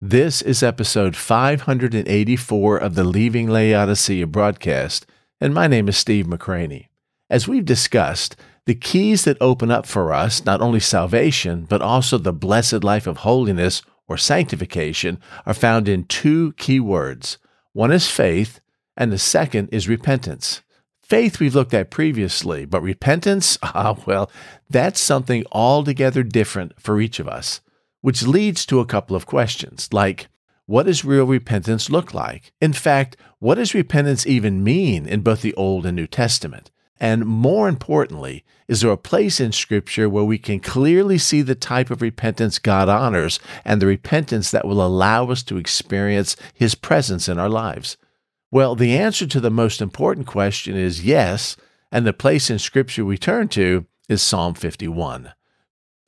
This 0.00 0.42
is 0.42 0.62
episode 0.62 1.16
584 1.16 2.78
of 2.78 2.94
the 2.94 3.02
Leaving 3.02 3.48
Laodicea 3.48 4.28
broadcast, 4.28 5.06
and 5.40 5.52
my 5.52 5.66
name 5.66 5.88
is 5.88 5.96
Steve 5.96 6.26
McCranie. 6.26 6.86
As 7.28 7.48
we've 7.48 7.64
discussed, 7.64 8.36
the 8.64 8.76
keys 8.76 9.24
that 9.24 9.36
open 9.40 9.72
up 9.72 9.86
for 9.86 10.12
us 10.12 10.44
not 10.44 10.60
only 10.60 10.78
salvation, 10.78 11.64
but 11.64 11.82
also 11.82 12.16
the 12.16 12.32
blessed 12.32 12.84
life 12.84 13.08
of 13.08 13.18
holiness 13.18 13.82
or 14.06 14.16
sanctification 14.16 15.18
are 15.44 15.52
found 15.52 15.88
in 15.88 16.04
two 16.04 16.52
key 16.52 16.78
words. 16.78 17.38
One 17.72 17.90
is 17.90 18.08
faith, 18.08 18.60
and 18.96 19.10
the 19.10 19.18
second 19.18 19.68
is 19.72 19.88
repentance. 19.88 20.62
Faith 21.02 21.40
we've 21.40 21.56
looked 21.56 21.74
at 21.74 21.90
previously, 21.90 22.64
but 22.66 22.82
repentance, 22.82 23.58
ah, 23.64 23.96
well, 24.06 24.30
that's 24.70 25.00
something 25.00 25.42
altogether 25.50 26.22
different 26.22 26.80
for 26.80 27.00
each 27.00 27.18
of 27.18 27.26
us 27.26 27.62
which 28.00 28.26
leads 28.26 28.64
to 28.66 28.80
a 28.80 28.86
couple 28.86 29.16
of 29.16 29.26
questions 29.26 29.88
like, 29.92 30.28
what 30.66 30.84
does 30.84 31.04
real 31.04 31.24
repentance 31.24 31.88
look 31.88 32.12
like? 32.12 32.52
In 32.60 32.74
fact, 32.74 33.16
what 33.38 33.54
does 33.54 33.74
repentance 33.74 34.26
even 34.26 34.62
mean 34.62 35.06
in 35.06 35.22
both 35.22 35.40
the 35.40 35.54
Old 35.54 35.86
and 35.86 35.96
New 35.96 36.06
Testament? 36.06 36.70
And 37.00 37.24
more 37.24 37.68
importantly, 37.68 38.44
is 38.66 38.80
there 38.80 38.90
a 38.90 38.96
place 38.96 39.40
in 39.40 39.52
Scripture 39.52 40.08
where 40.08 40.24
we 40.24 40.36
can 40.36 40.60
clearly 40.60 41.16
see 41.16 41.42
the 41.42 41.54
type 41.54 41.90
of 41.90 42.02
repentance 42.02 42.58
God 42.58 42.88
honors 42.88 43.38
and 43.64 43.80
the 43.80 43.86
repentance 43.86 44.50
that 44.50 44.66
will 44.66 44.84
allow 44.84 45.30
us 45.30 45.42
to 45.44 45.56
experience 45.56 46.36
His 46.52 46.74
presence 46.74 47.28
in 47.28 47.38
our 47.38 47.48
lives? 47.48 47.96
Well, 48.50 48.74
the 48.74 48.96
answer 48.96 49.26
to 49.26 49.40
the 49.40 49.50
most 49.50 49.80
important 49.80 50.26
question 50.26 50.76
is 50.76 51.04
yes, 51.04 51.56
and 51.92 52.06
the 52.06 52.12
place 52.12 52.50
in 52.50 52.58
Scripture 52.58 53.04
we 53.04 53.16
turn 53.16 53.48
to 53.48 53.86
is 54.08 54.22
Psalm 54.22 54.54
51. 54.54 55.32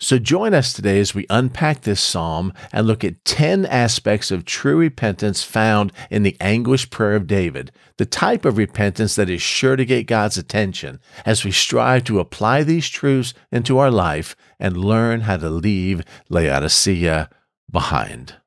So 0.02 0.18
join 0.18 0.54
us 0.54 0.72
today 0.72 0.98
as 0.98 1.14
we 1.14 1.26
unpack 1.28 1.82
this 1.82 2.00
psalm 2.00 2.54
and 2.72 2.86
look 2.86 3.04
at 3.04 3.22
10 3.26 3.66
aspects 3.66 4.30
of 4.30 4.46
true 4.46 4.78
repentance 4.78 5.42
found 5.42 5.92
in 6.10 6.22
the 6.22 6.38
anguished 6.40 6.90
prayer 6.90 7.14
of 7.14 7.26
David, 7.26 7.70
the 7.98 8.06
type 8.06 8.46
of 8.46 8.56
repentance 8.56 9.14
that 9.16 9.28
is 9.28 9.42
sure 9.42 9.76
to 9.76 9.84
get 9.84 10.06
God's 10.06 10.38
attention 10.38 11.00
as 11.26 11.44
we 11.44 11.50
strive 11.50 12.04
to 12.04 12.18
apply 12.18 12.62
these 12.62 12.88
truths 12.88 13.34
into 13.52 13.76
our 13.76 13.90
life 13.90 14.34
and 14.58 14.74
learn 14.74 15.20
how 15.20 15.36
to 15.36 15.50
leave 15.50 16.02
Laodicea 16.30 17.28
behind. 17.70 18.39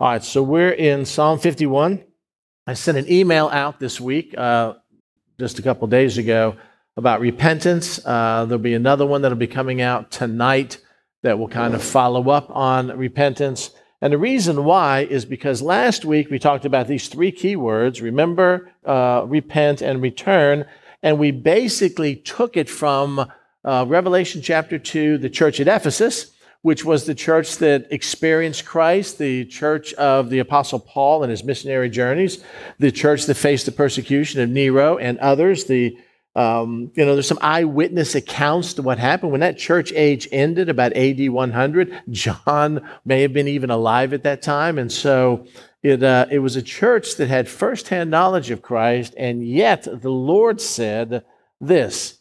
All 0.00 0.08
right, 0.08 0.24
so 0.24 0.42
we're 0.42 0.70
in 0.70 1.04
Psalm 1.04 1.38
51. 1.38 2.02
I 2.66 2.72
sent 2.72 2.96
an 2.96 3.12
email 3.12 3.48
out 3.48 3.78
this 3.78 4.00
week, 4.00 4.34
uh, 4.34 4.76
just 5.38 5.58
a 5.58 5.62
couple 5.62 5.86
days 5.88 6.16
ago, 6.16 6.56
about 6.96 7.20
repentance. 7.20 8.00
Uh, 8.02 8.46
there'll 8.46 8.62
be 8.62 8.72
another 8.72 9.04
one 9.04 9.20
that'll 9.20 9.36
be 9.36 9.46
coming 9.46 9.82
out 9.82 10.10
tonight 10.10 10.78
that 11.22 11.38
will 11.38 11.50
kind 11.50 11.74
of 11.74 11.82
follow 11.82 12.30
up 12.30 12.48
on 12.48 12.96
repentance. 12.96 13.72
And 14.00 14.14
the 14.14 14.16
reason 14.16 14.64
why 14.64 15.00
is 15.00 15.26
because 15.26 15.60
last 15.60 16.06
week 16.06 16.30
we 16.30 16.38
talked 16.38 16.64
about 16.64 16.88
these 16.88 17.08
three 17.08 17.30
key 17.30 17.54
words 17.54 18.00
remember, 18.00 18.72
uh, 18.86 19.26
repent, 19.26 19.82
and 19.82 20.00
return. 20.00 20.64
And 21.02 21.18
we 21.18 21.30
basically 21.30 22.16
took 22.16 22.56
it 22.56 22.70
from 22.70 23.30
uh, 23.66 23.84
Revelation 23.86 24.40
chapter 24.40 24.78
2, 24.78 25.18
the 25.18 25.28
church 25.28 25.60
at 25.60 25.68
Ephesus 25.68 26.32
which 26.62 26.84
was 26.84 27.04
the 27.04 27.14
church 27.14 27.56
that 27.58 27.86
experienced 27.90 28.66
Christ, 28.66 29.18
the 29.18 29.44
church 29.46 29.94
of 29.94 30.28
the 30.28 30.40
Apostle 30.40 30.78
Paul 30.78 31.22
and 31.22 31.30
his 31.30 31.42
missionary 31.42 31.88
journeys, 31.88 32.44
the 32.78 32.92
church 32.92 33.26
that 33.26 33.36
faced 33.36 33.66
the 33.66 33.72
persecution 33.72 34.40
of 34.40 34.50
Nero 34.50 34.98
and 34.98 35.18
others. 35.18 35.64
The 35.64 35.96
um, 36.36 36.92
you 36.94 37.04
know, 37.04 37.14
there's 37.14 37.26
some 37.26 37.40
eyewitness 37.42 38.14
accounts 38.14 38.74
to 38.74 38.82
what 38.82 38.98
happened 38.98 39.32
when 39.32 39.40
that 39.40 39.58
church 39.58 39.92
age 39.92 40.28
ended 40.30 40.68
about 40.68 40.96
AD 40.96 41.28
100. 41.28 42.02
John 42.10 42.88
may 43.04 43.22
have 43.22 43.32
been 43.32 43.48
even 43.48 43.70
alive 43.70 44.12
at 44.12 44.22
that 44.22 44.40
time, 44.40 44.78
and 44.78 44.92
so 44.92 45.46
it 45.82 46.02
uh, 46.02 46.26
it 46.30 46.38
was 46.38 46.54
a 46.54 46.62
church 46.62 47.16
that 47.16 47.28
had 47.28 47.48
firsthand 47.48 48.10
knowledge 48.10 48.50
of 48.50 48.62
Christ, 48.62 49.14
and 49.16 49.44
yet 49.44 49.88
the 49.90 50.10
Lord 50.10 50.60
said 50.60 51.24
this. 51.60 52.19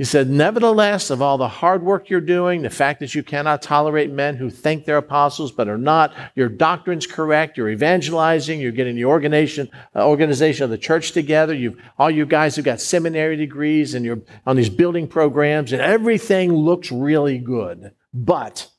He 0.00 0.06
said, 0.06 0.30
Nevertheless, 0.30 1.10
of 1.10 1.20
all 1.20 1.36
the 1.36 1.46
hard 1.46 1.82
work 1.82 2.08
you're 2.08 2.22
doing, 2.22 2.62
the 2.62 2.70
fact 2.70 3.00
that 3.00 3.14
you 3.14 3.22
cannot 3.22 3.60
tolerate 3.60 4.10
men 4.10 4.36
who 4.36 4.48
think 4.48 4.86
they're 4.86 4.96
apostles 4.96 5.52
but 5.52 5.68
are 5.68 5.76
not, 5.76 6.14
your 6.34 6.48
doctrine's 6.48 7.06
correct, 7.06 7.58
you're 7.58 7.68
evangelizing, 7.68 8.60
you're 8.60 8.72
getting 8.72 8.94
the 8.96 9.04
organization, 9.04 9.68
uh, 9.94 10.08
organization 10.08 10.64
of 10.64 10.70
the 10.70 10.78
church 10.78 11.12
together, 11.12 11.52
you've, 11.52 11.76
all 11.98 12.10
you 12.10 12.24
guys 12.24 12.56
have 12.56 12.64
got 12.64 12.80
seminary 12.80 13.36
degrees 13.36 13.92
and 13.94 14.06
you're 14.06 14.22
on 14.46 14.56
these 14.56 14.70
building 14.70 15.06
programs, 15.06 15.70
and 15.70 15.82
everything 15.82 16.50
looks 16.50 16.90
really 16.90 17.36
good. 17.36 17.92
But 18.14 18.70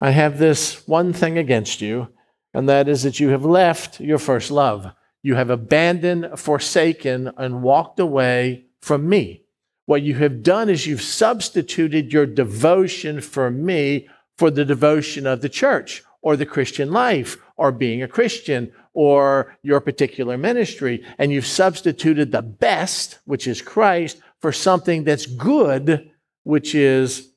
I 0.00 0.10
have 0.10 0.38
this 0.38 0.86
one 0.86 1.12
thing 1.12 1.38
against 1.38 1.80
you, 1.80 2.06
and 2.54 2.68
that 2.68 2.86
is 2.86 3.02
that 3.02 3.18
you 3.18 3.30
have 3.30 3.44
left 3.44 3.98
your 3.98 4.18
first 4.18 4.52
love. 4.52 4.92
You 5.24 5.34
have 5.34 5.50
abandoned, 5.50 6.38
forsaken, 6.38 7.32
and 7.36 7.64
walked 7.64 7.98
away 7.98 8.66
from 8.80 9.08
me. 9.08 9.41
What 9.86 10.02
you 10.02 10.14
have 10.14 10.42
done 10.42 10.68
is 10.68 10.86
you've 10.86 11.02
substituted 11.02 12.12
your 12.12 12.26
devotion 12.26 13.20
for 13.20 13.50
me 13.50 14.08
for 14.38 14.50
the 14.50 14.64
devotion 14.64 15.26
of 15.26 15.40
the 15.40 15.48
church 15.48 16.02
or 16.20 16.36
the 16.36 16.46
Christian 16.46 16.92
life 16.92 17.36
or 17.56 17.72
being 17.72 18.02
a 18.02 18.08
Christian 18.08 18.72
or 18.94 19.56
your 19.62 19.80
particular 19.80 20.38
ministry. 20.38 21.04
And 21.18 21.32
you've 21.32 21.46
substituted 21.46 22.30
the 22.30 22.42
best, 22.42 23.18
which 23.24 23.46
is 23.46 23.62
Christ, 23.62 24.18
for 24.40 24.52
something 24.52 25.04
that's 25.04 25.26
good, 25.26 26.10
which 26.44 26.74
is 26.74 27.30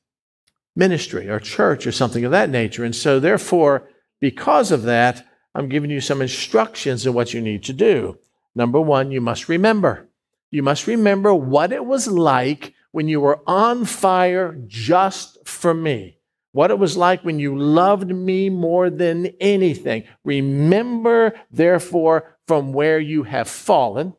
ministry 0.74 1.28
or 1.28 1.40
church 1.40 1.86
or 1.86 1.92
something 1.92 2.24
of 2.24 2.30
that 2.32 2.50
nature. 2.50 2.84
And 2.84 2.94
so, 2.94 3.18
therefore, 3.18 3.88
because 4.20 4.70
of 4.70 4.82
that, 4.82 5.26
I'm 5.54 5.68
giving 5.68 5.90
you 5.90 6.00
some 6.00 6.20
instructions 6.20 7.06
on 7.06 7.14
what 7.14 7.32
you 7.32 7.40
need 7.40 7.64
to 7.64 7.72
do. 7.72 8.18
Number 8.54 8.80
one, 8.80 9.10
you 9.10 9.20
must 9.20 9.48
remember. 9.48 10.08
You 10.50 10.62
must 10.62 10.86
remember 10.86 11.34
what 11.34 11.72
it 11.72 11.84
was 11.84 12.06
like 12.06 12.74
when 12.92 13.08
you 13.08 13.20
were 13.20 13.40
on 13.46 13.84
fire 13.84 14.58
just 14.66 15.46
for 15.46 15.74
me. 15.74 16.18
What 16.52 16.70
it 16.70 16.78
was 16.78 16.96
like 16.96 17.22
when 17.24 17.38
you 17.38 17.58
loved 17.58 18.08
me 18.08 18.48
more 18.48 18.88
than 18.88 19.26
anything. 19.40 20.04
Remember, 20.24 21.34
therefore, 21.50 22.38
from 22.46 22.72
where 22.72 22.98
you 22.98 23.24
have 23.24 23.48
fallen. 23.48 24.14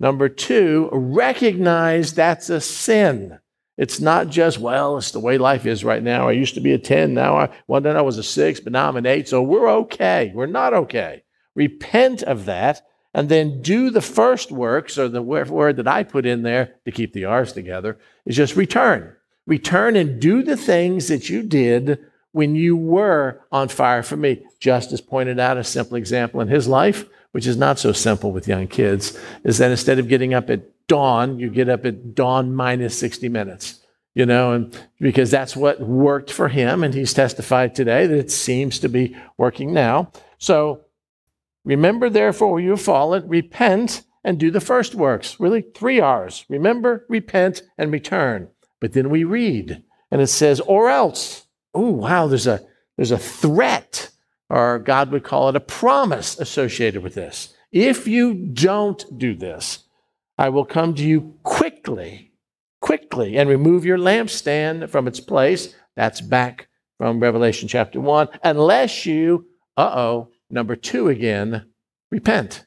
Number 0.00 0.28
two, 0.28 0.88
recognize 0.92 2.14
that's 2.14 2.48
a 2.48 2.60
sin. 2.60 3.40
It's 3.76 4.00
not 4.00 4.28
just, 4.28 4.58
well, 4.58 4.96
it's 4.96 5.10
the 5.10 5.20
way 5.20 5.38
life 5.38 5.66
is 5.66 5.84
right 5.84 6.02
now. 6.02 6.28
I 6.28 6.32
used 6.32 6.54
to 6.54 6.60
be 6.60 6.72
a 6.72 6.78
10, 6.78 7.14
now 7.14 7.36
I, 7.36 7.50
one 7.66 7.82
day 7.82 7.90
I 7.90 8.00
was 8.00 8.18
a 8.18 8.22
6, 8.22 8.60
but 8.60 8.72
now 8.72 8.88
I'm 8.88 8.96
an 8.96 9.06
8, 9.06 9.28
so 9.28 9.42
we're 9.42 9.70
okay. 9.70 10.32
We're 10.34 10.46
not 10.46 10.72
okay. 10.72 11.22
Repent 11.54 12.22
of 12.22 12.46
that 12.46 12.82
and 13.18 13.28
then 13.28 13.60
do 13.62 13.90
the 13.90 14.00
first 14.00 14.52
works, 14.52 14.96
or 14.96 15.08
the 15.08 15.20
word 15.20 15.74
that 15.74 15.88
I 15.88 16.04
put 16.04 16.24
in 16.24 16.42
there 16.42 16.76
to 16.84 16.92
keep 16.92 17.12
the 17.12 17.24
R's 17.24 17.52
together, 17.52 17.98
is 18.24 18.36
just 18.36 18.54
return. 18.54 19.12
Return 19.44 19.96
and 19.96 20.22
do 20.22 20.44
the 20.44 20.56
things 20.56 21.08
that 21.08 21.28
you 21.28 21.42
did 21.42 21.98
when 22.30 22.54
you 22.54 22.76
were 22.76 23.40
on 23.50 23.66
fire 23.66 24.04
for 24.04 24.16
me. 24.16 24.46
Justice 24.60 25.00
pointed 25.00 25.40
out 25.40 25.56
a 25.56 25.64
simple 25.64 25.96
example 25.96 26.40
in 26.40 26.46
his 26.46 26.68
life, 26.68 27.06
which 27.32 27.48
is 27.48 27.56
not 27.56 27.80
so 27.80 27.90
simple 27.90 28.30
with 28.30 28.46
young 28.46 28.68
kids, 28.68 29.18
is 29.42 29.58
that 29.58 29.72
instead 29.72 29.98
of 29.98 30.06
getting 30.06 30.32
up 30.32 30.48
at 30.48 30.86
dawn, 30.86 31.40
you 31.40 31.50
get 31.50 31.68
up 31.68 31.84
at 31.84 32.14
dawn 32.14 32.54
minus 32.54 32.96
60 33.00 33.28
minutes. 33.28 33.80
You 34.14 34.26
know, 34.26 34.52
and 34.52 34.80
because 35.00 35.32
that's 35.32 35.56
what 35.56 35.80
worked 35.80 36.30
for 36.30 36.46
him, 36.46 36.84
and 36.84 36.94
he's 36.94 37.12
testified 37.12 37.74
today 37.74 38.06
that 38.06 38.16
it 38.16 38.30
seems 38.30 38.78
to 38.78 38.88
be 38.88 39.16
working 39.36 39.72
now. 39.72 40.12
So 40.38 40.84
Remember, 41.68 42.08
therefore, 42.08 42.58
you 42.60 42.70
have 42.70 42.80
fallen, 42.80 43.28
repent 43.28 44.02
and 44.24 44.40
do 44.40 44.50
the 44.50 44.60
first 44.60 44.94
works. 44.94 45.38
Really, 45.38 45.60
three 45.60 46.00
R's. 46.00 46.46
Remember, 46.48 47.04
repent, 47.10 47.62
and 47.76 47.92
return. 47.92 48.48
But 48.80 48.94
then 48.94 49.10
we 49.10 49.22
read, 49.22 49.82
and 50.10 50.22
it 50.22 50.28
says, 50.28 50.60
or 50.60 50.88
else. 50.88 51.46
Oh, 51.74 51.90
wow, 51.90 52.26
there's 52.26 52.46
a, 52.46 52.62
there's 52.96 53.10
a 53.10 53.18
threat, 53.18 54.08
or 54.48 54.78
God 54.78 55.12
would 55.12 55.24
call 55.24 55.50
it 55.50 55.56
a 55.56 55.60
promise 55.60 56.38
associated 56.38 57.02
with 57.02 57.14
this. 57.14 57.54
If 57.70 58.08
you 58.08 58.32
don't 58.34 59.04
do 59.18 59.34
this, 59.34 59.84
I 60.38 60.48
will 60.48 60.64
come 60.64 60.94
to 60.94 61.04
you 61.04 61.34
quickly, 61.42 62.32
quickly, 62.80 63.36
and 63.36 63.46
remove 63.46 63.84
your 63.84 63.98
lampstand 63.98 64.88
from 64.88 65.06
its 65.06 65.20
place. 65.20 65.74
That's 65.96 66.22
back 66.22 66.68
from 66.96 67.20
Revelation 67.20 67.68
chapter 67.68 68.00
1, 68.00 68.28
unless 68.42 69.04
you, 69.04 69.48
uh 69.76 69.92
oh, 69.94 70.30
Number 70.50 70.76
two, 70.76 71.08
again, 71.08 71.66
repent. 72.10 72.64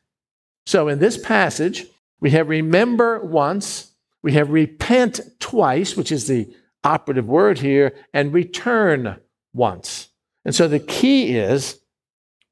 So 0.65 0.87
in 0.87 0.99
this 0.99 1.17
passage, 1.17 1.85
we 2.19 2.31
have 2.31 2.49
remember 2.49 3.19
once, 3.25 3.91
we 4.21 4.33
have 4.33 4.51
repent 4.51 5.19
twice, 5.39 5.97
which 5.97 6.11
is 6.11 6.27
the 6.27 6.53
operative 6.83 7.27
word 7.27 7.59
here, 7.59 7.93
and 8.13 8.33
return 8.33 9.17
once. 9.53 10.09
And 10.45 10.53
so 10.53 10.67
the 10.67 10.79
key 10.79 11.35
is 11.35 11.79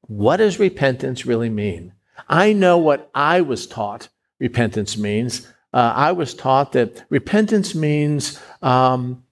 what 0.02 0.38
does 0.38 0.58
repentance 0.58 1.24
really 1.24 1.50
mean? 1.50 1.92
I 2.28 2.52
know 2.52 2.78
what 2.78 3.10
I 3.14 3.40
was 3.40 3.66
taught 3.66 4.08
repentance 4.40 4.96
means. 4.96 5.46
Uh, 5.72 5.92
I 5.94 6.12
was 6.12 6.34
taught 6.34 6.72
that 6.72 7.04
repentance 7.10 7.74
means 7.74 8.40
um, 8.60 9.22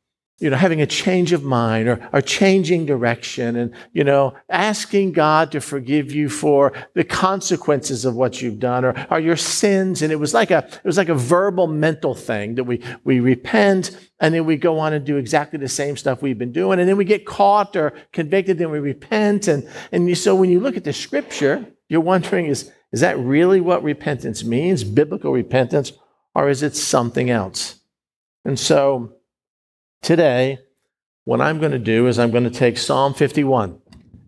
you 0.41 0.51
know, 0.51 0.57
having 0.57 0.81
a 0.81 0.87
change 0.87 1.33
of 1.33 1.43
mind 1.43 1.89
or, 1.89 2.09
or 2.13 2.21
changing 2.21 2.87
direction 2.87 3.57
and, 3.57 3.75
you 3.93 4.05
know, 4.05 4.35
asking 4.49 5.11
God 5.13 5.51
to 5.51 5.61
forgive 5.61 6.13
you 6.13 6.29
for 6.29 6.73
the 6.95 7.03
consequences 7.03 8.05
of 8.05 8.15
what 8.15 8.41
you've 8.41 8.61
done 8.61 8.85
or, 8.85 9.07
or 9.11 9.19
your 9.19 9.37
sins. 9.37 10.01
And 10.01 10.13
it 10.13 10.17
was 10.17 10.35
like 10.35 10.53
a, 10.53 10.59
it 10.59 10.85
was 10.85 10.97
like 10.97 11.09
a 11.09 11.15
verbal 11.15 11.67
mental 11.67 12.15
thing 12.15 12.55
that 12.55 12.65
we, 12.65 12.81
we 13.03 13.19
repent 13.19 13.99
and 14.21 14.33
then 14.33 14.45
we 14.45 14.57
go 14.57 14.79
on 14.79 14.93
and 14.93 15.05
do 15.05 15.17
exactly 15.17 15.59
the 15.59 15.69
same 15.69 15.97
stuff 15.97 16.23
we've 16.23 16.39
been 16.39 16.53
doing. 16.53 16.79
And 16.79 16.89
then 16.89 16.97
we 16.97 17.05
get 17.05 17.27
caught 17.27 17.75
or 17.75 17.93
convicted 18.13 18.59
then 18.59 18.71
we 18.71 18.79
repent. 18.79 19.49
And, 19.49 19.69
and 19.91 20.17
so 20.17 20.37
when 20.37 20.51
you 20.51 20.61
look 20.61 20.77
at 20.77 20.85
the 20.85 20.93
scripture, 20.93 21.67
you're 21.89 22.01
wondering, 22.01 22.47
is, 22.47 22.71
is 22.93 23.01
that 23.01 23.19
really 23.19 23.61
what 23.61 23.83
repentance 23.83 24.45
means, 24.45 24.85
biblical 24.85 25.33
repentance, 25.33 25.93
or 26.35 26.49
is 26.49 26.63
it 26.63 26.77
something 26.77 27.29
else? 27.29 27.81
And 28.45 28.59
so, 28.59 29.18
Today, 30.03 30.59
what 31.25 31.41
I'm 31.41 31.59
going 31.59 31.73
to 31.73 31.79
do 31.79 32.07
is 32.07 32.19
I'm 32.19 32.31
going 32.31 32.45
to 32.45 32.51
take 32.51 32.79
Psalm 32.79 33.13
51 33.13 33.79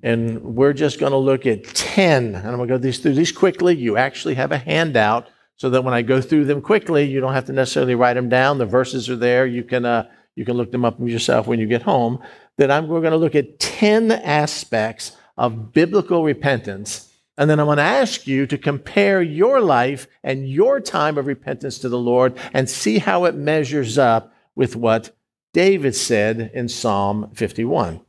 and 0.03 0.43
we're 0.43 0.73
just 0.73 0.99
going 0.99 1.13
to 1.13 1.19
look 1.19 1.47
at 1.47 1.65
10. 1.65 2.35
And 2.35 2.37
I'm 2.37 2.57
going 2.57 2.69
to 2.69 2.79
go 2.79 2.93
through 2.93 3.15
these 3.15 3.33
quickly. 3.33 3.77
You 3.77 3.97
actually 3.97 4.35
have 4.35 4.53
a 4.53 4.59
handout 4.59 5.29
so 5.57 5.71
that 5.71 5.85
when 5.85 5.95
I 5.95 6.03
go 6.03 6.21
through 6.21 6.47
them 6.47 6.63
quickly, 6.63 7.05
you 7.05 7.21
don't 7.21 7.35
have 7.35 7.47
to 7.47 7.53
necessarily 7.53 7.95
write 7.95 8.15
them 8.15 8.29
down. 8.29 8.59
The 8.59 8.67
verses 8.67 9.11
are 9.11 9.17
there. 9.17 9.47
You 9.47 9.63
can, 9.63 9.85
uh, 9.85 10.09
you 10.35 10.45
can 10.45 10.57
look 10.57 10.73
them 10.73 10.85
up 10.85 10.99
yourself 11.01 11.47
when 11.47 11.61
you 11.61 11.67
get 11.67 11.83
home. 11.83 12.23
That 12.57 12.71
I'm, 12.71 12.89
we're 12.89 13.01
going 13.01 13.13
to 13.13 13.19
look 13.19 13.35
at 13.35 13.59
10 13.59 14.11
aspects 14.11 15.17
of 15.37 15.73
biblical 15.73 16.25
repentance. 16.25 17.11
And 17.39 17.49
then 17.49 17.61
I'm 17.61 17.67
going 17.67 17.79
to 17.79 17.83
ask 17.83 18.27
you 18.27 18.47
to 18.47 18.59
compare 18.59 19.23
your 19.23 19.61
life 19.61 20.07
and 20.23 20.49
your 20.49 20.81
time 20.81 21.17
of 21.17 21.27
repentance 21.27 21.79
to 21.79 21.89
the 21.89 21.99
Lord 21.99 22.39
and 22.53 22.69
see 22.69 22.99
how 22.99 23.25
it 23.25 23.35
measures 23.35 23.97
up 23.97 24.35
with 24.55 24.77
what 24.77 25.17
David 25.53 25.95
said 25.95 26.51
in 26.55 26.69
Psalm 26.69 27.31
51. 27.35 28.01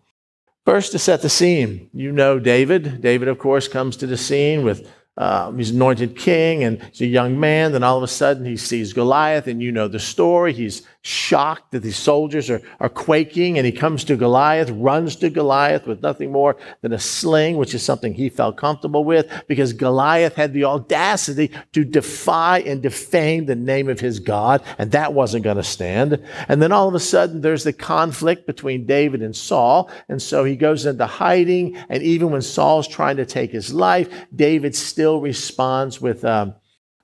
First, 0.64 0.92
to 0.92 1.00
set 1.00 1.22
the 1.22 1.30
scene, 1.30 1.90
you 1.92 2.12
know 2.12 2.40
David. 2.40 3.02
David, 3.02 3.28
of 3.28 3.40
course, 3.40 3.68
comes 3.68 3.98
to 3.98 4.08
the 4.08 4.18
scene 4.18 4.64
with 4.64 4.88
um, 5.18 5.58
he's 5.58 5.72
anointed 5.72 6.16
king 6.16 6.64
and 6.64 6.82
he's 6.92 7.02
a 7.02 7.06
young 7.06 7.40
man. 7.40 7.74
Then 7.74 7.84
all 7.84 7.98
of 7.98 8.04
a 8.04 8.08
sudden 8.08 8.46
he 8.46 8.56
sees 8.56 8.94
Goliath, 8.94 9.48
and 9.48 9.62
you 9.62 9.72
know 9.72 9.88
the 9.88 10.00
story. 10.00 10.54
He's 10.54 10.88
shocked 11.04 11.72
that 11.72 11.80
these 11.80 11.98
soldiers 11.98 12.50
are, 12.50 12.62
are 12.80 12.90
quaking, 12.90 13.58
and 13.58 13.66
he 13.66 13.72
comes 13.72 14.04
to 14.06 14.16
Goliath, 14.16 14.70
runs 14.70 15.16
to 15.18 15.30
Goliath 15.30 15.86
with 15.86 16.02
nothing 16.02 16.32
more 16.32 16.58
than 16.82 16.94
a 16.94 17.00
sling, 17.00 17.58
which 17.58 17.74
is 17.74 17.84
something 17.84 18.14
he 18.14 18.30
felt 18.30 18.56
comfortable 18.56 19.04
with 19.04 19.30
because 19.48 19.74
Goliath 19.74 20.36
had 20.36 20.54
the 20.54 20.64
audacity 20.64 21.52
to 21.74 21.84
defy 21.84 22.60
and 22.60 22.82
defame 22.82 23.46
the 23.46 23.56
name 23.56 23.90
of 23.90 24.00
his 24.00 24.20
God, 24.20 24.64
and 24.78 24.92
that 24.92 25.14
wasn't 25.14 25.44
going 25.44 25.58
to 25.58 25.64
stand. 25.64 26.24
And 26.48 26.62
then 26.62 26.72
all 26.72 26.88
of 26.88 26.96
a 26.96 27.00
sudden 27.00 27.42
there's 27.42 27.66
the 27.66 27.74
conflict 27.74 28.48
between 28.48 28.86
David 28.86 29.22
and 29.22 29.36
Saul, 29.36 29.92
and 30.08 30.22
so 30.22 30.46
he 30.46 30.56
goes 30.56 30.86
into 30.86 31.06
hiding, 31.06 31.76
and 31.90 32.02
even 32.02 32.32
when 32.32 32.42
Saul's 32.42 32.88
trying 32.88 33.18
to 33.18 33.26
take 33.26 33.52
his 33.52 33.74
life, 33.74 34.08
David 34.34 34.74
still 34.76 35.01
responds 35.10 36.00
with. 36.00 36.24
Um, 36.24 36.56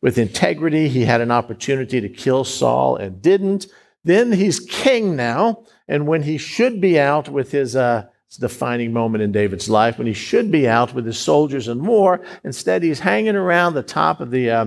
with 0.01 0.17
integrity. 0.17 0.87
He 0.87 1.05
had 1.05 1.21
an 1.21 1.31
opportunity 1.31 2.01
to 2.01 2.09
kill 2.09 2.43
Saul 2.43 2.97
and 2.97 3.21
didn't. 3.21 3.67
Then 4.03 4.31
he's 4.31 4.59
king 4.59 5.15
now, 5.15 5.65
and 5.87 6.07
when 6.07 6.23
he 6.23 6.37
should 6.37 6.79
be 6.79 6.99
out 6.99 7.27
with 7.27 7.51
his 7.51 7.75
uh, 7.75 8.05
defining 8.39 8.93
moment 8.93 9.23
in 9.23 9.31
David's 9.31 9.69
life, 9.69 9.97
when 9.97 10.07
he 10.07 10.13
should 10.13 10.49
be 10.51 10.67
out 10.67 10.93
with 10.93 11.05
his 11.05 11.17
soldiers 11.17 11.67
and 11.67 11.81
more, 11.81 12.23
instead 12.43 12.83
he's 12.83 12.99
hanging 12.99 13.35
around 13.35 13.73
the 13.73 13.83
top 13.83 14.21
of 14.21 14.31
the 14.31 14.49
uh, 14.49 14.65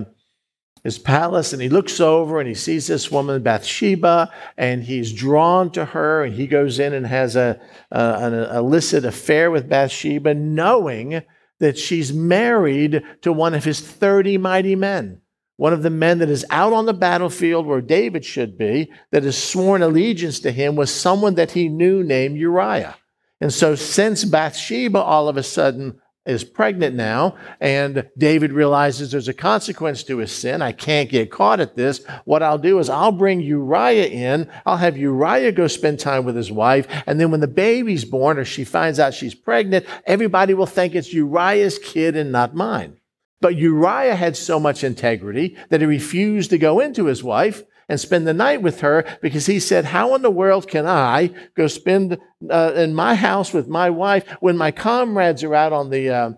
his 0.83 0.99
palace, 0.99 1.53
and 1.53 1.61
he 1.61 1.69
looks 1.69 1.99
over 1.99 2.39
and 2.39 2.47
he 2.47 2.55
sees 2.55 2.87
this 2.87 3.11
woman 3.11 3.41
Bathsheba, 3.41 4.31
and 4.57 4.83
he's 4.83 5.13
drawn 5.13 5.71
to 5.71 5.85
her, 5.85 6.23
and 6.23 6.35
he 6.35 6.45
goes 6.47 6.79
in 6.79 6.93
and 6.93 7.07
has 7.07 7.35
a, 7.35 7.59
a 7.91 7.99
an 8.19 8.33
illicit 8.33 9.05
affair 9.05 9.49
with 9.49 9.69
Bathsheba, 9.69 10.33
knowing 10.33 11.23
that 11.61 11.77
she's 11.77 12.11
married 12.11 13.01
to 13.21 13.31
one 13.31 13.53
of 13.53 13.63
his 13.63 13.79
thirty 13.79 14.37
mighty 14.37 14.75
men 14.75 15.21
one 15.61 15.73
of 15.73 15.83
the 15.83 15.91
men 15.91 16.17
that 16.17 16.29
is 16.31 16.43
out 16.49 16.73
on 16.73 16.87
the 16.87 16.93
battlefield 16.93 17.67
where 17.67 17.81
David 17.81 18.25
should 18.25 18.57
be, 18.57 18.91
that 19.11 19.21
has 19.21 19.37
sworn 19.37 19.83
allegiance 19.83 20.39
to 20.39 20.51
him, 20.51 20.75
was 20.75 20.91
someone 20.91 21.35
that 21.35 21.51
he 21.51 21.69
knew 21.69 22.03
named 22.03 22.35
Uriah. 22.35 22.97
And 23.39 23.53
so, 23.53 23.75
since 23.75 24.25
Bathsheba 24.25 24.97
all 24.97 25.29
of 25.29 25.37
a 25.37 25.43
sudden 25.43 26.01
is 26.25 26.43
pregnant 26.43 26.95
now, 26.95 27.35
and 27.59 28.07
David 28.17 28.51
realizes 28.51 29.11
there's 29.11 29.27
a 29.27 29.33
consequence 29.33 30.03
to 30.03 30.17
his 30.17 30.31
sin, 30.31 30.61
I 30.61 30.71
can't 30.71 31.09
get 31.09 31.31
caught 31.31 31.59
at 31.59 31.75
this. 31.75 32.05
What 32.25 32.43
I'll 32.43 32.59
do 32.59 32.77
is 32.77 32.89
I'll 32.89 33.11
bring 33.11 33.41
Uriah 33.41 34.05
in, 34.05 34.49
I'll 34.65 34.77
have 34.77 34.97
Uriah 34.97 35.51
go 35.51 35.65
spend 35.67 35.99
time 35.99 36.23
with 36.23 36.35
his 36.35 36.51
wife, 36.51 36.87
and 37.07 37.19
then 37.19 37.31
when 37.31 37.39
the 37.39 37.47
baby's 37.47 38.05
born 38.05 38.37
or 38.37 38.45
she 38.45 38.63
finds 38.63 38.99
out 38.99 39.15
she's 39.15 39.33
pregnant, 39.33 39.85
everybody 40.05 40.53
will 40.53 40.67
think 40.67 40.93
it's 40.93 41.13
Uriah's 41.13 41.79
kid 41.79 42.15
and 42.15 42.31
not 42.31 42.55
mine. 42.55 42.97
But 43.39 43.55
Uriah 43.55 44.15
had 44.15 44.37
so 44.37 44.59
much 44.59 44.83
integrity 44.83 45.57
that 45.69 45.81
he 45.81 45.87
refused 45.87 46.51
to 46.51 46.59
go 46.59 46.79
into 46.79 47.05
his 47.05 47.23
wife 47.23 47.63
and 47.91 47.99
spend 47.99 48.25
the 48.25 48.33
night 48.33 48.61
with 48.61 48.79
her 48.79 49.03
because 49.21 49.47
he 49.47 49.59
said, 49.59 49.83
How 49.83 50.15
in 50.15 50.21
the 50.21 50.31
world 50.31 50.65
can 50.65 50.87
I 50.87 51.31
go 51.57 51.67
spend 51.67 52.17
uh, 52.49 52.71
in 52.73 52.95
my 52.95 53.15
house 53.15 53.51
with 53.51 53.67
my 53.67 53.89
wife 53.89 54.25
when 54.39 54.55
my 54.55 54.71
comrades 54.71 55.43
are 55.43 55.53
out 55.53 55.73
on 55.73 55.89
the, 55.89 56.09
uh, 56.09 56.31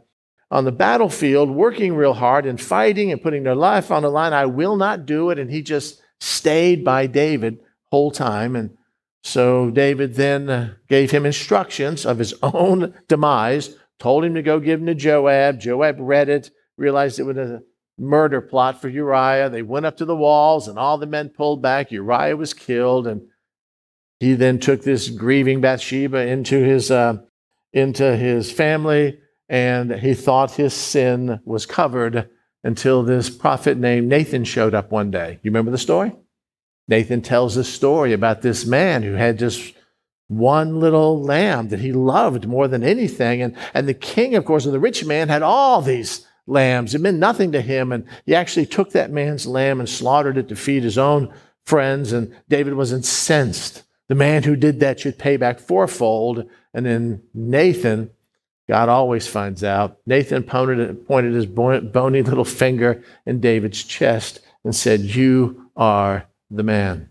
on 0.50 0.66
the 0.66 0.72
battlefield 0.72 1.52
working 1.52 1.96
real 1.96 2.16
hard 2.16 2.48
and 2.48 2.60
fighting 2.60 3.12
and 3.12 3.22
putting 3.22 3.44
their 3.44 3.54
life 3.54 3.92
on 3.92 4.02
the 4.02 4.10
line? 4.10 4.34
I 4.34 4.48
will 4.48 4.76
not 4.76 5.06
do 5.06 5.30
it. 5.30 5.38
And 5.38 5.52
he 5.52 5.62
just 5.62 6.02
stayed 6.20 6.84
by 6.84 7.06
David 7.06 7.60
whole 7.92 8.10
time. 8.10 8.56
And 8.56 8.76
so 9.22 9.70
David 9.70 10.16
then 10.16 10.50
uh, 10.50 10.74
gave 10.90 11.12
him 11.12 11.24
instructions 11.24 12.04
of 12.04 12.18
his 12.18 12.34
own 12.42 12.96
demise, 13.08 13.76
told 14.00 14.26
him 14.26 14.34
to 14.34 14.42
go 14.42 14.60
give 14.60 14.80
them 14.80 14.88
to 14.88 14.96
Joab. 14.96 15.60
Joab 15.60 15.98
read 16.00 16.30
it 16.30 16.50
realized 16.78 17.20
it 17.20 17.24
was 17.24 17.38
a 17.38 17.62
murder 17.98 18.42
plot 18.42 18.82
for 18.82 18.90
Uriah. 18.90 19.50
They 19.50 19.62
went 19.62 19.86
up 19.86 19.98
to 19.98 20.06
the 20.06 20.16
walls, 20.16 20.68
and 20.68 20.78
all 20.78 20.98
the 20.98 21.06
men 21.06 21.30
pulled 21.30 21.62
back. 21.62 21.92
Uriah 21.92 22.38
was 22.38 22.54
killed, 22.54 23.08
and 23.08 23.28
he 24.20 24.34
then 24.34 24.60
took 24.60 24.84
this 24.84 25.10
grieving 25.10 25.62
Bathsheba 25.62 26.28
into 26.28 26.64
his 26.64 26.92
uh, 26.92 27.18
into 27.72 28.16
his 28.16 28.52
family, 28.52 29.20
and 29.50 29.94
he 29.94 30.14
thought 30.14 30.52
his 30.52 30.74
sin 30.74 31.40
was 31.46 31.66
covered 31.66 32.30
until 32.64 33.04
this 33.04 33.30
prophet 33.30 33.78
named 33.78 34.08
Nathan 34.08 34.46
showed 34.46 34.74
up 34.74 34.92
one 34.92 35.12
day. 35.12 35.40
You 35.44 35.52
remember 35.52 35.72
the 35.72 35.78
story? 35.78 36.14
Nathan 36.88 37.22
tells 37.22 37.56
the 37.56 37.64
story 37.64 38.14
about 38.14 38.42
this 38.42 38.66
man 38.66 39.04
who 39.04 39.14
had 39.14 39.40
just 39.40 39.74
one 40.28 40.80
little 40.80 41.22
lamb 41.22 41.70
that 41.70 41.80
he 41.80 41.92
loved 41.92 42.48
more 42.48 42.68
than 42.68 42.84
anything. 42.84 43.42
And, 43.42 43.56
and 43.74 43.88
the 43.88 43.94
king, 43.94 44.36
of 44.36 44.46
course, 44.46 44.66
and 44.66 44.74
the 44.74 44.80
rich 44.80 45.06
man 45.06 45.30
had 45.30 45.42
all 45.42 45.82
these 45.82 46.28
lambs. 46.48 46.94
It 46.94 47.02
meant 47.02 47.18
nothing 47.18 47.52
to 47.54 47.62
him. 47.62 47.92
And 47.92 48.06
he 48.26 48.36
actually 48.36 48.66
took 48.66 48.92
that 48.92 49.12
man's 49.12 49.48
lamb 49.48 49.80
and 49.80 49.90
slaughtered 49.90 50.38
it 50.38 50.50
to 50.50 50.56
feed 50.56 50.84
his 50.84 50.98
own 50.98 51.34
friends. 51.66 52.14
And 52.14 52.36
David 52.50 52.74
was 52.74 52.92
incensed. 52.92 53.84
The 54.10 54.16
man 54.16 54.44
who 54.44 54.56
did 54.56 54.80
that 54.82 55.00
should 55.00 55.18
pay 55.18 55.38
back 55.38 55.60
fourfold. 55.60 56.50
And 56.74 56.86
then 56.86 57.24
Nathan, 57.34 58.12
God 58.68 58.90
always 58.90 59.28
finds 59.28 59.64
out. 59.64 59.98
Nathan 60.06 60.44
pointed, 60.44 61.34
his 61.34 61.46
bony 61.46 62.22
little 62.22 62.46
finger 62.46 63.04
in 63.26 63.40
David's 63.40 63.84
chest 63.84 64.40
and 64.64 64.76
said, 64.76 65.02
You 65.02 65.70
are 65.76 66.28
the 66.50 66.64
man. 66.64 67.10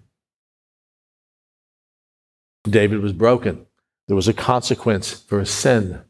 David 2.65 3.01
was 3.01 3.13
broken. 3.13 3.67
There 4.07 4.17
was 4.17 4.29
a 4.29 4.35
consequence 4.35 5.13
for 5.13 5.41
his 5.41 5.51
sin. 5.51 6.03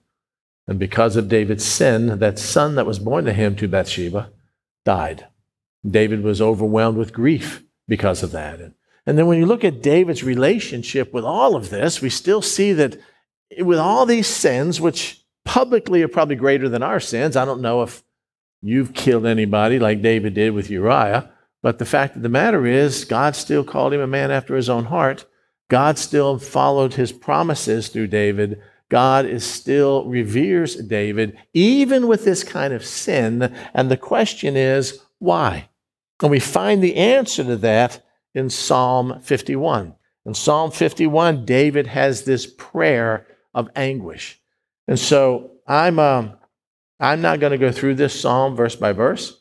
And 0.69 0.79
because 0.79 1.17
of 1.17 1.29
David's 1.29 1.65
sin, 1.65 2.19
that 2.19 2.39
son 2.39 2.77
that 2.77 2.87
was 2.87 2.99
born 2.99 3.25
to 3.25 3.33
him 3.33 3.57
to 3.57 3.69
Bathsheba 3.69 4.31
died. 4.85 5.27
David 5.89 6.23
was 6.23 6.41
overwhelmed 6.41 6.99
with 6.99 7.13
grief 7.13 7.65
because 7.89 8.23
of 8.23 8.31
that. 8.33 8.61
And 9.05 9.19
then 9.19 9.27
when 9.27 9.39
you 9.39 9.47
look 9.47 9.65
at 9.65 9.83
David's 9.83 10.23
relationship 10.23 11.13
with 11.13 11.25
all 11.25 11.57
of 11.57 11.71
this, 11.71 12.01
we 12.01 12.09
still 12.09 12.43
see 12.43 12.73
that 12.75 12.97
with 13.61 13.79
all 13.79 14.07
these 14.07 14.29
sins, 14.29 14.81
which 14.81 15.25
publicly 15.45 16.03
are 16.03 16.09
probably 16.09 16.37
greater 16.37 16.69
than 16.69 16.83
our 16.83 17.01
sins, 17.01 17.37
I 17.37 17.45
don't 17.45 17.61
know 17.61 17.83
if 17.83 18.05
you've 18.61 18.95
killed 18.95 19.27
anybody 19.27 19.81
like 19.81 20.03
David 20.03 20.35
did 20.35 20.53
with 20.53 20.71
Uriah, 20.71 21.31
but 21.63 21.79
the 21.79 21.85
fact 21.85 22.15
of 22.15 22.23
the 22.23 22.29
matter 22.29 22.65
is, 22.65 23.05
God 23.05 23.35
still 23.35 23.65
called 23.65 23.93
him 23.93 24.01
a 24.01 24.07
man 24.07 24.31
after 24.31 24.55
his 24.55 24.69
own 24.69 24.85
heart. 24.85 25.27
God 25.69 25.99
still 25.99 26.39
followed 26.39 26.95
his 26.95 27.13
promises 27.13 27.89
through 27.89 28.09
David 28.09 28.61
God 28.93 29.25
is 29.25 29.43
still 29.43 30.05
reveres 30.05 30.77
David, 30.77 31.39
even 31.55 32.09
with 32.09 32.27
this 32.27 32.45
kind 32.45 32.75
of 32.75 32.85
sin. 32.85 33.51
And 33.73 33.91
the 33.91 33.97
question 33.97 34.55
is, 34.55 35.01
why? 35.19 35.71
And 36.21 36.31
we 36.31 36.39
find 36.39 36.85
the 36.85 36.97
answer 36.97 37.43
to 37.43 37.57
that 37.57 38.05
in 38.35 38.51
Psalm 38.51 39.19
51. 39.23 39.95
In 40.27 40.35
Psalm 40.35 40.71
51, 40.71 41.47
David 41.47 41.87
has 41.87 42.25
this 42.25 42.45
prayer 42.47 43.27
of 43.55 43.71
anguish. 43.75 44.39
And 44.87 44.99
so 44.99 45.53
I'm, 45.67 45.99
um, 45.99 46.35
I'm 47.01 47.23
not 47.23 47.41
going 47.41 47.53
to 47.53 47.59
go 47.59 47.73
through 47.73 47.95
this 47.95 48.21
psalm 48.21 48.55
verse 48.55 48.77
by 48.77 48.93
verse. 48.93 49.41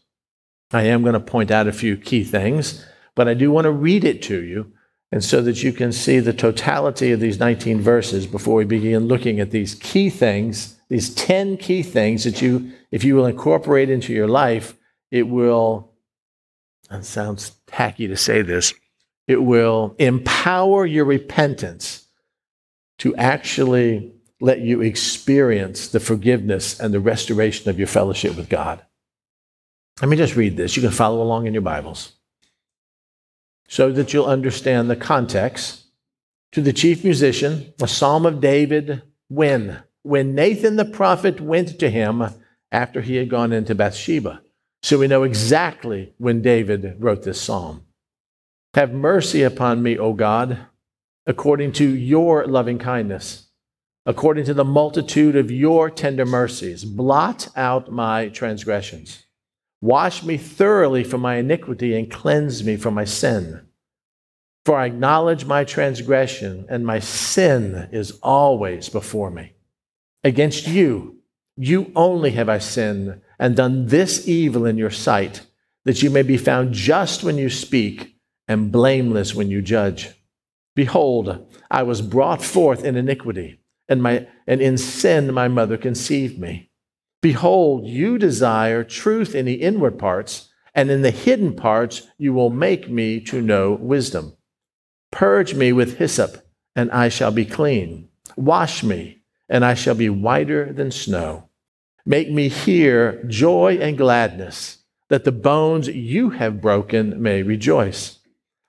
I 0.72 0.84
am 0.84 1.01
going 1.01 1.12
to 1.12 1.20
point 1.20 1.51
out 1.51 1.67
a 1.67 1.74
few 1.74 1.98
key 1.98 2.24
things, 2.24 2.86
but 3.15 3.27
I 3.27 3.34
do 3.34 3.51
want 3.51 3.65
to 3.65 3.72
read 3.72 4.05
it 4.05 4.22
to 4.24 4.41
you 4.41 4.72
and 5.12 5.24
so 5.24 5.41
that 5.41 5.62
you 5.62 5.74
can 5.74 5.91
see 5.91 6.20
the 6.20 6.34
totality 6.34 7.12
of 7.12 7.20
these 7.20 7.39
19 7.39 7.82
verses 7.82 8.25
before 8.25 8.56
we 8.56 8.65
begin 8.65 9.08
looking 9.08 9.39
at 9.39 9.51
these 9.51 9.75
key 9.75 10.10
things, 10.10 10.77
these 10.89 11.13
10 11.15 11.58
key 11.58 11.84
things 11.84 12.24
that 12.24 12.41
you, 12.41 12.72
if 12.91 13.03
you 13.03 13.15
will 13.15 13.25
incorporate 13.25 13.89
into 13.89 14.13
your 14.13 14.27
life, 14.27 14.75
it 15.10 15.27
will, 15.27 15.91
it 16.89 17.03
sounds 17.03 17.51
tacky 17.68 18.08
to 18.08 18.15
say 18.15 18.41
this, 18.41 18.74
it 19.27 19.44
will 19.44 19.96
empower 20.00 20.86
your 20.86 21.06
repentance 21.06 22.08
to 23.00 23.15
actually 23.15 24.13
let 24.39 24.62
you 24.62 24.82
experience 24.82 25.89
the 25.89 26.00
forgiveness 26.00 26.80
and 26.80 26.94
the 26.94 27.00
restoration 27.00 27.70
of 27.70 27.77
your 27.77 27.88
fellowship 27.88 28.36
with 28.36 28.50
God. 28.50 28.82
Let 30.01 30.08
me 30.10 30.18
just 30.18 30.36
read 30.36 30.58
this. 30.58 30.75
You 30.75 30.82
can 30.82 30.91
follow 30.91 31.22
along 31.22 31.48
in 31.48 31.53
your 31.53 31.62
Bibles 31.62 32.13
so 33.72 33.90
that 33.90 34.13
you'll 34.13 34.25
understand 34.25 34.90
the 34.90 34.98
context. 34.98 35.86
To 36.51 36.62
the 36.62 36.74
chief 36.74 37.06
musician, 37.06 37.74
a 37.82 37.88
psalm 37.88 38.25
of 38.25 38.42
David, 38.42 39.01
when? 39.30 39.82
When 40.04 40.36
Nathan 40.36 40.75
the 40.75 40.84
prophet 40.84 41.40
went 41.40 41.80
to 41.80 41.90
him 41.90 42.22
after 42.70 43.00
he 43.00 43.16
had 43.16 43.30
gone 43.30 43.54
into 43.54 43.74
Bathsheba. 43.74 44.42
So 44.84 44.98
we 44.98 45.08
know 45.08 45.24
exactly 45.24 46.13
when 46.18 46.42
David 46.42 46.98
wrote 47.00 47.24
this 47.24 47.40
psalm. 47.40 47.86
Have 48.74 48.92
mercy 48.92 49.42
upon 49.42 49.82
me, 49.82 49.98
O 49.98 50.12
God, 50.12 50.58
according 51.25 51.72
to 51.74 51.96
your 51.96 52.46
loving 52.46 52.78
kindness, 52.78 53.48
according 54.06 54.44
to 54.46 54.54
the 54.54 54.66
multitude 54.66 55.38
of 55.38 55.50
your 55.50 55.90
tender 55.90 56.25
mercies. 56.25 56.84
Blot 56.84 57.48
out 57.56 57.90
my 57.90 58.28
transgressions. 58.28 59.28
Wash 59.81 60.23
me 60.23 60.38
thoroughly 60.38 61.03
from 61.03 61.21
my 61.21 61.35
iniquity 61.38 61.97
and 61.97 62.09
cleanse 62.09 62.63
me 62.63 62.77
from 62.77 62.93
my 62.93 63.05
sin. 63.05 63.67
For 64.63 64.77
I 64.77 64.85
acknowledge 64.85 65.45
my 65.45 65.63
transgression, 65.63 66.67
and 66.69 66.85
my 66.85 67.00
sin 67.00 67.89
is 67.91 68.19
always 68.21 68.89
before 68.89 69.31
me. 69.31 69.53
Against 70.23 70.67
you, 70.67 71.17
you 71.57 71.91
only 71.95 72.31
have 72.31 72.47
I 72.47 72.59
sinned 72.59 73.21
and 73.39 73.55
done 73.55 73.88
this 73.88 74.27
evil 74.27 74.65
in 74.65 74.77
your 74.77 74.91
sight, 74.91 75.47
that 75.85 76.03
you 76.03 76.11
may 76.11 76.21
be 76.21 76.38
found 76.38 76.73
just 76.73 77.23
when 77.23 77.39
you 77.39 77.50
speak 77.50 78.15
and 78.47 78.71
blameless 78.71 79.33
when 79.33 79.50
you 79.50 79.63
judge. 79.63 80.11
Behold, 80.75 81.51
I 81.71 81.83
was 81.83 82.01
brought 82.01 82.43
forth 82.43 82.83
in 82.83 82.95
iniquity, 82.95 83.59
and, 83.89 84.03
my, 84.03 84.27
and 84.45 84.61
in 84.61 84.77
sin 84.77 85.33
my 85.33 85.47
mother 85.47 85.77
conceived 85.77 86.38
me. 86.38 86.71
Behold, 87.22 87.86
you 87.86 88.18
desire 88.18 88.84
truth 88.84 89.36
in 89.36 89.46
the 89.46 89.62
inward 89.62 90.00
parts, 90.00 90.50
and 90.74 90.90
in 90.90 91.04
the 91.04 91.12
hidden 91.12 91.56
parts 91.56 92.08
you 92.18 92.34
will 92.34 92.50
make 92.50 92.90
me 92.90 93.20
to 93.20 93.42
know 93.42 93.74
wisdom. 93.74 94.36
Purge 95.12 95.54
me 95.54 95.72
with 95.72 95.98
hyssop, 95.98 96.48
and 96.75 96.90
I 96.92 97.10
shall 97.10 97.32
be 97.32 97.46
clean. 97.46 98.10
Wash 98.36 98.84
me, 98.84 99.22
and 99.48 99.63
I 99.63 99.75
shall 99.75 99.96
be 99.96 100.10
whiter 100.10 100.74
than 100.74 100.90
snow. 100.90 101.50
Make 102.06 102.32
me 102.32 102.48
hear 102.48 103.24
joy 103.25 103.78
and 103.80 103.98
gladness, 103.98 104.80
that 105.10 105.24
the 105.24 105.32
bones 105.32 105.88
you 105.90 106.32
have 106.32 106.62
broken 106.62 107.22
may 107.22 107.44
rejoice. 107.44 108.18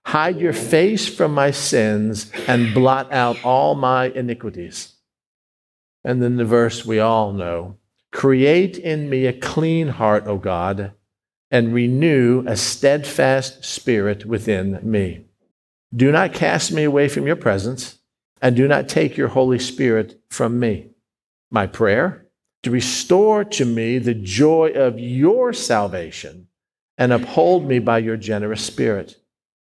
Hide 0.04 0.40
your 0.40 0.52
face 0.52 1.08
from 1.08 1.32
my 1.32 1.52
sins 1.52 2.30
and 2.48 2.74
blot 2.74 3.12
out 3.12 3.42
all 3.44 3.74
my 3.74 4.06
iniquities. 4.06 4.94
And 6.04 6.20
then 6.20 6.36
the 6.36 6.44
verse 6.44 6.84
we 6.84 6.98
all 6.98 7.32
know 7.32 7.78
Create 8.12 8.78
in 8.78 9.10
me 9.10 9.26
a 9.26 9.32
clean 9.32 9.88
heart, 9.88 10.26
O 10.26 10.36
God, 10.36 10.92
and 11.50 11.74
renew 11.74 12.44
a 12.46 12.56
steadfast 12.56 13.64
spirit 13.64 14.24
within 14.24 14.78
me. 14.82 15.24
Do 15.94 16.12
not 16.12 16.32
cast 16.32 16.72
me 16.72 16.84
away 16.84 17.08
from 17.08 17.26
your 17.26 17.36
presence, 17.36 17.98
and 18.40 18.56
do 18.56 18.68
not 18.68 18.88
take 18.88 19.16
your 19.16 19.28
Holy 19.28 19.58
Spirit 19.58 20.20
from 20.30 20.60
me. 20.60 20.90
My 21.50 21.66
prayer 21.66 22.26
to 22.62 22.70
restore 22.70 23.44
to 23.44 23.64
me 23.64 23.98
the 23.98 24.14
joy 24.14 24.70
of 24.74 24.98
your 24.98 25.52
salvation 25.52 26.48
and 26.96 27.12
uphold 27.12 27.66
me 27.66 27.78
by 27.78 27.98
your 27.98 28.16
generous 28.16 28.64
spirit. 28.64 29.16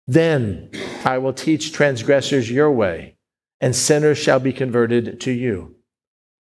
Then 0.06 0.70
I 1.04 1.18
will 1.18 1.32
teach 1.32 1.72
transgressors 1.72 2.50
your 2.50 2.70
way, 2.70 3.16
and 3.60 3.76
sinners 3.76 4.18
shall 4.18 4.40
be 4.40 4.52
converted 4.52 5.20
to 5.20 5.32
you. 5.32 5.75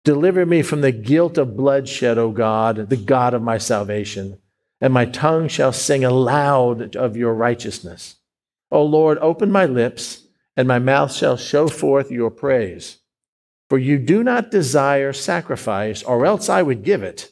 Deliver 0.05 0.45
me 0.45 0.61
from 0.61 0.81
the 0.81 0.91
guilt 0.91 1.35
of 1.39 1.57
bloodshed, 1.57 2.19
O 2.19 2.29
God, 2.29 2.89
the 2.89 2.95
God 2.95 3.33
of 3.33 3.41
my 3.41 3.57
salvation, 3.57 4.37
and 4.79 4.93
my 4.93 5.05
tongue 5.05 5.47
shall 5.47 5.73
sing 5.73 6.05
aloud 6.05 6.95
of 6.95 7.17
your 7.17 7.33
righteousness. 7.33 8.17
O 8.69 8.83
Lord, 8.83 9.17
open 9.17 9.51
my 9.51 9.65
lips, 9.65 10.27
and 10.55 10.67
my 10.67 10.77
mouth 10.77 11.11
shall 11.11 11.37
show 11.37 11.67
forth 11.67 12.11
your 12.11 12.29
praise. 12.29 12.99
For 13.67 13.79
you 13.79 13.97
do 13.97 14.23
not 14.23 14.51
desire 14.51 15.11
sacrifice, 15.11 16.03
or 16.03 16.23
else 16.23 16.49
I 16.49 16.61
would 16.61 16.83
give 16.83 17.01
it. 17.01 17.31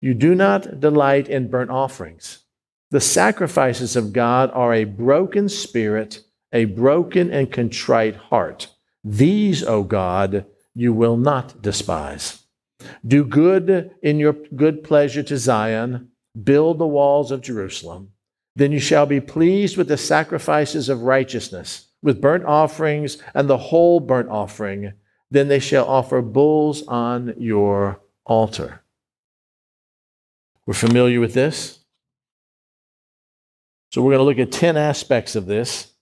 You 0.00 0.14
do 0.14 0.34
not 0.34 0.80
delight 0.80 1.28
in 1.28 1.48
burnt 1.48 1.70
offerings. 1.70 2.40
The 2.90 3.00
sacrifices 3.00 3.94
of 3.94 4.12
God 4.12 4.50
are 4.52 4.74
a 4.74 4.82
broken 4.82 5.48
spirit, 5.48 6.24
a 6.52 6.64
broken 6.64 7.30
and 7.30 7.52
contrite 7.52 8.16
heart. 8.16 8.66
These, 9.04 9.62
O 9.62 9.84
God, 9.84 10.46
you 10.74 10.92
will 10.92 11.16
not 11.16 11.62
despise. 11.62 12.44
Do 13.06 13.24
good 13.24 13.94
in 14.02 14.18
your 14.18 14.32
good 14.32 14.84
pleasure 14.84 15.22
to 15.22 15.38
Zion, 15.38 16.10
build 16.42 16.78
the 16.78 16.86
walls 16.86 17.30
of 17.30 17.40
Jerusalem. 17.40 18.10
Then 18.56 18.72
you 18.72 18.78
shall 18.78 19.06
be 19.06 19.20
pleased 19.20 19.76
with 19.76 19.88
the 19.88 19.96
sacrifices 19.96 20.88
of 20.88 21.02
righteousness, 21.02 21.88
with 22.02 22.20
burnt 22.20 22.44
offerings 22.44 23.18
and 23.34 23.48
the 23.48 23.58
whole 23.58 24.00
burnt 24.00 24.28
offering. 24.28 24.92
Then 25.30 25.48
they 25.48 25.58
shall 25.58 25.86
offer 25.86 26.22
bulls 26.22 26.86
on 26.86 27.34
your 27.38 28.00
altar. 28.24 28.82
We're 30.66 30.74
familiar 30.74 31.20
with 31.20 31.34
this. 31.34 31.80
So 33.90 34.02
we're 34.02 34.16
going 34.16 34.20
to 34.20 34.42
look 34.42 34.48
at 34.48 34.52
10 34.52 34.76
aspects 34.76 35.36
of 35.36 35.46
this 35.46 35.92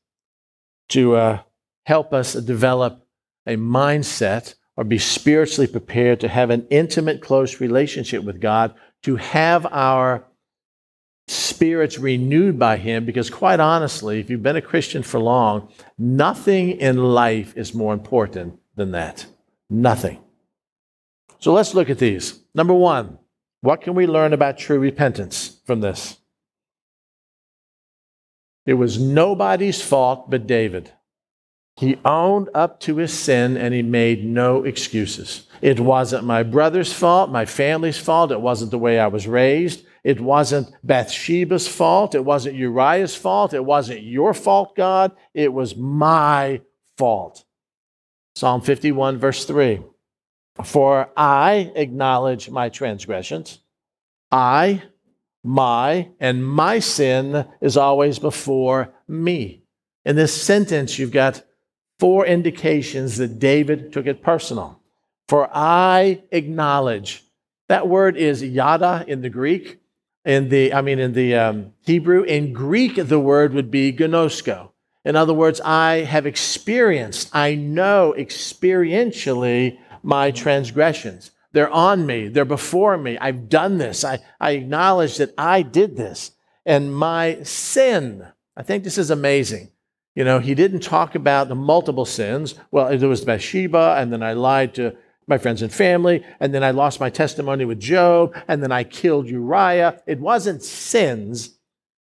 to 0.90 1.16
uh, 1.16 1.40
help 1.84 2.12
us 2.12 2.34
develop 2.34 3.06
a 3.46 3.56
mindset 3.56 4.54
or 4.76 4.84
be 4.84 4.98
spiritually 4.98 5.66
prepared 5.66 6.20
to 6.20 6.28
have 6.28 6.50
an 6.50 6.66
intimate, 6.70 7.20
close 7.20 7.60
relationship 7.60 8.24
with 8.24 8.40
God, 8.40 8.74
to 9.02 9.16
have 9.16 9.66
our 9.66 10.24
spirits 11.28 11.98
renewed 11.98 12.58
by 12.58 12.76
Him. 12.76 13.04
Because, 13.04 13.30
quite 13.30 13.60
honestly, 13.60 14.18
if 14.18 14.30
you've 14.30 14.42
been 14.42 14.56
a 14.56 14.62
Christian 14.62 15.02
for 15.02 15.20
long, 15.20 15.68
nothing 15.98 16.70
in 16.70 16.96
life 16.96 17.56
is 17.56 17.74
more 17.74 17.92
important 17.92 18.58
than 18.76 18.92
that. 18.92 19.26
Nothing. 19.68 20.18
So 21.38 21.52
let's 21.52 21.74
look 21.74 21.90
at 21.90 21.98
these. 21.98 22.40
Number 22.54 22.74
one, 22.74 23.18
what 23.60 23.80
can 23.80 23.94
we 23.94 24.06
learn 24.06 24.32
about 24.32 24.58
true 24.58 24.78
repentance 24.78 25.60
from 25.66 25.80
this? 25.80 26.18
It 28.64 28.74
was 28.74 29.00
nobody's 29.00 29.82
fault 29.82 30.30
but 30.30 30.46
David. 30.46 30.92
He 31.76 31.98
owned 32.04 32.48
up 32.54 32.80
to 32.80 32.96
his 32.96 33.12
sin 33.12 33.56
and 33.56 33.72
he 33.72 33.82
made 33.82 34.24
no 34.24 34.64
excuses. 34.64 35.48
It 35.60 35.80
wasn't 35.80 36.24
my 36.24 36.42
brother's 36.42 36.92
fault, 36.92 37.30
my 37.30 37.44
family's 37.44 37.98
fault. 37.98 38.30
It 38.30 38.40
wasn't 38.40 38.70
the 38.70 38.78
way 38.78 38.98
I 38.98 39.06
was 39.06 39.26
raised. 39.26 39.84
It 40.04 40.20
wasn't 40.20 40.74
Bathsheba's 40.84 41.68
fault. 41.68 42.14
It 42.14 42.24
wasn't 42.24 42.56
Uriah's 42.56 43.14
fault. 43.14 43.54
It 43.54 43.64
wasn't 43.64 44.02
your 44.02 44.34
fault, 44.34 44.76
God. 44.76 45.12
It 45.32 45.52
was 45.52 45.76
my 45.76 46.60
fault. 46.98 47.44
Psalm 48.34 48.60
51, 48.60 49.18
verse 49.18 49.44
3. 49.44 49.82
For 50.64 51.10
I 51.16 51.72
acknowledge 51.76 52.50
my 52.50 52.68
transgressions. 52.68 53.60
I, 54.30 54.82
my, 55.44 56.10
and 56.18 56.44
my 56.44 56.80
sin 56.80 57.46
is 57.60 57.76
always 57.76 58.18
before 58.18 58.92
me. 59.06 59.62
In 60.04 60.16
this 60.16 60.40
sentence, 60.40 60.98
you've 60.98 61.12
got 61.12 61.42
four 62.02 62.26
indications 62.26 63.18
that 63.18 63.38
David 63.38 63.92
took 63.92 64.06
it 64.06 64.24
personal. 64.24 64.80
For 65.28 65.48
I 65.54 66.24
acknowledge. 66.32 67.22
That 67.68 67.86
word 67.86 68.16
is 68.16 68.42
yada 68.42 69.04
in 69.06 69.22
the 69.22 69.30
Greek. 69.30 69.78
In 70.24 70.48
the, 70.48 70.74
I 70.74 70.80
mean, 70.80 70.98
in 70.98 71.12
the 71.12 71.36
um, 71.36 71.74
Hebrew. 71.86 72.24
In 72.24 72.52
Greek, 72.52 72.96
the 72.96 73.20
word 73.20 73.54
would 73.54 73.70
be 73.70 73.92
gnosko. 73.92 74.70
In 75.04 75.14
other 75.14 75.32
words, 75.32 75.60
I 75.60 75.98
have 75.98 76.26
experienced, 76.26 77.30
I 77.32 77.54
know 77.54 78.16
experientially 78.18 79.78
my 80.02 80.32
transgressions. 80.32 81.30
They're 81.52 81.70
on 81.70 82.04
me, 82.04 82.26
they're 82.26 82.44
before 82.44 82.98
me. 82.98 83.16
I've 83.16 83.48
done 83.48 83.78
this. 83.78 84.04
I, 84.04 84.18
I 84.40 84.50
acknowledge 84.52 85.18
that 85.18 85.34
I 85.38 85.62
did 85.62 85.96
this. 85.96 86.32
And 86.66 86.92
my 86.92 87.44
sin, 87.44 88.26
I 88.56 88.64
think 88.64 88.82
this 88.82 88.98
is 88.98 89.12
amazing. 89.12 89.71
You 90.14 90.24
know, 90.24 90.38
he 90.40 90.54
didn't 90.54 90.80
talk 90.80 91.14
about 91.14 91.48
the 91.48 91.54
multiple 91.54 92.04
sins. 92.04 92.54
Well, 92.70 92.96
there 92.96 93.08
was 93.08 93.24
Bathsheba, 93.24 93.96
and 93.98 94.12
then 94.12 94.22
I 94.22 94.34
lied 94.34 94.74
to 94.74 94.94
my 95.26 95.38
friends 95.38 95.62
and 95.62 95.72
family, 95.72 96.24
and 96.40 96.52
then 96.52 96.62
I 96.62 96.72
lost 96.72 97.00
my 97.00 97.08
testimony 97.08 97.64
with 97.64 97.80
Joab, 97.80 98.36
and 98.48 98.62
then 98.62 98.72
I 98.72 98.84
killed 98.84 99.28
Uriah. 99.28 100.02
It 100.06 100.20
wasn't 100.20 100.62
sins. 100.62 101.58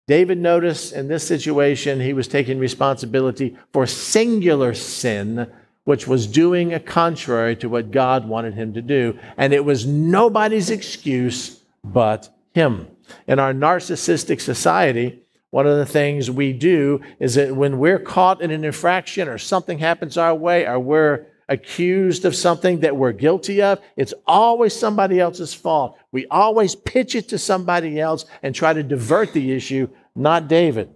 David 0.07 0.39
noticed 0.39 0.93
in 0.93 1.09
this 1.09 1.27
situation 1.27 2.01
he 2.01 2.13
was 2.13 2.29
taking 2.29 2.59
responsibility 2.59 3.57
for 3.73 3.87
singular 3.87 4.75
sin, 4.75 5.51
which 5.85 6.07
was 6.07 6.27
doing 6.27 6.75
a 6.75 6.81
contrary 6.81 7.57
to 7.57 7.69
what 7.69 7.91
God 7.91 8.29
wanted 8.29 8.55
him 8.55 8.75
to 8.75 8.83
do. 8.83 9.19
And 9.39 9.55
it 9.55 9.65
was 9.65 9.87
nobody's 9.87 10.69
excuse 10.69 11.61
but 11.83 12.29
him. 12.53 12.89
In 13.27 13.39
our 13.39 13.55
narcissistic 13.55 14.41
society, 14.41 15.24
one 15.55 15.69
of 15.69 15.79
the 15.79 15.87
things 15.87 16.33
we 16.33 16.53
do 16.53 17.01
is 17.21 17.37
that 17.37 17.55
when 17.55 17.79
we're 17.79 18.01
caught 18.01 18.43
in 18.43 18.51
an 18.51 18.65
infraction 18.65 19.29
or 19.29 19.39
something 19.39 19.79
happens 19.79 20.19
our 20.19 20.35
way 20.35 20.67
or 20.67 20.81
we're 20.81 21.29
accused 21.49 22.25
of 22.25 22.35
something 22.35 22.81
that 22.81 22.97
we're 22.97 23.13
guilty 23.13 23.63
of, 23.63 23.81
it's 23.97 24.13
always 24.27 24.75
somebody 24.75 25.21
else's 25.21 25.55
fault. 25.55 25.97
We 26.11 26.27
always 26.27 26.75
pitch 26.75 27.15
it 27.15 27.29
to 27.29 27.39
somebody 27.39 28.01
else 28.01 28.25
and 28.43 28.53
try 28.53 28.73
to 28.73 28.83
divert 28.83 29.33
the 29.33 29.53
issue, 29.53 29.89
not 30.17 30.49
David. 30.49 30.91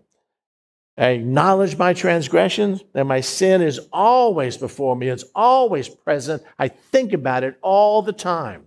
I 0.96 1.10
acknowledge 1.10 1.78
my 1.78 1.92
transgressions, 1.92 2.82
and 2.96 3.06
my 3.06 3.20
sin 3.20 3.62
is 3.62 3.78
always 3.92 4.56
before 4.56 4.96
me. 4.96 5.06
It's 5.06 5.24
always 5.36 5.88
present. 5.88 6.42
I 6.58 6.66
think 6.66 7.12
about 7.12 7.44
it 7.44 7.56
all 7.62 8.02
the 8.02 8.12
time. 8.12 8.66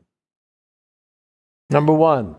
Number 1.69 1.91
one, 1.91 2.37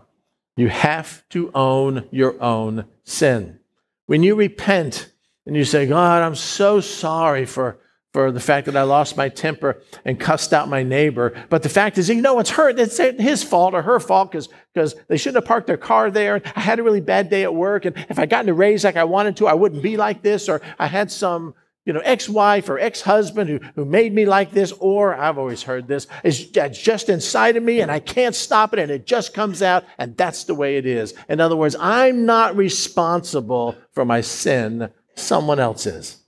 you 0.57 0.69
have 0.69 1.23
to 1.29 1.51
own 1.53 2.07
your 2.09 2.41
own 2.41 2.85
sin. 3.03 3.59
When 4.05 4.23
you 4.23 4.35
repent 4.35 5.11
and 5.45 5.55
you 5.55 5.65
say, 5.65 5.85
God, 5.85 6.21
I'm 6.21 6.35
so 6.35 6.79
sorry 6.79 7.45
for, 7.45 7.79
for 8.13 8.31
the 8.31 8.39
fact 8.39 8.65
that 8.65 8.75
I 8.75 8.83
lost 8.83 9.17
my 9.17 9.29
temper 9.29 9.81
and 10.05 10.19
cussed 10.19 10.53
out 10.53 10.69
my 10.69 10.83
neighbor. 10.83 11.33
But 11.49 11.63
the 11.63 11.69
fact 11.69 11.97
is, 11.97 12.09
you 12.09 12.21
know, 12.21 12.39
it's 12.39 12.51
her, 12.51 12.69
it's 12.69 12.97
his 12.97 13.43
fault 13.43 13.73
or 13.73 13.81
her 13.81 13.99
fault 13.99 14.31
because 14.31 14.95
they 15.07 15.17
shouldn't 15.17 15.43
have 15.43 15.47
parked 15.47 15.67
their 15.67 15.77
car 15.77 16.11
there. 16.11 16.41
I 16.55 16.59
had 16.59 16.79
a 16.79 16.83
really 16.83 17.01
bad 17.01 17.29
day 17.29 17.43
at 17.43 17.53
work. 17.53 17.85
And 17.85 17.95
if 18.09 18.19
I 18.19 18.25
got 18.25 18.47
a 18.47 18.53
raise 18.53 18.83
like 18.83 18.95
I 18.95 19.03
wanted 19.03 19.37
to, 19.37 19.47
I 19.47 19.53
wouldn't 19.53 19.83
be 19.83 19.97
like 19.97 20.21
this. 20.21 20.47
Or 20.49 20.61
I 20.79 20.87
had 20.87 21.11
some 21.11 21.55
you 21.85 21.91
know, 21.93 21.99
ex-wife 21.99 22.69
or 22.69 22.79
ex-husband 22.79 23.49
who, 23.49 23.59
who 23.75 23.83
made 23.85 24.13
me 24.13 24.25
like 24.25 24.51
this, 24.51 24.71
or 24.79 25.15
I've 25.15 25.37
always 25.37 25.63
heard 25.63 25.87
this, 25.87 26.07
is 26.23 26.47
just 26.47 27.09
inside 27.09 27.57
of 27.57 27.63
me 27.63 27.81
and 27.81 27.91
I 27.91 27.99
can't 27.99 28.35
stop 28.35 28.73
it 28.73 28.79
and 28.79 28.89
it 28.89 29.05
just 29.05 29.33
comes 29.33 29.61
out 29.61 29.83
and 29.97 30.15
that's 30.15 30.45
the 30.45 30.55
way 30.55 30.77
it 30.77 30.85
is. 30.85 31.13
In 31.27 31.41
other 31.41 31.55
words, 31.55 31.75
I'm 31.79 32.25
not 32.25 32.55
responsible 32.55 33.75
for 33.91 34.05
my 34.05 34.21
sin, 34.21 34.89
someone 35.15 35.59
else 35.59 35.85
is. 35.85 36.19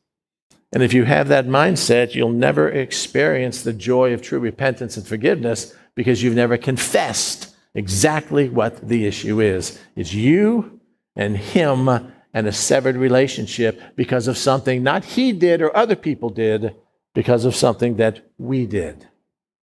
And 0.74 0.84
if 0.84 0.94
you 0.94 1.06
have 1.06 1.30
that 1.30 1.48
mindset, 1.48 2.16
you'll 2.16 2.30
never 2.32 2.68
experience 2.68 3.64
the 3.64 3.72
joy 3.72 4.14
of 4.14 4.22
true 4.22 4.40
repentance 4.40 4.98
and 4.98 5.08
forgiveness 5.08 5.74
because 5.96 6.22
you've 6.22 6.36
never 6.36 6.58
confessed 6.58 7.56
exactly 7.74 8.50
what 8.50 8.86
the 8.86 9.06
issue 9.06 9.40
is. 9.40 9.80
It's 9.96 10.14
you 10.14 10.82
and 11.16 11.38
him 11.38 12.12
and 12.36 12.48
a 12.48 12.52
severed 12.52 12.98
relationship 12.98 13.82
because 13.96 14.28
of 14.28 14.38
something 14.38 14.84
not 14.84 15.06
he 15.06 15.32
did 15.32 15.62
or 15.62 15.76
other 15.76 15.96
people 15.96 16.30
did, 16.30 16.76
because 17.14 17.46
of 17.46 17.56
something 17.56 17.96
that 17.96 18.30
we 18.38 18.66
did. 18.66 19.08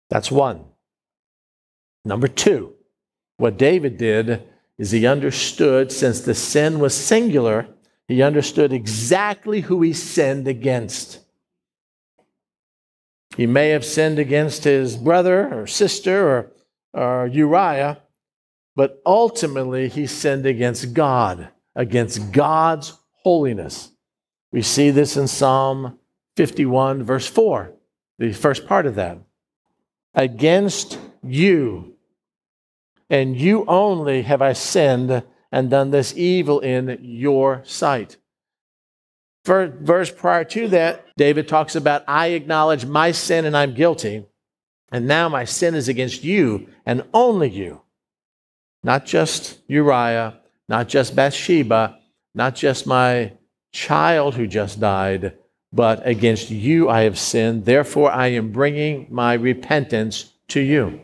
That's 0.09 0.29
one. 0.29 0.65
Number 2.03 2.27
two, 2.27 2.73
what 3.37 3.57
David 3.57 3.97
did 3.97 4.43
is 4.77 4.91
he 4.91 5.07
understood, 5.07 5.93
since 5.93 6.19
the 6.19 6.35
sin 6.35 6.79
was 6.79 6.93
singular, 6.93 7.69
he 8.09 8.21
understood 8.21 8.73
exactly 8.73 9.61
who 9.61 9.81
he 9.81 9.93
sinned 9.93 10.45
against. 10.45 11.19
He 13.37 13.47
may 13.47 13.69
have 13.69 13.85
sinned 13.85 14.19
against 14.19 14.65
his 14.65 14.97
brother 14.97 15.53
or 15.53 15.67
sister 15.67 16.27
or, 16.27 16.51
or 16.93 17.27
Uriah, 17.27 18.01
but 18.75 19.01
ultimately 19.05 19.87
he 19.87 20.05
sinned 20.05 20.45
against 20.45 20.93
God 20.93 21.49
against 21.77 22.33
God's 22.33 22.93
holiness. 23.23 23.91
We 24.51 24.61
see 24.61 24.89
this 24.89 25.15
in 25.15 25.27
Psalm 25.27 25.99
51, 26.35 27.03
verse 27.03 27.27
4, 27.27 27.71
the 28.17 28.33
first 28.33 28.67
part 28.67 28.85
of 28.85 28.95
that. 28.95 29.19
Against 30.13 30.99
you, 31.23 31.93
and 33.09 33.37
you 33.37 33.63
only 33.67 34.23
have 34.23 34.41
I 34.41 34.53
sinned 34.53 35.23
and 35.51 35.69
done 35.69 35.91
this 35.91 36.17
evil 36.17 36.59
in 36.59 36.97
your 37.01 37.61
sight. 37.63 38.17
Verse 39.45 40.11
prior 40.11 40.43
to 40.43 40.67
that, 40.69 41.05
David 41.15 41.47
talks 41.47 41.75
about, 41.75 42.03
I 42.07 42.27
acknowledge 42.27 42.85
my 42.85 43.11
sin 43.11 43.45
and 43.45 43.55
I'm 43.55 43.73
guilty. 43.73 44.25
And 44.91 45.07
now 45.07 45.29
my 45.29 45.45
sin 45.45 45.75
is 45.75 45.87
against 45.87 46.23
you 46.23 46.67
and 46.85 47.03
only 47.13 47.49
you. 47.49 47.81
Not 48.83 49.05
just 49.05 49.59
Uriah, 49.67 50.39
not 50.67 50.87
just 50.87 51.15
Bathsheba, 51.15 51.99
not 52.33 52.55
just 52.55 52.87
my 52.87 53.33
child 53.71 54.35
who 54.35 54.47
just 54.47 54.79
died, 54.79 55.33
but 55.71 56.05
against 56.07 56.49
you 56.49 56.89
I 56.89 57.01
have 57.01 57.19
sinned. 57.19 57.65
Therefore, 57.65 58.11
I 58.11 58.27
am 58.27 58.51
bringing 58.51 59.07
my 59.09 59.33
repentance 59.33 60.33
to 60.49 60.59
you. 60.59 61.01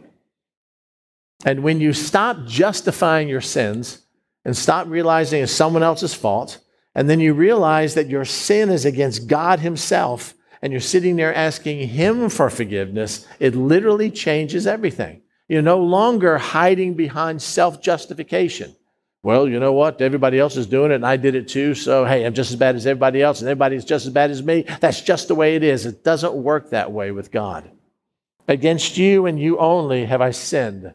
And 1.46 1.64
when 1.64 1.82
you 1.82 1.94
stop 1.94 2.46
justifying 2.46 3.28
your 3.28 3.42
sins 3.42 4.06
and 4.46 4.56
stop 4.56 4.88
realizing 4.88 5.44
it's 5.44 5.52
someone 5.52 5.84
else's 5.84 6.14
fault, 6.14 6.60
and 6.96 7.10
then 7.10 7.20
you 7.20 7.34
realize 7.34 7.96
that 7.96 8.10
your 8.10 8.26
sin 8.26 8.70
is 8.70 8.86
against 8.86 9.28
God 9.28 9.60
Himself, 9.60 10.34
and 10.62 10.72
you're 10.72 10.80
sitting 10.80 11.18
there 11.18 11.36
asking 11.36 11.90
Him 11.90 12.30
for 12.30 12.50
forgiveness, 12.50 13.28
it 13.40 13.56
literally 13.56 14.10
changes 14.10 14.66
everything. 14.66 15.22
You're 15.50 15.62
no 15.62 15.80
longer 15.84 16.38
hiding 16.38 16.94
behind 16.94 17.42
self 17.42 17.82
justification 17.82 18.76
well, 19.24 19.48
you 19.48 19.58
know 19.58 19.72
what? 19.72 20.02
Everybody 20.02 20.38
else 20.38 20.58
is 20.58 20.68
doing 20.68 20.92
it, 20.92 20.96
and 20.96 21.06
I 21.06 21.16
did 21.16 21.34
it 21.34 21.48
too. 21.48 21.76
So, 21.76 22.04
hey, 22.04 22.26
I'm 22.26 22.34
just 22.34 22.52
as 22.52 22.58
bad 22.58 22.76
as 22.76 22.86
everybody 22.86 23.22
else, 23.22 23.40
and 23.40 23.50
everybody's 23.50 23.86
just 23.86 24.06
as 24.06 24.12
bad 24.12 24.30
as 24.30 24.44
me. 24.44 24.66
That's 24.82 25.00
just 25.00 25.30
the 25.30 25.36
way 25.36 25.56
it 25.56 25.64
is. 25.64 25.86
It 25.86 26.04
doesn't 26.04 26.34
work 26.34 26.70
that 26.70 26.92
way 26.92 27.12
with 27.12 27.32
God. 27.32 27.72
Against 28.50 28.98
you 28.98 29.26
and 29.26 29.40
you 29.40 29.58
only 29.58 30.04
have 30.06 30.20
I 30.20 30.32
sinned, 30.32 30.94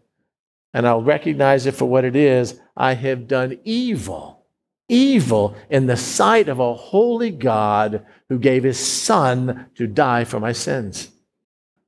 and 0.75 0.87
I'll 0.87 1.03
recognize 1.03 1.64
it 1.64 1.75
for 1.75 1.87
what 1.87 2.05
it 2.05 2.14
is. 2.14 2.61
I 2.77 2.93
have 2.93 3.29
done 3.29 3.59
evil, 3.64 4.45
evil 4.91 5.57
in 5.71 5.87
the 5.87 5.97
sight 5.97 6.51
of 6.51 6.61
a 6.61 6.75
holy 6.75 7.31
God 7.31 8.05
who 8.29 8.38
gave 8.38 8.62
his 8.62 8.79
Son 8.79 9.71
to 9.77 9.87
die 9.87 10.25
for 10.25 10.38
my 10.38 10.53
sins. 10.53 11.09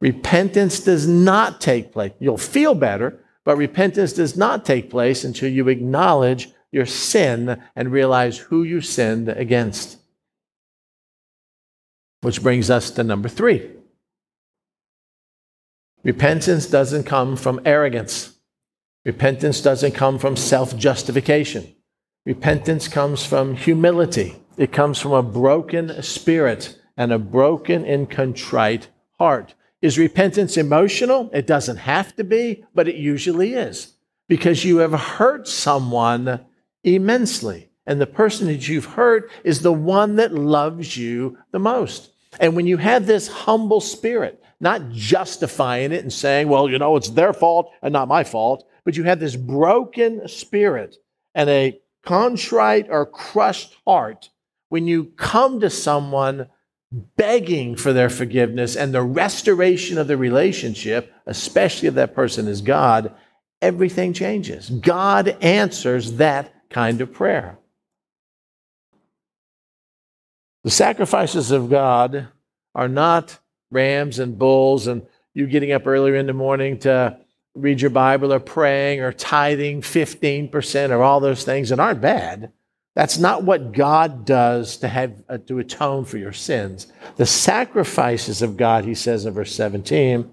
Repentance 0.00 0.80
does 0.80 1.06
not 1.06 1.60
take 1.60 1.92
place. 1.92 2.12
You'll 2.18 2.38
feel 2.38 2.74
better 2.74 3.22
but 3.50 3.56
repentance 3.56 4.12
does 4.12 4.36
not 4.36 4.64
take 4.64 4.90
place 4.90 5.24
until 5.24 5.50
you 5.50 5.66
acknowledge 5.66 6.50
your 6.70 6.86
sin 6.86 7.60
and 7.74 7.90
realize 7.90 8.38
who 8.38 8.62
you 8.62 8.80
sinned 8.80 9.28
against. 9.28 9.98
Which 12.20 12.44
brings 12.44 12.70
us 12.70 12.92
to 12.92 13.02
number 13.02 13.28
three. 13.28 13.68
Repentance 16.04 16.66
doesn't 16.66 17.02
come 17.02 17.36
from 17.36 17.60
arrogance. 17.64 18.38
Repentance 19.04 19.60
doesn't 19.60 19.96
come 19.96 20.20
from 20.20 20.36
self 20.36 20.76
justification. 20.76 21.74
Repentance 22.24 22.86
comes 22.86 23.26
from 23.26 23.56
humility. 23.56 24.36
It 24.58 24.70
comes 24.70 25.00
from 25.00 25.10
a 25.10 25.24
broken 25.24 26.04
spirit 26.04 26.78
and 26.96 27.12
a 27.12 27.18
broken 27.18 27.84
and 27.84 28.08
contrite 28.08 28.90
heart. 29.18 29.54
Is 29.82 29.98
repentance 29.98 30.56
emotional? 30.56 31.30
It 31.32 31.46
doesn't 31.46 31.78
have 31.78 32.14
to 32.16 32.24
be, 32.24 32.64
but 32.74 32.88
it 32.88 32.96
usually 32.96 33.54
is 33.54 33.94
because 34.28 34.64
you 34.64 34.78
have 34.78 34.92
hurt 34.92 35.48
someone 35.48 36.44
immensely. 36.84 37.70
And 37.86 38.00
the 38.00 38.06
person 38.06 38.46
that 38.46 38.68
you've 38.68 38.84
hurt 38.84 39.30
is 39.42 39.62
the 39.62 39.72
one 39.72 40.16
that 40.16 40.34
loves 40.34 40.96
you 40.96 41.38
the 41.50 41.58
most. 41.58 42.12
And 42.38 42.54
when 42.54 42.66
you 42.66 42.76
have 42.76 43.06
this 43.06 43.26
humble 43.26 43.80
spirit, 43.80 44.42
not 44.60 44.90
justifying 44.90 45.90
it 45.90 46.02
and 46.02 46.12
saying, 46.12 46.48
well, 46.48 46.68
you 46.68 46.78
know, 46.78 46.94
it's 46.96 47.08
their 47.08 47.32
fault 47.32 47.72
and 47.82 47.92
not 47.92 48.06
my 48.06 48.22
fault, 48.22 48.68
but 48.84 48.96
you 48.96 49.04
have 49.04 49.18
this 49.18 49.34
broken 49.34 50.28
spirit 50.28 50.96
and 51.34 51.48
a 51.48 51.80
contrite 52.04 52.86
or 52.90 53.06
crushed 53.06 53.76
heart, 53.86 54.30
when 54.68 54.86
you 54.86 55.04
come 55.16 55.60
to 55.60 55.70
someone 55.70 56.46
begging 56.92 57.76
for 57.76 57.92
their 57.92 58.10
forgiveness 58.10 58.76
and 58.76 58.92
the 58.92 59.02
restoration 59.02 59.98
of 59.98 60.08
the 60.08 60.16
relationship, 60.16 61.12
especially 61.26 61.88
if 61.88 61.94
that 61.94 62.14
person 62.14 62.48
is 62.48 62.60
God, 62.60 63.14
everything 63.62 64.12
changes. 64.12 64.70
God 64.70 65.28
answers 65.40 66.14
that 66.14 66.52
kind 66.68 67.00
of 67.00 67.12
prayer. 67.12 67.58
The 70.64 70.70
sacrifices 70.70 71.50
of 71.50 71.70
God 71.70 72.28
are 72.74 72.88
not 72.88 73.38
rams 73.70 74.18
and 74.18 74.38
bulls 74.38 74.86
and 74.86 75.06
you 75.32 75.46
getting 75.46 75.72
up 75.72 75.86
earlier 75.86 76.16
in 76.16 76.26
the 76.26 76.32
morning 76.32 76.78
to 76.80 77.18
read 77.54 77.80
your 77.80 77.90
Bible 77.90 78.32
or 78.32 78.40
praying 78.40 79.00
or 79.00 79.12
tithing 79.12 79.80
15% 79.82 80.90
or 80.90 81.02
all 81.02 81.20
those 81.20 81.44
things 81.44 81.68
that 81.68 81.80
aren't 81.80 82.00
bad. 82.00 82.52
That's 82.94 83.18
not 83.18 83.44
what 83.44 83.72
God 83.72 84.24
does 84.24 84.76
to 84.78 84.88
have 84.88 85.22
uh, 85.28 85.38
to 85.46 85.58
atone 85.58 86.04
for 86.04 86.18
your 86.18 86.32
sins. 86.32 86.88
The 87.16 87.26
sacrifices 87.26 88.42
of 88.42 88.56
God, 88.56 88.84
he 88.84 88.94
says 88.94 89.26
in 89.26 89.32
verse 89.32 89.54
17, 89.54 90.28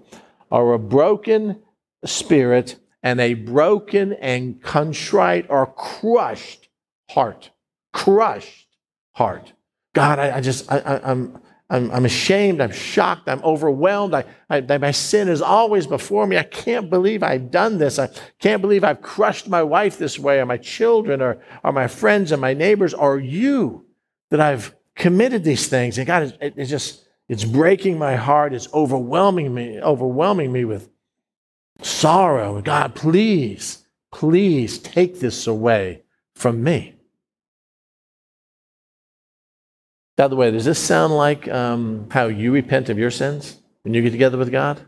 are 0.50 0.72
a 0.72 0.78
broken 0.78 1.62
spirit 2.04 2.76
and 3.02 3.20
a 3.20 3.34
broken 3.34 4.12
and 4.14 4.60
contrite 4.60 5.46
or 5.48 5.66
crushed 5.66 6.68
heart. 7.10 7.50
Crushed 7.92 8.66
heart. 9.12 9.52
God, 9.94 10.18
I, 10.18 10.38
I 10.38 10.40
just, 10.40 10.70
I, 10.70 10.78
I, 10.78 11.10
I'm, 11.10 11.40
I'm, 11.70 11.90
I'm 11.90 12.06
ashamed. 12.06 12.60
I'm 12.62 12.70
shocked. 12.70 13.28
I'm 13.28 13.42
overwhelmed. 13.44 14.14
I, 14.14 14.24
I, 14.48 14.60
my 14.78 14.90
sin 14.90 15.28
is 15.28 15.42
always 15.42 15.86
before 15.86 16.26
me. 16.26 16.38
I 16.38 16.42
can't 16.42 16.88
believe 16.88 17.22
I've 17.22 17.50
done 17.50 17.78
this. 17.78 17.98
I 17.98 18.08
can't 18.38 18.62
believe 18.62 18.84
I've 18.84 19.02
crushed 19.02 19.48
my 19.48 19.62
wife 19.62 19.98
this 19.98 20.18
way, 20.18 20.40
or 20.40 20.46
my 20.46 20.56
children, 20.56 21.20
or, 21.20 21.42
or 21.62 21.72
my 21.72 21.86
friends, 21.86 22.32
and 22.32 22.40
my 22.40 22.54
neighbors, 22.54 22.94
or 22.94 23.18
you, 23.18 23.84
that 24.30 24.40
I've 24.40 24.74
committed 24.94 25.44
these 25.44 25.68
things. 25.68 25.98
And 25.98 26.06
God, 26.06 26.36
it, 26.40 26.54
it's 26.56 26.70
just, 26.70 27.06
it's 27.28 27.44
breaking 27.44 27.98
my 27.98 28.16
heart. 28.16 28.54
It's 28.54 28.72
overwhelming 28.72 29.52
me, 29.52 29.78
overwhelming 29.80 30.50
me 30.50 30.64
with 30.64 30.88
sorrow. 31.82 32.62
God, 32.62 32.94
please, 32.94 33.84
please 34.10 34.78
take 34.78 35.20
this 35.20 35.46
away 35.46 36.02
from 36.34 36.64
me. 36.64 36.97
By 40.18 40.26
the 40.26 40.34
way, 40.34 40.50
does 40.50 40.64
this 40.64 40.80
sound 40.80 41.14
like 41.14 41.46
um, 41.46 42.08
how 42.10 42.26
you 42.26 42.50
repent 42.50 42.88
of 42.88 42.98
your 42.98 43.12
sins 43.12 43.56
when 43.82 43.94
you 43.94 44.02
get 44.02 44.10
together 44.10 44.36
with 44.36 44.50
God? 44.50 44.80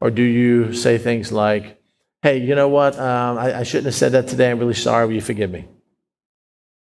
Or 0.00 0.08
do 0.08 0.22
you 0.22 0.72
say 0.72 0.98
things 0.98 1.32
like, 1.32 1.82
hey, 2.22 2.38
you 2.38 2.54
know 2.54 2.68
what? 2.68 2.96
Um, 2.96 3.38
I, 3.38 3.58
I, 3.58 3.62
shouldn't 3.64 3.86
have 3.86 3.96
said 3.96 4.12
that 4.12 4.28
today. 4.28 4.52
I'm 4.52 4.60
really 4.60 4.74
sorry. 4.74 5.06
Will 5.06 5.14
you 5.14 5.20
forgive 5.20 5.50
me? 5.50 5.66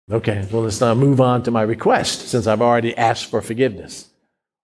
Okay, 0.08 0.46
well, 0.52 0.62
let's 0.62 0.80
now 0.80 0.94
move 0.94 1.20
on 1.20 1.42
to 1.42 1.50
my 1.50 1.62
request 1.62 2.28
since 2.28 2.46
I've 2.46 2.62
already 2.62 2.96
asked 2.96 3.26
for 3.26 3.42
forgiveness. 3.42 4.08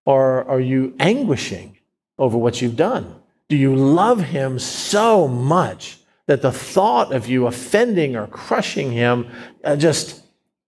Or 0.06 0.48
are 0.48 0.60
you 0.60 0.94
anguishing 1.00 1.78
over 2.16 2.38
what 2.38 2.62
you've 2.62 2.76
done? 2.76 3.16
Do 3.48 3.56
you 3.56 3.74
love 3.74 4.20
Him 4.20 4.60
so 4.60 5.26
much 5.26 5.98
that 6.26 6.42
the 6.42 6.52
thought 6.52 7.12
of 7.12 7.26
you 7.26 7.48
offending 7.48 8.14
or 8.14 8.28
crushing 8.28 8.92
Him 8.92 9.26
uh, 9.64 9.74
just, 9.74 10.22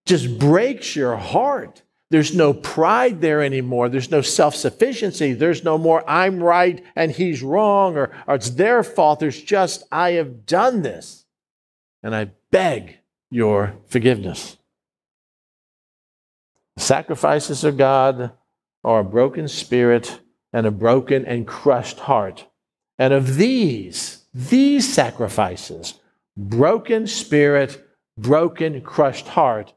just 0.07 0.41
breaks 0.41 0.97
your 0.97 1.17
heart? 1.17 1.83
There's 2.13 2.35
no 2.35 2.53
pride 2.53 3.23
there 3.23 3.43
anymore. 3.43 3.89
There's 3.89 4.11
no 4.11 4.21
self 4.21 4.55
sufficiency. 4.55 5.33
There's 5.33 5.65
no 5.65 5.79
more, 5.79 6.05
I'm 6.07 6.43
right 6.43 6.85
and 6.95 7.11
he's 7.11 7.43
wrong, 7.43 7.97
or, 7.97 8.15
or 8.27 8.35
it's 8.35 8.51
their 8.51 8.83
fault. 8.83 9.19
There's 9.19 9.43
just, 9.43 9.85
I 9.91 10.11
have 10.13 10.45
done 10.45 10.83
this. 10.83 11.25
And 12.03 12.15
I 12.15 12.33
beg 12.51 12.99
your 13.31 13.77
forgiveness. 13.87 14.59
Sacrifices 16.77 17.65
of 17.65 17.79
God 17.79 18.33
are 18.85 19.01
a 19.01 19.05
broken 19.05 19.49
spirit 19.49 20.21
and 20.53 20.67
a 20.67 20.71
broken 20.71 21.25
and 21.25 21.47
crushed 21.47 22.01
heart. 22.01 22.47
And 22.99 23.15
of 23.15 23.37
these, 23.37 24.27
these 24.35 24.93
sacrifices, 24.93 25.95
broken 26.37 27.07
spirit, 27.07 27.83
broken, 28.19 28.83
crushed 28.83 29.29
heart, 29.29 29.73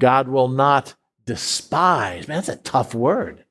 God 0.00 0.28
will 0.28 0.46
not 0.46 0.94
despise. 1.30 2.26
Man, 2.26 2.38
that's 2.38 2.48
a 2.48 2.56
tough 2.56 2.92
word. 2.92 3.44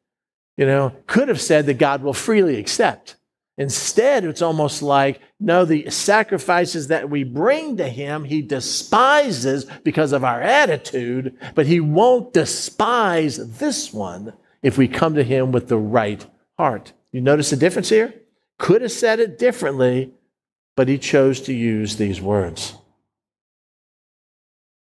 You 0.57 0.65
know, 0.65 0.93
could 1.07 1.29
have 1.29 1.39
said 1.39 1.65
that 1.67 1.75
God 1.75 2.03
will 2.03 2.13
freely 2.13 2.59
accept. 2.59 3.15
Instead, 3.57 4.25
it's 4.25 4.41
almost 4.41 4.81
like, 4.81 5.21
no, 5.39 5.63
the 5.63 5.89
sacrifices 5.89 6.87
that 6.87 7.09
we 7.09 7.23
bring 7.23 7.77
to 7.77 7.87
Him, 7.87 8.25
He 8.25 8.41
despises 8.41 9.65
because 9.85 10.11
of 10.11 10.25
our 10.25 10.41
attitude, 10.41 11.37
but 11.55 11.67
He 11.67 11.79
won't 11.79 12.33
despise 12.33 13.37
this 13.59 13.93
one 13.93 14.33
if 14.61 14.77
we 14.77 14.89
come 14.89 15.15
to 15.15 15.23
Him 15.23 15.53
with 15.53 15.69
the 15.69 15.77
right 15.77 16.25
heart. 16.57 16.91
You 17.13 17.21
notice 17.21 17.51
the 17.51 17.55
difference 17.55 17.87
here? 17.87 18.13
Could 18.57 18.81
have 18.81 18.91
said 18.91 19.21
it 19.21 19.39
differently, 19.39 20.11
but 20.75 20.89
He 20.89 20.97
chose 20.97 21.39
to 21.43 21.53
use 21.53 21.95
these 21.95 22.19
words. 22.19 22.73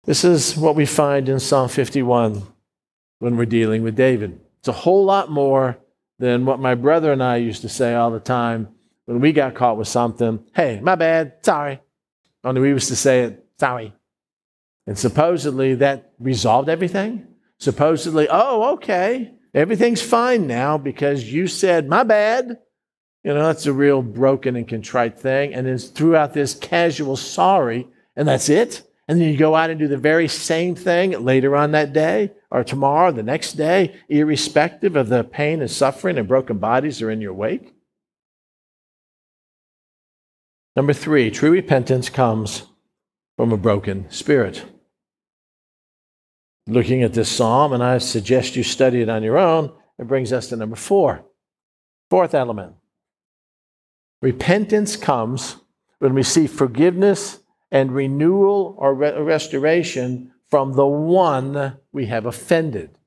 This 0.03 0.23
is 0.23 0.55
what 0.55 0.75
we 0.75 0.85
find 0.85 1.27
in 1.27 1.39
Psalm 1.39 1.67
51 1.67 2.43
when 3.19 3.37
we're 3.37 3.45
dealing 3.45 3.83
with 3.83 3.95
David. 3.95 4.39
It's 4.59 4.67
a 4.67 4.73
whole 4.73 5.05
lot 5.05 5.29
more 5.29 5.77
than 6.19 6.45
what 6.45 6.59
my 6.59 6.75
brother 6.75 7.11
and 7.11 7.23
I 7.23 7.37
used 7.37 7.61
to 7.61 7.69
say 7.69 7.93
all 7.93 8.11
the 8.11 8.19
time 8.19 8.69
when 9.05 9.19
we 9.19 9.31
got 9.31 9.55
caught 9.55 9.77
with 9.77 9.87
something. 9.87 10.43
Hey, 10.55 10.79
my 10.81 10.95
bad, 10.95 11.33
sorry. 11.43 11.81
Only 12.43 12.61
we 12.61 12.69
used 12.69 12.89
to 12.89 12.95
say 12.95 13.23
it, 13.23 13.45
sorry. 13.59 13.93
And 14.87 14.97
supposedly 14.97 15.75
that 15.75 16.13
resolved 16.19 16.69
everything. 16.69 17.27
Supposedly, 17.59 18.27
oh, 18.29 18.73
okay, 18.73 19.33
everything's 19.53 20.01
fine 20.01 20.45
now 20.45 20.77
because 20.77 21.31
you 21.31 21.47
said, 21.47 21.87
my 21.87 22.03
bad. 22.03 22.59
You 23.23 23.33
know, 23.33 23.47
that's 23.47 23.65
a 23.65 23.73
real 23.73 24.03
broken 24.03 24.55
and 24.55 24.67
contrite 24.67 25.19
thing. 25.19 25.55
And 25.55 25.65
then 25.65 25.79
throughout 25.79 26.33
this 26.33 26.53
casual 26.53 27.17
sorry, 27.17 27.87
and 28.15 28.27
that's 28.27 28.49
it. 28.49 28.83
And 29.07 29.21
then 29.21 29.29
you 29.29 29.37
go 29.37 29.55
out 29.55 29.69
and 29.69 29.79
do 29.79 29.87
the 29.87 29.97
very 29.97 30.27
same 30.27 30.75
thing 30.75 31.11
later 31.23 31.55
on 31.55 31.71
that 31.71 31.93
day 31.93 32.31
or 32.49 32.63
tomorrow, 32.63 33.11
the 33.11 33.21
next 33.21 33.53
day, 33.53 33.95
irrespective 34.09 34.95
of 34.95 35.09
the 35.09 35.23
pain 35.23 35.61
and 35.61 35.69
suffering 35.69 36.17
and 36.17 36.27
broken 36.27 36.57
bodies 36.57 37.01
are 37.01 37.11
in 37.11 37.21
your 37.21 37.33
wake. 37.33 37.73
Number 40.75 40.93
three, 40.93 41.29
true 41.29 41.51
repentance 41.51 42.09
comes 42.09 42.63
from 43.37 43.51
a 43.51 43.57
broken 43.57 44.09
spirit. 44.09 44.63
Looking 46.67 47.03
at 47.03 47.13
this 47.13 47.29
psalm, 47.29 47.73
and 47.73 47.83
I 47.83 47.99
suggest 47.99 48.55
you 48.55 48.63
study 48.63 49.01
it 49.01 49.09
on 49.09 49.21
your 49.21 49.37
own, 49.37 49.71
it 49.99 50.07
brings 50.07 50.33
us 50.33 50.47
to 50.47 50.55
number 50.55 50.75
four. 50.75 51.23
Fourth 52.09 52.33
element 52.33 52.75
repentance 54.21 54.95
comes 54.95 55.57
when 55.99 56.15
we 56.15 56.23
see 56.23 56.47
forgiveness 56.47 57.39
and 57.75 57.91
renewal 57.91 58.73
or 58.77 58.93
re- 58.93 59.19
restoration 59.19 60.31
from 60.47 60.71
the 60.73 60.85
one 60.85 61.77
we 61.91 62.05
have 62.05 62.25
offended. 62.25 62.97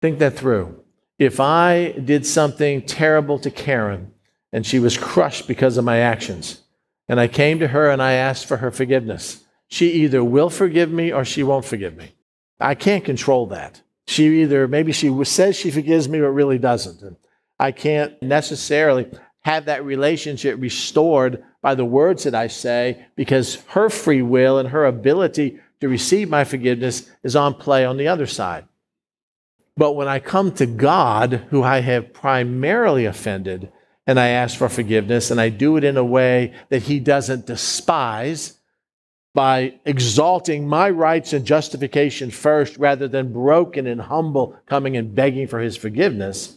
Think 0.00 0.18
that 0.20 0.38
through. 0.38 0.82
If 1.18 1.38
I 1.38 1.92
did 2.02 2.24
something 2.24 2.80
terrible 2.80 3.38
to 3.40 3.50
Karen 3.50 4.12
and 4.54 4.64
she 4.64 4.78
was 4.78 4.96
crushed 4.96 5.46
because 5.46 5.76
of 5.76 5.84
my 5.84 5.98
actions, 5.98 6.62
and 7.08 7.20
I 7.20 7.28
came 7.28 7.58
to 7.58 7.68
her 7.68 7.90
and 7.90 8.02
I 8.02 8.12
asked 8.12 8.46
for 8.46 8.56
her 8.56 8.70
forgiveness, 8.70 9.44
she 9.68 9.92
either 9.92 10.24
will 10.24 10.48
forgive 10.48 10.90
me 10.90 11.12
or 11.12 11.22
she 11.22 11.42
won't 11.42 11.66
forgive 11.66 11.98
me. 11.98 12.14
I 12.58 12.74
can't 12.74 13.04
control 13.04 13.44
that. 13.48 13.82
She 14.06 14.40
either, 14.40 14.66
maybe 14.66 14.92
she 14.92 15.12
says 15.24 15.56
she 15.56 15.70
forgives 15.70 16.08
me, 16.08 16.20
but 16.20 16.30
really 16.30 16.58
doesn't. 16.58 17.02
And 17.02 17.16
I 17.58 17.72
can't 17.72 18.20
necessarily 18.22 19.10
have 19.42 19.66
that 19.66 19.84
relationship 19.84 20.60
restored 20.60 21.42
by 21.62 21.74
the 21.74 21.84
words 21.84 22.24
that 22.24 22.34
I 22.34 22.46
say 22.46 23.06
because 23.16 23.56
her 23.68 23.88
free 23.88 24.22
will 24.22 24.58
and 24.58 24.68
her 24.68 24.84
ability 24.84 25.60
to 25.80 25.88
receive 25.88 26.28
my 26.28 26.44
forgiveness 26.44 27.10
is 27.22 27.36
on 27.36 27.54
play 27.54 27.84
on 27.84 27.96
the 27.96 28.08
other 28.08 28.26
side. 28.26 28.66
But 29.76 29.92
when 29.92 30.08
I 30.08 30.18
come 30.18 30.52
to 30.52 30.66
God, 30.66 31.46
who 31.50 31.62
I 31.62 31.80
have 31.80 32.12
primarily 32.12 33.06
offended, 33.06 33.72
and 34.06 34.18
I 34.18 34.28
ask 34.28 34.58
for 34.58 34.68
forgiveness, 34.68 35.30
and 35.30 35.40
I 35.40 35.48
do 35.48 35.76
it 35.76 35.84
in 35.84 35.96
a 35.96 36.04
way 36.04 36.52
that 36.68 36.82
He 36.82 37.00
doesn't 37.00 37.46
despise 37.46 38.58
by 39.32 39.78
exalting 39.84 40.66
my 40.66 40.90
rights 40.90 41.32
and 41.32 41.46
justification 41.46 42.30
first 42.30 42.76
rather 42.76 43.06
than 43.06 43.32
broken 43.32 43.86
and 43.86 44.00
humble 44.00 44.56
coming 44.66 44.96
and 44.96 45.14
begging 45.14 45.46
for 45.46 45.60
His 45.60 45.76
forgiveness, 45.76 46.56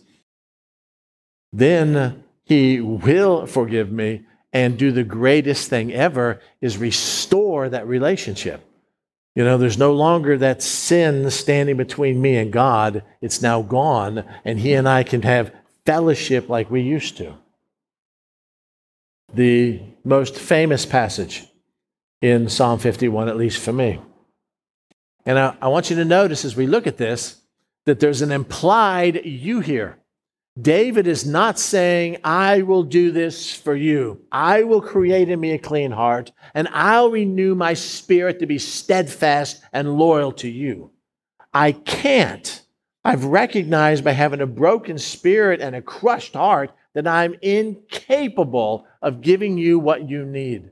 then 1.53 2.22
He 2.43 2.81
will 2.81 3.45
forgive 3.45 3.91
me 3.91 4.25
and 4.51 4.77
do 4.77 4.91
the 4.91 5.03
greatest 5.03 5.69
thing 5.69 5.91
ever 5.91 6.39
is 6.61 6.77
restore 6.77 7.69
that 7.69 7.87
relationship. 7.87 8.63
You 9.35 9.43
know, 9.43 9.57
there's 9.57 9.79
no 9.79 9.93
longer 9.93 10.37
that 10.37 10.61
sin 10.61 11.29
standing 11.31 11.75
between 11.75 12.21
me 12.21 12.37
and 12.37 12.53
God. 12.53 13.03
It's 13.19 13.41
now 13.41 13.63
gone, 13.63 14.23
and 14.45 14.59
He 14.59 14.73
and 14.73 14.87
I 14.87 15.03
can 15.03 15.23
have 15.23 15.51
fellowship 15.85 16.49
like 16.49 16.69
we 16.69 16.81
used 16.81 17.17
to. 17.17 17.35
The 19.33 19.81
most 20.03 20.35
famous 20.37 20.85
passage 20.85 21.47
in 22.21 22.47
Psalm 22.47 22.77
51, 22.77 23.27
at 23.27 23.35
least 23.35 23.59
for 23.59 23.73
me. 23.73 23.99
And 25.25 25.39
I, 25.39 25.55
I 25.61 25.67
want 25.69 25.89
you 25.89 25.95
to 25.95 26.05
notice 26.05 26.45
as 26.45 26.55
we 26.55 26.67
look 26.67 26.85
at 26.85 26.97
this 26.97 27.41
that 27.85 27.99
there's 27.99 28.21
an 28.21 28.31
implied 28.31 29.25
you 29.25 29.61
here. 29.61 29.97
David 30.61 31.07
is 31.07 31.25
not 31.25 31.57
saying, 31.57 32.17
I 32.23 32.61
will 32.61 32.83
do 32.83 33.11
this 33.11 33.55
for 33.55 33.75
you. 33.75 34.21
I 34.31 34.63
will 34.63 34.81
create 34.81 35.29
in 35.29 35.39
me 35.39 35.51
a 35.53 35.57
clean 35.57 35.91
heart, 35.91 36.31
and 36.53 36.67
I'll 36.71 37.09
renew 37.09 37.55
my 37.55 37.73
spirit 37.73 38.39
to 38.39 38.45
be 38.45 38.59
steadfast 38.59 39.63
and 39.73 39.97
loyal 39.97 40.31
to 40.33 40.47
you. 40.47 40.91
I 41.53 41.71
can't. 41.71 42.61
I've 43.03 43.25
recognized 43.25 44.03
by 44.03 44.11
having 44.11 44.41
a 44.41 44.47
broken 44.47 44.99
spirit 44.99 45.59
and 45.59 45.75
a 45.75 45.81
crushed 45.81 46.35
heart 46.35 46.71
that 46.93 47.07
I'm 47.07 47.35
incapable 47.41 48.85
of 49.01 49.21
giving 49.21 49.57
you 49.57 49.79
what 49.79 50.07
you 50.07 50.23
need. 50.23 50.69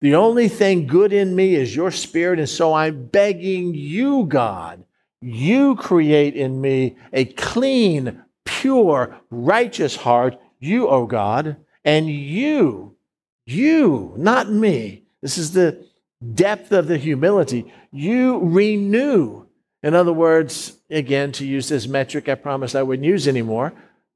The 0.00 0.14
only 0.14 0.48
thing 0.48 0.86
good 0.86 1.12
in 1.12 1.34
me 1.34 1.56
is 1.56 1.74
your 1.74 1.90
spirit, 1.90 2.38
and 2.38 2.48
so 2.48 2.74
I'm 2.74 3.06
begging 3.06 3.74
you, 3.74 4.26
God, 4.26 4.84
you 5.20 5.74
create 5.74 6.36
in 6.36 6.60
me 6.60 6.96
a 7.12 7.24
clean, 7.24 8.22
pure, 8.46 9.20
righteous 9.30 9.96
heart, 9.96 10.38
you, 10.58 10.88
O 10.88 11.04
God, 11.04 11.56
and 11.84 12.08
you, 12.08 12.96
you, 13.44 14.14
not 14.16 14.50
me. 14.50 15.04
This 15.20 15.36
is 15.36 15.52
the 15.52 15.86
depth 16.34 16.72
of 16.72 16.86
the 16.88 16.96
humility. 16.96 17.72
You 17.92 18.40
renew. 18.40 19.46
In 19.82 19.94
other 19.94 20.12
words, 20.12 20.78
again, 20.90 21.32
to 21.32 21.46
use 21.46 21.68
this 21.68 21.86
metric 21.86 22.28
I 22.28 22.34
promised 22.34 22.74
I 22.74 22.82
wouldn't 22.82 23.06
use 23.06 23.28
anymore. 23.28 23.72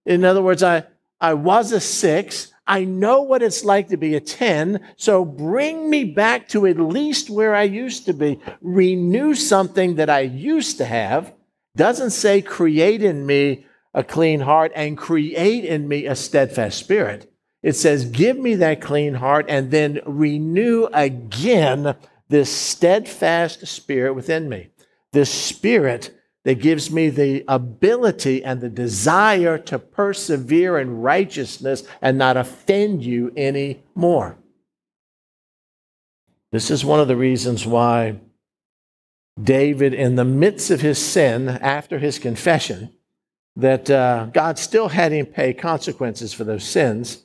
In 0.07 0.25
other 0.25 0.43
words, 0.43 0.63
I, 0.63 0.85
I 1.21 1.35
was 1.35 1.73
a 1.73 1.81
six. 1.81 2.53
I 2.67 2.85
know 2.85 3.23
what 3.23 3.43
it's 3.43 3.65
like 3.65 3.89
to 3.89 3.97
be 3.97 4.15
a 4.15 4.21
10. 4.21 4.81
So 4.97 5.25
bring 5.25 5.91
me 5.91 6.05
back 6.05 6.49
to 6.49 6.67
at 6.67 6.79
least 6.79 7.29
where 7.29 7.55
I 7.55 7.65
used 7.65 8.07
to 8.07 8.13
be. 8.13 8.41
Renew 8.61 9.35
something 9.35 9.97
that 9.97 10.09
I 10.09 10.21
used 10.21 10.79
to 10.79 10.85
have. 10.85 11.33
Doesn't 11.77 12.11
say 12.11 12.43
create 12.43 13.03
in 13.03 13.27
me 13.27 13.67
a 13.95 14.05
clean 14.05 14.41
heart 14.41 14.73
and 14.75 14.97
create 14.97 15.65
in 15.65 15.89
me 15.89 16.07
a 16.07 16.15
steadfast 16.15 16.79
spirit. 16.79 17.33
It 17.63 17.75
says, 17.75 18.05
give 18.07 18.39
me 18.39 18.55
that 18.57 18.81
clean 18.81 19.15
heart 19.15 19.47
and 19.49 19.71
then 19.71 20.01
renew 20.07 20.89
again 20.93 21.95
this 22.29 22.55
steadfast 22.55 23.67
spirit 23.67 24.15
within 24.15 24.49
me. 24.49 24.69
This 25.13 25.31
spirit 25.31 26.17
that 26.45 26.61
gives 26.61 26.91
me 26.91 27.11
the 27.11 27.45
ability 27.49 28.43
and 28.43 28.61
the 28.61 28.69
desire 28.69 29.59
to 29.59 29.79
persevere 29.79 30.79
in 30.79 31.01
righteousness 31.01 31.83
and 32.01 32.17
not 32.17 32.37
offend 32.37 33.05
you 33.05 33.33
anymore. 33.37 34.39
This 36.53 36.71
is 36.71 36.85
one 36.85 37.01
of 37.01 37.09
the 37.09 37.17
reasons 37.17 37.67
why 37.67 38.21
David, 39.41 39.95
in 39.95 40.17
the 40.17 40.25
midst 40.25 40.71
of 40.71 40.81
his 40.81 40.99
sin, 40.99 41.49
after 41.49 41.99
his 41.99 42.19
confession, 42.19 42.93
that 43.57 43.91
uh, 43.91 44.27
God 44.33 44.59
still 44.59 44.89
had 44.89 45.13
him 45.13 45.27
pay 45.27 45.53
consequences 45.53 46.33
for 46.33 46.45
those 46.45 46.65
sins. 46.65 47.25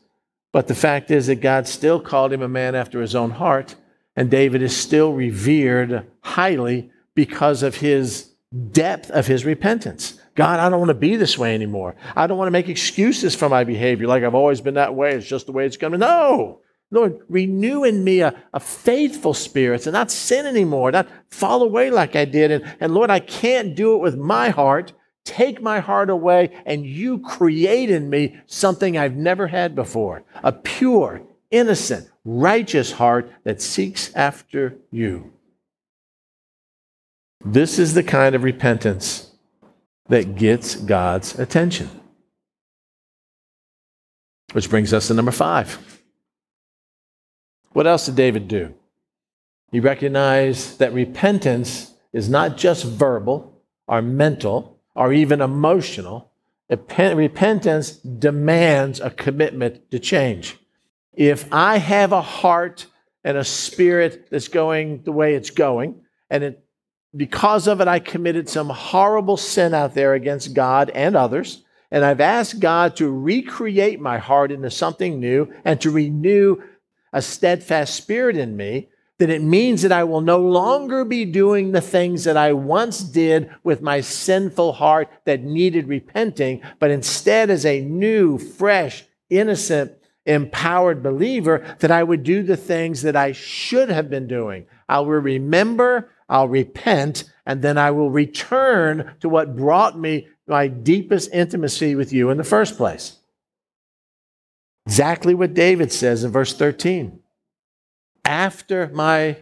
But 0.52 0.68
the 0.68 0.76
fact 0.76 1.12
is 1.12 1.28
that 1.28 1.42
God 1.42 1.68
still 1.68 2.00
called 2.00 2.32
him 2.32 2.42
a 2.42 2.48
man 2.48 2.76
after 2.76 3.02
his 3.02 3.16
own 3.16 3.32
heart, 3.32 3.76
and 4.16 4.32
David 4.32 4.62
is 4.62 4.76
still 4.76 5.14
revered 5.14 6.08
highly 6.22 6.92
because 7.14 7.62
of 7.64 7.76
his 7.76 8.32
depth 8.72 9.12
of 9.12 9.28
his 9.28 9.46
repentance. 9.46 10.20
God, 10.36 10.60
I 10.60 10.70
don't 10.70 10.80
want 10.80 10.90
to 10.90 10.94
be 10.94 11.16
this 11.16 11.38
way 11.38 11.54
anymore. 11.54 11.96
I 12.16 12.28
don't 12.28 12.38
want 12.38 12.48
to 12.48 12.52
make 12.52 12.70
excuses 12.70 13.36
for 13.36 13.50
my 13.50 13.64
behavior 13.64 14.08
like 14.08 14.24
I've 14.24 14.36
always 14.36 14.62
been 14.62 14.74
that 14.76 14.96
way. 14.96 15.12
It's 15.14 15.28
just 15.28 15.46
the 15.46 15.52
way 15.52 15.66
it's 15.66 15.78
going 15.78 15.94
to. 15.94 15.98
No! 15.98 16.62
Lord, 16.92 17.20
renew 17.30 17.84
in 17.84 18.04
me 18.04 18.22
a, 18.22 18.36
a 18.54 18.60
faithful 18.60 19.34
spirit 19.34 19.88
and 19.88 19.94
not 19.94 20.12
sin 20.12 20.46
anymore, 20.46 20.92
not 20.92 21.08
fall 21.30 21.64
away 21.64 21.90
like 21.90 22.16
I 22.16 22.26
did. 22.26 22.52
And, 22.52 22.76
and 22.80 22.94
Lord, 22.94 23.10
I 23.10 23.20
can't 23.20 23.76
do 23.76 23.96
it 23.96 24.02
with 24.02 24.18
my 24.18 24.50
heart. 24.50 24.94
Take 25.26 25.62
my 25.62 25.80
heart 25.80 26.10
away, 26.10 26.52
and 26.66 26.86
you 26.86 27.20
create 27.20 27.90
in 27.90 28.10
me 28.10 28.40
something 28.46 28.98
I've 28.98 29.16
never 29.16 29.48
had 29.48 29.76
before 29.76 30.24
a 30.44 30.52
pure, 30.52 31.24
innocent, 31.52 32.10
righteous 32.24 32.94
heart 32.94 33.32
that 33.44 33.62
seeks 33.62 34.14
after 34.16 34.78
you. 34.92 35.34
This 37.44 37.78
is 37.80 37.94
the 37.94 38.04
kind 38.04 38.36
of 38.36 38.44
repentance 38.44 39.32
that 40.08 40.36
gets 40.36 40.76
God's 40.76 41.38
attention. 41.38 41.90
Which 44.54 44.70
brings 44.70 44.94
us 44.94 45.08
to 45.08 45.14
number 45.14 45.32
five. 45.32 46.02
What 47.74 47.88
else 47.88 48.06
did 48.06 48.16
David 48.16 48.48
do? 48.48 48.74
He 49.72 49.80
recognized 49.80 50.80
that 50.80 50.94
repentance 50.94 51.94
is 52.14 52.30
not 52.30 52.56
just 52.56 52.86
verbal 52.86 53.62
or 53.88 54.02
mental, 54.02 54.75
or 54.96 55.14
even 55.14 55.42
emotional, 55.42 56.32
repentance 56.70 57.92
demands 57.92 59.00
a 59.00 59.10
commitment 59.10 59.92
to 59.92 60.00
change. 60.00 60.58
If 61.14 61.52
I 61.52 61.78
have 61.78 62.12
a 62.12 62.22
heart 62.22 62.88
and 63.24 63.38
a 63.38 63.44
spirit 63.44 64.28
that's 64.30 64.48
going 64.48 65.04
the 65.04 65.12
way 65.12 65.36
it's 65.36 65.50
going, 65.50 66.02
and 66.30 66.44
it, 66.44 66.66
because 67.16 67.68
of 67.68 67.82
it, 67.82 67.88
I 67.88 68.00
committed 68.00 68.50
some 68.50 68.70
horrible 68.70 69.38
sin 69.38 69.74
out 69.74 69.94
there 69.94 70.14
against 70.14 70.54
God 70.54 70.90
and 70.90 71.16
others, 71.16 71.64
and 71.92 72.04
I've 72.04 72.22
asked 72.22 72.60
God 72.60 72.96
to 72.98 73.12
recreate 73.12 74.02
my 74.02 74.18
heart 74.18 74.52
into 74.52 74.70
something 74.70 75.20
new 75.20 75.54
and 75.64 75.80
to 75.82 75.92
renew 75.92 76.62
a 77.14 77.22
steadfast 77.22 77.96
spirit 77.96 78.36
in 78.36 78.58
me, 78.58 78.90
then 79.18 79.30
it 79.30 79.42
means 79.42 79.82
that 79.82 79.94
I 79.94 80.04
will 80.04 80.22
no 80.22 80.40
longer 80.40 81.06
be 81.06 81.24
doing 81.24 81.72
the 81.72 81.82
things 81.82 82.26
that 82.26 82.36
I 82.36 82.52
once 82.52 83.00
did 83.00 83.50
with 83.64 83.82
my 83.82 84.02
sinful 84.02 84.74
heart 84.74 85.10
that 85.24 85.44
needed 85.44 85.88
repenting, 85.88 86.62
but 86.80 86.92
instead, 86.92 87.50
as 87.50 87.66
a 87.66 87.82
new, 87.82 88.38
fresh, 88.38 89.06
innocent, 89.30 89.94
empowered 90.26 91.02
believer, 91.02 91.78
that 91.80 91.92
I 91.92 92.04
would 92.04 92.24
do 92.24 92.44
the 92.44 92.58
things 92.58 93.04
that 93.04 93.16
I 93.16 93.32
should 93.32 93.90
have 93.90 94.10
been 94.10 94.28
doing. 94.28 94.66
I 94.90 95.00
will 95.00 95.22
remember, 95.22 96.10
I'll 96.28 96.50
repent, 96.50 97.32
and 97.46 97.62
then 97.62 97.78
I 97.78 97.92
will 97.92 98.10
return 98.10 99.16
to 99.22 99.30
what 99.30 99.56
brought 99.56 99.98
me 99.98 100.28
my 100.48 100.68
deepest 100.68 101.32
intimacy 101.34 101.96
with 101.96 102.12
you 102.12 102.32
in 102.32 102.38
the 102.38 102.44
first 102.44 102.76
place. 102.76 103.18
Exactly 104.86 105.34
what 105.34 105.54
David 105.54 105.92
says 105.92 106.24
in 106.24 106.32
verse 106.32 106.54
13 106.54 107.20
after 108.26 108.88
my 108.94 109.38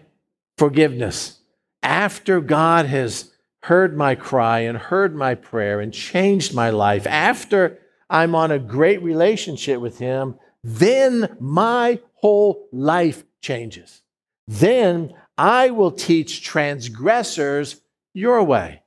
forgiveness, 0.58 1.40
after 1.82 2.42
God 2.42 2.86
has 2.86 3.32
heard 3.64 3.96
my 3.96 4.14
cry 4.16 4.60
and 4.60 4.78
heard 4.78 5.16
my 5.16 5.36
prayer 5.36 5.80
and 5.80 5.94
changed 5.94 6.54
my 6.54 6.70
life, 6.70 7.08
after 7.08 7.80
I'm 8.10 8.36
on 8.36 8.52
a 8.52 8.60
great 8.60 9.02
relationship 9.02 9.80
with 9.80 10.00
Him, 10.00 10.36
then 10.64 11.36
my 11.40 12.00
whole 12.16 12.68
life 12.72 13.24
changes. 13.42 14.02
Then 14.48 15.14
I 15.38 15.72
will 15.72 15.92
teach 15.92 16.44
transgressors 16.44 17.82
your 18.14 18.44
way. 18.44 18.84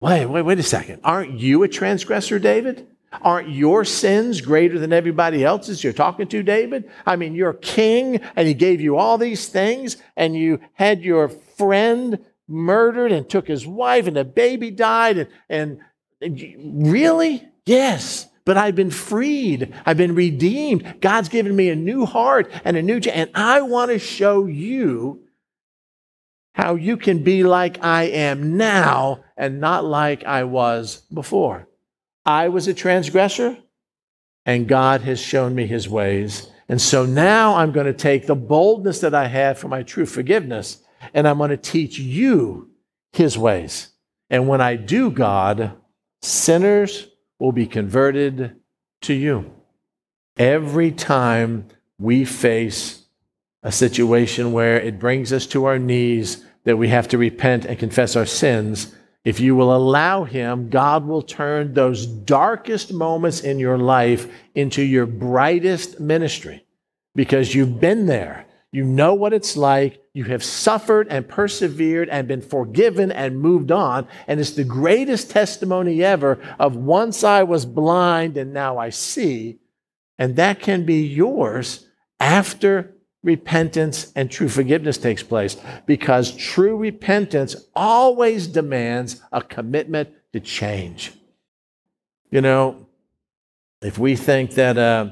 Wait, 0.00 0.26
wait, 0.26 0.42
wait 0.42 0.58
a 0.58 0.62
second. 0.62 1.00
Aren't 1.02 1.40
you 1.40 1.62
a 1.62 1.68
transgressor, 1.68 2.38
David? 2.38 2.86
Aren't 3.22 3.48
your 3.48 3.84
sins 3.84 4.40
greater 4.40 4.78
than 4.78 4.92
everybody 4.92 5.44
else's 5.44 5.82
you're 5.82 5.92
talking 5.92 6.28
to, 6.28 6.42
David? 6.42 6.90
I 7.06 7.16
mean, 7.16 7.34
you're 7.34 7.54
king 7.54 8.20
and 8.34 8.46
he 8.46 8.54
gave 8.54 8.80
you 8.80 8.96
all 8.96 9.16
these 9.16 9.48
things, 9.48 9.96
and 10.16 10.36
you 10.36 10.60
had 10.74 11.02
your 11.02 11.28
friend 11.28 12.24
murdered 12.48 13.12
and 13.12 13.28
took 13.28 13.48
his 13.48 13.66
wife, 13.66 14.06
and 14.06 14.16
a 14.16 14.24
baby 14.24 14.70
died. 14.70 15.18
And, 15.18 15.28
and, 15.48 15.80
and 16.20 16.90
really? 16.90 17.46
Yes. 17.64 18.28
But 18.44 18.56
I've 18.56 18.76
been 18.76 18.90
freed. 18.90 19.74
I've 19.84 19.96
been 19.96 20.14
redeemed. 20.14 21.00
God's 21.00 21.28
given 21.28 21.54
me 21.56 21.68
a 21.68 21.76
new 21.76 22.06
heart 22.06 22.50
and 22.64 22.76
a 22.76 22.82
new, 22.82 23.00
and 23.12 23.30
I 23.34 23.62
want 23.62 23.90
to 23.90 23.98
show 23.98 24.46
you 24.46 25.22
how 26.54 26.74
you 26.76 26.96
can 26.96 27.22
be 27.22 27.42
like 27.42 27.84
I 27.84 28.04
am 28.04 28.56
now 28.56 29.24
and 29.36 29.60
not 29.60 29.84
like 29.84 30.24
I 30.24 30.44
was 30.44 31.02
before. 31.12 31.68
I 32.26 32.48
was 32.48 32.66
a 32.66 32.74
transgressor, 32.74 33.56
and 34.44 34.66
God 34.66 35.02
has 35.02 35.20
shown 35.20 35.54
me 35.54 35.66
his 35.66 35.88
ways. 35.88 36.50
And 36.68 36.82
so 36.82 37.06
now 37.06 37.54
I'm 37.54 37.70
going 37.70 37.86
to 37.86 37.92
take 37.92 38.26
the 38.26 38.34
boldness 38.34 38.98
that 39.00 39.14
I 39.14 39.28
have 39.28 39.58
for 39.58 39.68
my 39.68 39.84
true 39.84 40.06
forgiveness, 40.06 40.82
and 41.14 41.28
I'm 41.28 41.38
going 41.38 41.50
to 41.50 41.56
teach 41.56 42.00
you 42.00 42.70
his 43.12 43.38
ways. 43.38 43.90
And 44.28 44.48
when 44.48 44.60
I 44.60 44.74
do, 44.74 45.10
God, 45.10 45.76
sinners 46.20 47.06
will 47.38 47.52
be 47.52 47.66
converted 47.66 48.56
to 49.02 49.14
you. 49.14 49.52
Every 50.36 50.90
time 50.90 51.68
we 51.98 52.24
face 52.24 53.04
a 53.62 53.70
situation 53.70 54.52
where 54.52 54.80
it 54.80 54.98
brings 54.98 55.32
us 55.32 55.46
to 55.46 55.64
our 55.66 55.78
knees 55.78 56.44
that 56.64 56.76
we 56.76 56.88
have 56.88 57.06
to 57.08 57.18
repent 57.18 57.64
and 57.64 57.78
confess 57.78 58.16
our 58.16 58.26
sins, 58.26 58.95
if 59.26 59.40
you 59.40 59.56
will 59.56 59.74
allow 59.74 60.22
Him, 60.22 60.70
God 60.70 61.04
will 61.04 61.20
turn 61.20 61.74
those 61.74 62.06
darkest 62.06 62.92
moments 62.92 63.40
in 63.40 63.58
your 63.58 63.76
life 63.76 64.32
into 64.54 64.82
your 64.82 65.04
brightest 65.04 65.98
ministry 65.98 66.64
because 67.16 67.52
you've 67.52 67.80
been 67.80 68.06
there. 68.06 68.46
You 68.70 68.84
know 68.84 69.14
what 69.14 69.32
it's 69.32 69.56
like. 69.56 70.00
You 70.12 70.22
have 70.26 70.44
suffered 70.44 71.08
and 71.10 71.28
persevered 71.28 72.08
and 72.08 72.28
been 72.28 72.40
forgiven 72.40 73.10
and 73.10 73.40
moved 73.40 73.72
on. 73.72 74.06
And 74.28 74.38
it's 74.38 74.52
the 74.52 74.62
greatest 74.62 75.28
testimony 75.28 76.04
ever 76.04 76.38
of 76.60 76.76
once 76.76 77.24
I 77.24 77.42
was 77.42 77.66
blind 77.66 78.36
and 78.36 78.52
now 78.52 78.78
I 78.78 78.90
see. 78.90 79.58
And 80.20 80.36
that 80.36 80.60
can 80.60 80.86
be 80.86 81.04
yours 81.04 81.88
after 82.20 82.94
repentance 83.26 84.12
and 84.14 84.30
true 84.30 84.48
forgiveness 84.48 84.96
takes 84.96 85.22
place 85.22 85.56
because 85.84 86.34
true 86.36 86.76
repentance 86.76 87.56
always 87.74 88.46
demands 88.46 89.20
a 89.32 89.42
commitment 89.42 90.08
to 90.32 90.38
change. 90.38 91.12
You 92.30 92.40
know, 92.40 92.86
if 93.82 93.98
we 93.98 94.14
think 94.14 94.52
that 94.52 94.78
uh, 94.78 95.10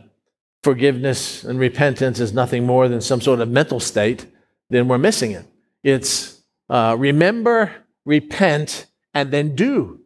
forgiveness 0.62 1.42
and 1.42 1.58
repentance 1.58 2.20
is 2.20 2.32
nothing 2.32 2.64
more 2.64 2.88
than 2.88 3.00
some 3.00 3.20
sort 3.20 3.40
of 3.40 3.48
mental 3.50 3.80
state, 3.80 4.26
then 4.70 4.86
we're 4.86 4.98
missing 4.98 5.32
it. 5.32 5.44
It's 5.82 6.40
uh, 6.70 6.96
remember, 6.96 7.72
repent, 8.04 8.86
and 9.12 9.32
then 9.32 9.56
do. 9.56 10.00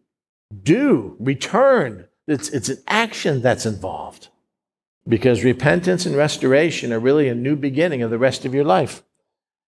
Do, 0.62 1.14
return. 1.20 2.06
It's, 2.26 2.48
it's 2.48 2.70
an 2.70 2.78
action 2.88 3.42
that's 3.42 3.66
involved. 3.66 4.27
Because 5.08 5.42
repentance 5.42 6.04
and 6.04 6.14
restoration 6.14 6.92
are 6.92 7.00
really 7.00 7.28
a 7.28 7.34
new 7.34 7.56
beginning 7.56 8.02
of 8.02 8.10
the 8.10 8.18
rest 8.18 8.44
of 8.44 8.54
your 8.54 8.64
life. 8.64 9.02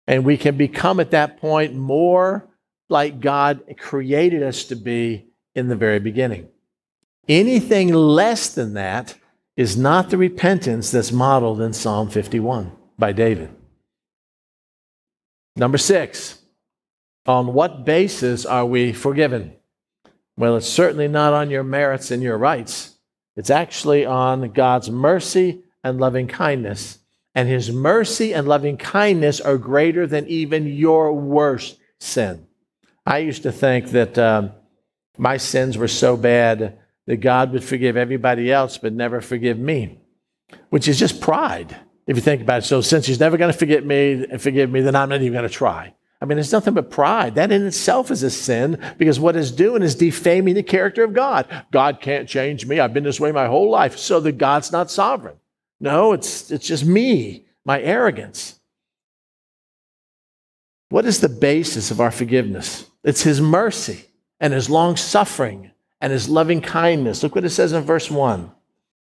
And 0.06 0.24
we 0.24 0.36
can 0.36 0.56
become 0.56 0.98
at 0.98 1.10
that 1.10 1.38
point 1.40 1.74
more 1.74 2.48
like 2.88 3.20
God 3.20 3.62
created 3.78 4.42
us 4.42 4.64
to 4.64 4.76
be 4.76 5.26
in 5.54 5.68
the 5.68 5.76
very 5.76 5.98
beginning. 5.98 6.48
Anything 7.28 7.92
less 7.92 8.54
than 8.54 8.74
that 8.74 9.16
is 9.56 9.76
not 9.76 10.10
the 10.10 10.18
repentance 10.18 10.90
that's 10.90 11.12
modeled 11.12 11.60
in 11.60 11.72
Psalm 11.72 12.08
51 12.08 12.72
by 12.98 13.12
David. 13.12 13.50
Number 15.56 15.78
six, 15.78 16.40
on 17.26 17.52
what 17.52 17.84
basis 17.84 18.46
are 18.46 18.64
we 18.64 18.92
forgiven? 18.92 19.56
Well, 20.36 20.56
it's 20.56 20.68
certainly 20.68 21.08
not 21.08 21.32
on 21.32 21.50
your 21.50 21.64
merits 21.64 22.10
and 22.10 22.22
your 22.22 22.38
rights. 22.38 22.95
It's 23.36 23.50
actually 23.50 24.06
on 24.06 24.50
God's 24.52 24.90
mercy 24.90 25.62
and 25.84 26.00
loving 26.00 26.26
kindness. 26.26 26.98
And 27.34 27.48
his 27.48 27.70
mercy 27.70 28.32
and 28.32 28.48
loving 28.48 28.78
kindness 28.78 29.40
are 29.40 29.58
greater 29.58 30.06
than 30.06 30.26
even 30.26 30.66
your 30.66 31.12
worst 31.12 31.76
sin. 32.00 32.46
I 33.04 33.18
used 33.18 33.42
to 33.42 33.52
think 33.52 33.90
that 33.90 34.18
um, 34.18 34.52
my 35.18 35.36
sins 35.36 35.76
were 35.76 35.88
so 35.88 36.16
bad 36.16 36.78
that 37.06 37.18
God 37.18 37.52
would 37.52 37.62
forgive 37.62 37.96
everybody 37.96 38.50
else 38.50 38.78
but 38.78 38.92
never 38.92 39.20
forgive 39.20 39.58
me, 39.58 40.00
which 40.70 40.88
is 40.88 40.98
just 40.98 41.20
pride, 41.20 41.76
if 42.06 42.16
you 42.16 42.22
think 42.22 42.42
about 42.42 42.62
it. 42.62 42.66
So, 42.66 42.80
since 42.80 43.06
He's 43.06 43.20
never 43.20 43.36
going 43.36 43.52
to 43.52 43.58
forgive 43.58 43.84
me 43.84 44.26
forgive 44.38 44.70
me, 44.70 44.80
then 44.80 44.96
I'm 44.96 45.08
not 45.08 45.20
even 45.20 45.34
going 45.34 45.48
to 45.48 45.54
try. 45.54 45.94
I 46.20 46.24
mean, 46.24 46.38
it's 46.38 46.52
nothing 46.52 46.74
but 46.74 46.90
pride. 46.90 47.34
That 47.34 47.52
in 47.52 47.66
itself 47.66 48.10
is 48.10 48.22
a 48.22 48.30
sin 48.30 48.80
because 48.96 49.20
what 49.20 49.36
it's 49.36 49.50
doing 49.50 49.82
is 49.82 49.94
defaming 49.94 50.54
the 50.54 50.62
character 50.62 51.04
of 51.04 51.12
God. 51.12 51.46
God 51.72 52.00
can't 52.00 52.28
change 52.28 52.66
me. 52.66 52.80
I've 52.80 52.94
been 52.94 53.04
this 53.04 53.20
way 53.20 53.32
my 53.32 53.46
whole 53.46 53.70
life. 53.70 53.98
So 53.98 54.20
that 54.20 54.38
God's 54.38 54.72
not 54.72 54.90
sovereign. 54.90 55.36
No, 55.78 56.14
it's, 56.14 56.50
it's 56.50 56.66
just 56.66 56.86
me, 56.86 57.44
my 57.64 57.82
arrogance. 57.82 58.58
What 60.88 61.04
is 61.04 61.20
the 61.20 61.28
basis 61.28 61.90
of 61.90 62.00
our 62.00 62.10
forgiveness? 62.10 62.88
It's 63.04 63.22
His 63.22 63.40
mercy 63.40 64.06
and 64.40 64.54
His 64.54 64.70
long 64.70 64.96
suffering 64.96 65.72
and 66.00 66.12
His 66.12 66.30
loving 66.30 66.62
kindness. 66.62 67.22
Look 67.22 67.34
what 67.34 67.44
it 67.44 67.50
says 67.50 67.72
in 67.72 67.82
verse 67.82 68.10
1 68.10 68.50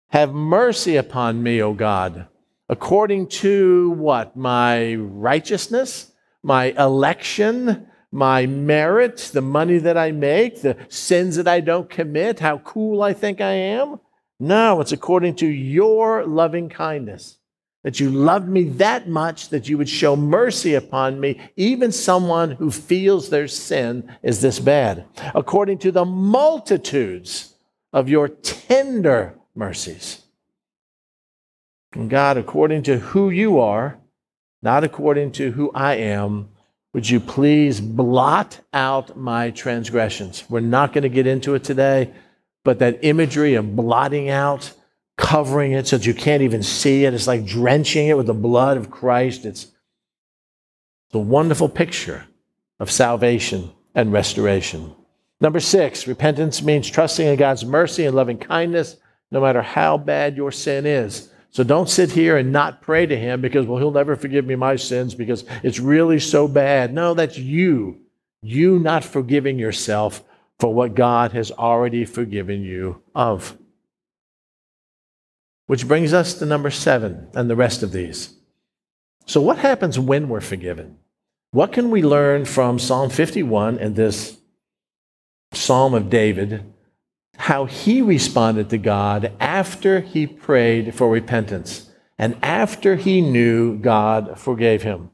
Have 0.08 0.32
mercy 0.32 0.96
upon 0.96 1.42
me, 1.42 1.60
O 1.60 1.74
God, 1.74 2.28
according 2.70 3.26
to 3.28 3.90
what? 3.90 4.36
My 4.36 4.94
righteousness? 4.94 6.12
My 6.44 6.66
election, 6.78 7.88
my 8.12 8.46
merit, 8.46 9.30
the 9.32 9.40
money 9.40 9.78
that 9.78 9.96
I 9.96 10.12
make, 10.12 10.60
the 10.60 10.76
sins 10.88 11.36
that 11.36 11.48
I 11.48 11.60
don't 11.60 11.90
commit, 11.90 12.38
how 12.38 12.58
cool 12.58 13.02
I 13.02 13.14
think 13.14 13.40
I 13.40 13.52
am. 13.52 13.98
No, 14.38 14.80
it's 14.80 14.92
according 14.92 15.36
to 15.36 15.46
your 15.46 16.24
loving 16.26 16.68
kindness. 16.68 17.38
That 17.82 17.98
you 17.98 18.10
loved 18.10 18.48
me 18.48 18.64
that 18.64 19.08
much 19.08 19.48
that 19.48 19.68
you 19.68 19.76
would 19.78 19.88
show 19.88 20.16
mercy 20.16 20.74
upon 20.74 21.18
me, 21.18 21.40
even 21.56 21.92
someone 21.92 22.52
who 22.52 22.70
feels 22.70 23.30
their 23.30 23.48
sin 23.48 24.10
is 24.22 24.40
this 24.40 24.58
bad. 24.60 25.06
According 25.34 25.78
to 25.78 25.92
the 25.92 26.04
multitudes 26.04 27.54
of 27.92 28.08
your 28.08 28.28
tender 28.28 29.38
mercies. 29.54 30.22
And 31.94 32.10
God, 32.10 32.36
according 32.36 32.82
to 32.84 32.98
who 32.98 33.30
you 33.30 33.60
are, 33.60 33.98
not 34.64 34.82
according 34.82 35.30
to 35.32 35.52
who 35.52 35.70
I 35.72 35.96
am. 35.96 36.48
Would 36.94 37.08
you 37.08 37.20
please 37.20 37.80
blot 37.80 38.60
out 38.72 39.14
my 39.14 39.50
transgressions? 39.50 40.44
We're 40.48 40.60
not 40.60 40.94
going 40.94 41.02
to 41.02 41.10
get 41.10 41.26
into 41.26 41.54
it 41.54 41.62
today, 41.62 42.12
but 42.64 42.78
that 42.78 43.00
imagery 43.02 43.54
of 43.54 43.76
blotting 43.76 44.30
out, 44.30 44.72
covering 45.18 45.72
it 45.72 45.86
so 45.86 45.98
that 45.98 46.06
you 46.06 46.14
can't 46.14 46.42
even 46.42 46.62
see 46.62 47.04
it, 47.04 47.12
it's 47.12 47.26
like 47.26 47.44
drenching 47.44 48.08
it 48.08 48.16
with 48.16 48.26
the 48.26 48.34
blood 48.34 48.78
of 48.78 48.90
Christ. 48.90 49.44
It's 49.44 49.66
the 51.10 51.18
wonderful 51.18 51.68
picture 51.68 52.24
of 52.80 52.90
salvation 52.90 53.70
and 53.94 54.12
restoration. 54.12 54.94
Number 55.42 55.60
six, 55.60 56.06
repentance 56.06 56.62
means 56.62 56.88
trusting 56.88 57.26
in 57.26 57.36
God's 57.36 57.66
mercy 57.66 58.06
and 58.06 58.16
loving 58.16 58.38
kindness, 58.38 58.96
no 59.30 59.42
matter 59.42 59.60
how 59.60 59.98
bad 59.98 60.38
your 60.38 60.50
sin 60.50 60.86
is. 60.86 61.28
So 61.54 61.62
don't 61.62 61.88
sit 61.88 62.10
here 62.10 62.36
and 62.36 62.50
not 62.50 62.82
pray 62.82 63.06
to 63.06 63.16
him 63.16 63.40
because, 63.40 63.64
well, 63.64 63.78
he'll 63.78 63.92
never 63.92 64.16
forgive 64.16 64.44
me 64.44 64.56
my 64.56 64.74
sins 64.74 65.14
because 65.14 65.44
it's 65.62 65.78
really 65.78 66.18
so 66.18 66.48
bad. 66.48 66.92
No, 66.92 67.14
that's 67.14 67.38
you. 67.38 68.00
You 68.42 68.80
not 68.80 69.04
forgiving 69.04 69.56
yourself 69.56 70.24
for 70.58 70.74
what 70.74 70.96
God 70.96 71.30
has 71.30 71.52
already 71.52 72.06
forgiven 72.06 72.62
you 72.62 73.00
of. 73.14 73.56
Which 75.66 75.86
brings 75.86 76.12
us 76.12 76.34
to 76.34 76.44
number 76.44 76.72
seven 76.72 77.28
and 77.34 77.48
the 77.48 77.54
rest 77.54 77.84
of 77.84 77.92
these. 77.92 78.34
So, 79.26 79.40
what 79.40 79.58
happens 79.58 79.96
when 79.96 80.28
we're 80.28 80.40
forgiven? 80.40 80.98
What 81.52 81.72
can 81.72 81.92
we 81.92 82.02
learn 82.02 82.46
from 82.46 82.80
Psalm 82.80 83.10
51 83.10 83.78
and 83.78 83.94
this 83.94 84.38
Psalm 85.52 85.94
of 85.94 86.10
David 86.10 86.73
how 87.36 87.64
he 87.64 88.00
responded 88.00 88.70
to 88.70 88.78
God 88.78 89.32
after 89.40 90.00
he 90.00 90.26
prayed 90.26 90.94
for 90.94 91.10
repentance 91.10 91.90
and 92.18 92.36
after 92.42 92.96
he 92.96 93.20
knew 93.20 93.76
God 93.76 94.38
forgave 94.38 94.82
him. 94.82 95.10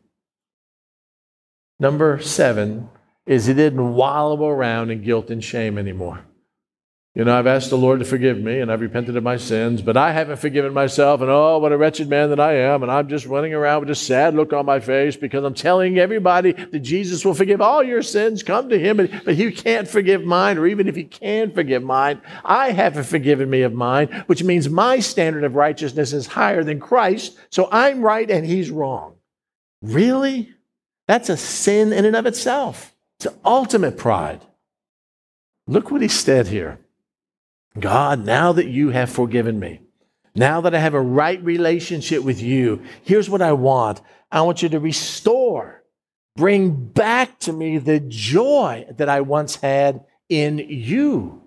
Number 1.79 2.21
seven 2.21 2.91
is 3.27 3.47
he 3.47 3.55
didn't 3.55 3.95
wallow 3.95 4.49
around 4.49 4.91
in 4.91 5.03
guilt 5.03 5.31
and 5.31 5.43
shame 5.43 5.79
anymore. 5.79 6.25
You 7.17 7.25
know, 7.25 7.37
I've 7.37 7.49
asked 7.49 7.71
the 7.71 7.77
Lord 7.77 7.99
to 7.99 8.05
forgive 8.05 8.39
me 8.39 8.61
and 8.61 8.71
I've 8.71 8.81
repented 8.81 9.17
of 9.17 9.25
my 9.25 9.37
sins, 9.37 9.83
but 9.83 9.97
I 9.97 10.13
haven't 10.13 10.39
forgiven 10.39 10.73
myself. 10.73 11.21
And 11.21 11.29
oh, 11.29 11.59
what 11.59 11.73
a 11.73 11.77
wretched 11.77 12.09
man 12.09 12.31
that 12.31 12.39
I 12.39 12.55
am. 12.59 12.85
And 12.85 12.93
I'm 12.93 13.09
just 13.09 13.27
running 13.27 13.53
around 13.53 13.81
with 13.81 13.91
a 13.91 13.97
sad 13.97 14.37
look 14.37 14.53
on 14.53 14.65
my 14.65 14.79
face 14.79 15.17
because 15.17 15.43
I'm 15.43 15.55
telling 15.55 15.99
everybody 15.99 16.53
that 16.53 16.79
Jesus 16.79 17.25
will 17.25 17.35
forgive 17.35 17.61
all 17.61 17.83
your 17.83 18.03
sins. 18.03 18.45
Come 18.45 18.69
to 18.69 18.79
him, 18.79 18.99
but 19.25 19.35
he 19.35 19.51
can't 19.51 19.89
forgive 19.89 20.25
mine, 20.25 20.57
or 20.57 20.69
even 20.69 20.87
if 20.87 20.95
he 20.95 21.03
can 21.03 21.51
forgive 21.51 21.83
mine, 21.83 22.23
I 22.45 22.71
haven't 22.71 23.05
forgiven 23.05 23.51
me 23.51 23.63
of 23.63 23.73
mine, 23.73 24.23
which 24.29 24.45
means 24.45 24.69
my 24.69 25.01
standard 25.01 25.43
of 25.43 25.57
righteousness 25.57 26.13
is 26.13 26.29
higher 26.29 26.63
than 26.63 26.79
Christ. 26.79 27.37
So 27.51 27.69
I'm 27.73 28.03
right 28.03 28.31
and 28.31 28.47
he's 28.47 28.71
wrong. 28.71 29.15
Really? 29.83 30.55
That's 31.09 31.29
a 31.29 31.37
sin 31.37 31.93
in 31.93 32.05
and 32.05 32.15
of 32.15 32.27
itself. 32.27 32.95
It's 33.19 33.27
ultimate 33.45 33.99
pride. 33.99 34.43
Look 35.67 35.91
what 35.91 36.03
he 36.03 36.09
said 36.09 36.47
here. 36.47 36.79
God, 37.79 38.25
now 38.25 38.53
that 38.53 38.69
you 38.69 38.91
have 38.91 39.11
forgiven 39.11 39.59
me, 39.59 39.81
now 40.35 40.61
that 40.61 40.75
I 40.75 40.79
have 40.79 40.95
a 40.95 41.01
right 41.01 41.43
relationship 41.43 42.23
with 42.23 42.41
you, 42.43 42.83
here's 43.03 43.31
what 43.31 43.43
I 43.43 43.53
want. 43.53 44.01
I 44.31 44.43
want 44.43 44.63
you 44.63 44.69
to 44.71 44.81
restore, 44.81 45.83
bring 46.37 46.71
back 46.71 47.39
to 47.41 47.53
me 47.53 47.79
the 47.79 48.01
joy 48.01 48.87
that 48.97 49.09
I 49.09 49.21
once 49.21 49.57
had 49.57 50.05
in 50.29 50.59
you. 50.59 51.43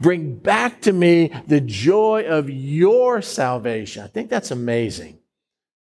Bring 0.00 0.36
back 0.36 0.80
to 0.82 0.92
me 0.92 1.30
the 1.46 1.60
joy 1.60 2.24
of 2.26 2.50
your 2.50 3.22
salvation. 3.22 4.02
I 4.02 4.08
think 4.08 4.30
that's 4.30 4.50
amazing. 4.50 5.18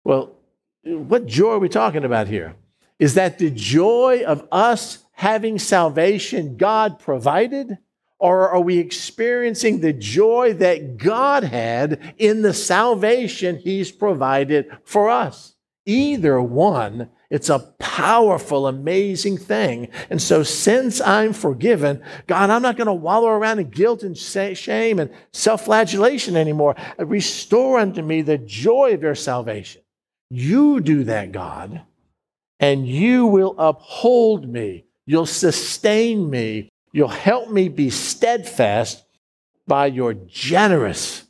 Well, 0.05 0.37
what 0.85 1.27
joy 1.27 1.53
are 1.53 1.59
we 1.59 1.69
talking 1.69 2.05
about 2.05 2.29
here? 2.29 2.55
Is 2.99 3.15
that 3.15 3.39
the 3.39 3.51
joy 3.51 4.23
of 4.25 4.47
us 4.53 4.99
having 5.13 5.59
salvation 5.59 6.57
God 6.57 6.99
provided? 6.99 7.79
Or 8.25 8.49
are 8.49 8.61
we 8.63 8.79
experiencing 8.79 9.81
the 9.81 9.93
joy 9.93 10.55
that 10.55 10.97
God 10.97 11.45
had 11.45 12.15
in 12.17 12.41
the 12.41 12.55
salvation 12.55 13.59
He's 13.59 13.93
provided 13.93 14.67
for 14.83 15.11
us? 15.11 15.57
Either 15.85 16.41
one, 16.41 17.11
it's 17.29 17.51
a 17.51 17.75
powerful, 17.79 18.67
amazing 18.67 19.37
thing. 19.37 19.89
And 20.09 20.23
so, 20.23 20.43
since 20.43 21.03
I'm 21.03 21.35
forgiven, 21.35 22.03
God, 22.27 22.49
I'm 22.49 22.63
not 22.63 22.79
going 22.79 22.87
to 22.87 22.95
wallow 22.95 23.29
around 23.29 23.59
in 23.59 23.69
guilt 23.69 24.03
and 24.03 24.17
shame 24.17 25.01
and 25.01 25.11
self 25.35 25.67
flagellation 25.67 26.35
anymore. 26.35 26.77
Restore 26.97 27.79
unto 27.79 28.01
me 28.01 28.23
the 28.23 28.39
joy 28.39 28.95
of 28.95 29.03
your 29.03 29.15
salvation. 29.15 29.83
You 30.31 30.81
do 30.81 31.05
that, 31.05 31.31
God, 31.31 31.83
and 32.59 32.89
you 32.89 33.27
will 33.27 33.55
uphold 33.59 34.49
me. 34.49 34.87
You'll 35.05 35.27
sustain 35.27 36.31
me. 36.31 36.71
You'll 36.95 37.09
help 37.09 37.51
me 37.51 37.69
be 37.69 37.91
steadfast 37.91 39.05
by 39.67 39.87
your 39.87 40.15
generous 40.15 41.25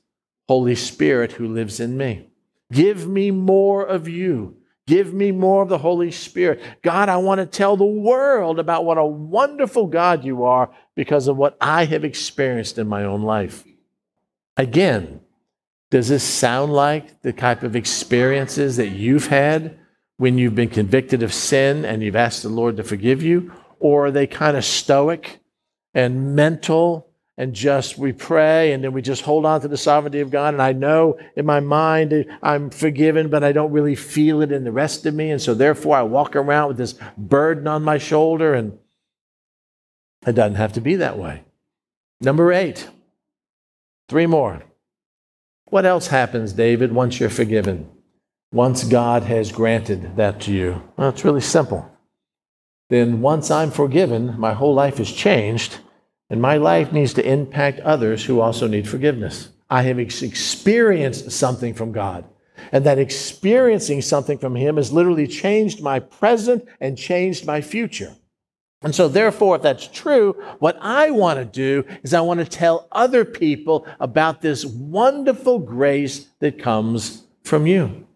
Holy 0.46 0.74
Spirit 0.74 1.32
who 1.32 1.48
lives 1.48 1.80
in 1.80 1.96
me. 1.96 2.28
Give 2.70 3.08
me 3.08 3.30
more 3.30 3.82
of 3.82 4.06
you. 4.06 4.58
Give 4.86 5.14
me 5.14 5.32
more 5.32 5.62
of 5.62 5.70
the 5.70 5.78
Holy 5.78 6.10
Spirit. 6.10 6.60
God, 6.82 7.08
I 7.08 7.16
want 7.16 7.38
to 7.38 7.46
tell 7.46 7.78
the 7.78 7.84
world 7.86 8.58
about 8.58 8.84
what 8.84 8.98
a 8.98 9.06
wonderful 9.06 9.86
God 9.86 10.22
you 10.22 10.44
are 10.44 10.70
because 10.94 11.28
of 11.28 11.38
what 11.38 11.56
I 11.62 11.86
have 11.86 12.04
experienced 12.04 12.76
in 12.76 12.86
my 12.86 13.04
own 13.04 13.22
life. 13.22 13.64
Again, 14.58 15.22
does 15.90 16.08
this 16.08 16.24
sound 16.24 16.74
like 16.74 17.22
the 17.22 17.32
type 17.32 17.62
of 17.62 17.74
experiences 17.74 18.76
that 18.76 18.90
you've 18.90 19.28
had 19.28 19.78
when 20.18 20.36
you've 20.36 20.54
been 20.54 20.68
convicted 20.68 21.22
of 21.22 21.32
sin 21.32 21.86
and 21.86 22.02
you've 22.02 22.16
asked 22.16 22.42
the 22.42 22.50
Lord 22.50 22.76
to 22.76 22.84
forgive 22.84 23.22
you? 23.22 23.50
Or 23.80 24.06
are 24.06 24.10
they 24.10 24.26
kind 24.26 24.58
of 24.58 24.64
stoic 24.66 25.40
and 25.94 26.34
mental 26.34 27.08
and 27.36 27.52
just 27.52 27.98
we 27.98 28.12
pray 28.12 28.72
and 28.72 28.84
then 28.84 28.92
we 28.92 29.02
just 29.02 29.22
hold 29.22 29.44
on 29.44 29.60
to 29.60 29.68
the 29.68 29.76
sovereignty 29.76 30.20
of 30.20 30.30
God. 30.30 30.54
And 30.54 30.62
I 30.62 30.72
know 30.72 31.18
in 31.36 31.44
my 31.44 31.60
mind 31.60 32.26
I'm 32.42 32.70
forgiven, 32.70 33.28
but 33.28 33.42
I 33.42 33.52
don't 33.52 33.72
really 33.72 33.96
feel 33.96 34.40
it 34.40 34.52
in 34.52 34.64
the 34.64 34.72
rest 34.72 35.04
of 35.06 35.14
me. 35.14 35.30
And 35.30 35.42
so 35.42 35.54
therefore 35.54 35.96
I 35.96 36.02
walk 36.02 36.36
around 36.36 36.68
with 36.68 36.76
this 36.76 36.94
burden 37.16 37.66
on 37.66 37.82
my 37.82 37.98
shoulder 37.98 38.54
and 38.54 38.78
it 40.26 40.32
doesn't 40.32 40.56
have 40.56 40.72
to 40.74 40.80
be 40.80 40.96
that 40.96 41.18
way. 41.18 41.44
Number 42.20 42.52
eight, 42.52 42.88
three 44.08 44.26
more. 44.26 44.62
What 45.66 45.84
else 45.84 46.06
happens, 46.06 46.52
David, 46.52 46.92
once 46.92 47.18
you're 47.18 47.30
forgiven? 47.30 47.90
Once 48.52 48.84
God 48.84 49.24
has 49.24 49.50
granted 49.50 50.16
that 50.16 50.40
to 50.42 50.52
you? 50.52 50.82
Well, 50.96 51.08
it's 51.08 51.24
really 51.24 51.40
simple. 51.40 51.90
Then 52.90 53.20
once 53.20 53.50
I'm 53.50 53.72
forgiven, 53.72 54.38
my 54.38 54.52
whole 54.52 54.74
life 54.74 55.00
is 55.00 55.12
changed 55.12 55.78
and 56.30 56.40
my 56.40 56.56
life 56.56 56.92
needs 56.92 57.14
to 57.14 57.28
impact 57.28 57.80
others 57.80 58.24
who 58.24 58.40
also 58.40 58.66
need 58.66 58.88
forgiveness. 58.88 59.50
I 59.68 59.82
have 59.82 59.98
experienced 59.98 61.30
something 61.30 61.74
from 61.74 61.92
God. 61.92 62.24
And 62.72 62.84
that 62.86 62.98
experiencing 62.98 64.00
something 64.00 64.38
from 64.38 64.56
Him 64.56 64.76
has 64.76 64.92
literally 64.92 65.26
changed 65.26 65.82
my 65.82 65.98
present 66.00 66.66
and 66.80 66.96
changed 66.96 67.46
my 67.46 67.60
future. 67.60 68.14
And 68.82 68.94
so, 68.94 69.08
therefore, 69.08 69.56
if 69.56 69.62
that's 69.62 69.86
true, 69.88 70.34
what 70.58 70.76
I 70.80 71.10
want 71.10 71.38
to 71.38 71.44
do 71.44 71.84
is 72.02 72.12
I 72.12 72.20
want 72.20 72.40
to 72.40 72.46
tell 72.46 72.86
other 72.92 73.24
people 73.24 73.86
about 73.98 74.42
this 74.42 74.64
wonderful 74.64 75.58
grace 75.58 76.28
that 76.40 76.58
comes 76.58 77.24
from 77.42 77.66
you. 77.66 78.06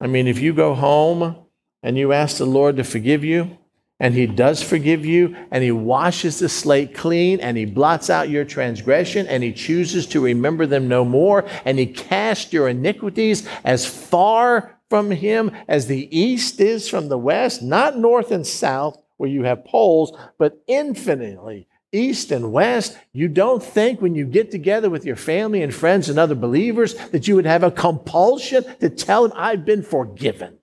I 0.00 0.06
mean, 0.06 0.28
if 0.28 0.38
you 0.38 0.52
go 0.52 0.74
home 0.74 1.36
and 1.82 1.98
you 1.98 2.12
ask 2.12 2.38
the 2.38 2.46
Lord 2.46 2.76
to 2.76 2.84
forgive 2.84 3.24
you, 3.24 3.58
and 4.00 4.14
he 4.14 4.26
does 4.26 4.62
forgive 4.62 5.04
you, 5.04 5.36
and 5.50 5.64
he 5.64 5.72
washes 5.72 6.38
the 6.38 6.48
slate 6.48 6.94
clean, 6.94 7.40
and 7.40 7.56
he 7.56 7.64
blots 7.64 8.10
out 8.10 8.28
your 8.28 8.44
transgression, 8.44 9.26
and 9.26 9.42
he 9.42 9.52
chooses 9.52 10.06
to 10.06 10.20
remember 10.20 10.66
them 10.66 10.88
no 10.88 11.04
more, 11.04 11.44
and 11.64 11.78
he 11.78 11.86
casts 11.86 12.52
your 12.52 12.68
iniquities 12.68 13.48
as 13.64 13.86
far 13.86 14.78
from 14.88 15.10
him 15.10 15.50
as 15.66 15.86
the 15.86 16.16
east 16.16 16.60
is 16.60 16.88
from 16.88 17.08
the 17.08 17.18
west, 17.18 17.62
not 17.62 17.98
north 17.98 18.30
and 18.30 18.46
south 18.46 18.96
where 19.16 19.28
you 19.28 19.42
have 19.42 19.64
poles, 19.64 20.16
but 20.38 20.62
infinitely 20.66 21.66
east 21.92 22.30
and 22.30 22.52
west. 22.52 22.96
You 23.12 23.28
don't 23.28 23.62
think 23.62 24.00
when 24.00 24.14
you 24.14 24.26
get 24.26 24.50
together 24.50 24.90
with 24.90 25.04
your 25.04 25.16
family 25.16 25.62
and 25.62 25.74
friends 25.74 26.08
and 26.08 26.18
other 26.18 26.34
believers 26.34 26.94
that 27.08 27.26
you 27.26 27.34
would 27.34 27.46
have 27.46 27.62
a 27.62 27.70
compulsion 27.70 28.64
to 28.80 28.90
tell 28.90 29.26
them, 29.26 29.36
I've 29.36 29.64
been 29.64 29.82
forgiven. 29.82 30.57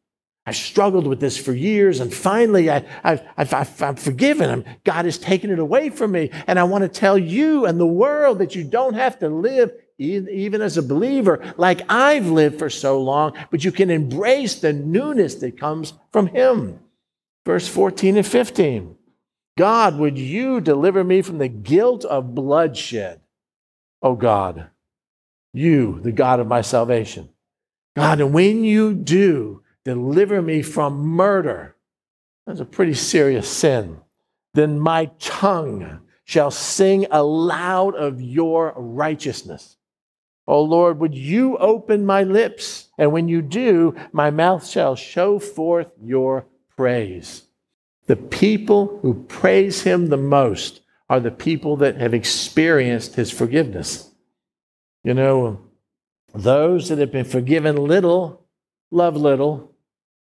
I 0.48 0.52
struggled 0.52 1.08
with 1.08 1.20
this 1.20 1.38
for 1.38 1.54
years, 1.54 2.00
and 2.00 2.14
finally 2.14 2.70
I, 2.70 2.86
have 3.04 4.00
forgiven 4.00 4.50
him. 4.50 4.64
God 4.84 5.06
has 5.06 5.18
taken 5.18 5.50
it 5.50 5.58
away 5.58 5.90
from 5.90 6.12
me. 6.12 6.30
And 6.46 6.60
I 6.60 6.64
want 6.66 6.84
to 6.84 6.88
tell 6.88 7.18
you 7.18 7.66
and 7.66 7.80
the 7.80 7.88
world 7.88 8.38
that 8.40 8.54
you 8.54 8.64
don't 8.64 8.94
have 8.94 9.18
to 9.20 9.30
live, 9.30 9.72
even 9.98 10.62
as 10.62 10.78
a 10.78 10.84
believer, 10.84 11.42
like 11.58 11.82
I've 11.90 12.28
lived 12.28 12.60
for 12.60 12.70
so 12.70 13.02
long, 13.02 13.34
but 13.50 13.66
you 13.66 13.72
can 13.72 13.90
embrace 13.90 14.56
the 14.56 14.72
newness 14.72 15.36
that 15.36 15.60
comes 15.60 15.94
from 16.12 16.28
Him. 16.28 16.80
Verse 17.44 17.68
14 17.68 18.18
and 18.18 18.28
15 18.28 18.96
God, 19.58 19.98
would 19.98 20.18
you 20.18 20.62
deliver 20.62 21.04
me 21.04 21.22
from 21.22 21.38
the 21.38 21.48
guilt 21.48 22.06
of 22.06 22.36
bloodshed? 22.36 23.22
Oh 24.02 24.16
God, 24.16 24.68
you, 25.54 26.02
the 26.02 26.12
God 26.12 26.40
of 26.40 26.48
my 26.48 26.62
salvation. 26.62 27.30
God, 27.96 28.20
and 28.20 28.34
when 28.34 28.64
you 28.64 28.94
do, 28.94 29.64
Deliver 29.86 30.42
me 30.42 30.62
from 30.64 30.98
murder. 30.98 31.76
That's 32.46 32.60
a 32.60 32.66
pretty 32.66 32.96
serious 32.96 33.48
sin. 33.48 34.02
Then 34.54 34.80
my 34.80 35.12
tongue 35.20 36.02
shall 36.24 36.52
sing 36.52 37.06
aloud 37.12 37.96
of 37.96 38.20
your 38.20 38.74
righteousness. 38.76 39.78
O 40.48 40.62
Lord, 40.62 41.00
would 41.00 41.16
you 41.16 41.58
open 41.58 42.06
my 42.06 42.24
lips? 42.24 42.90
And 42.98 43.12
when 43.12 43.28
you 43.28 43.42
do, 43.42 43.96
my 44.12 44.32
mouth 44.32 44.68
shall 44.68 44.96
show 44.96 45.40
forth 45.40 45.92
your 46.02 46.48
praise. 46.76 47.44
The 48.08 48.16
people 48.16 49.00
who 49.02 49.26
praise 49.26 49.82
him 49.84 50.08
the 50.08 50.18
most 50.18 50.82
are 51.10 51.20
the 51.20 51.32
people 51.32 51.78
that 51.78 51.98
have 51.98 52.14
experienced 52.14 53.16
his 53.16 53.32
forgiveness. 53.32 54.12
You 55.04 55.14
know, 55.14 55.62
those 56.34 56.90
that 56.90 57.00
have 57.00 57.12
been 57.12 57.26
forgiven 57.26 57.76
little 57.76 58.46
love 58.92 59.16
little, 59.16 59.75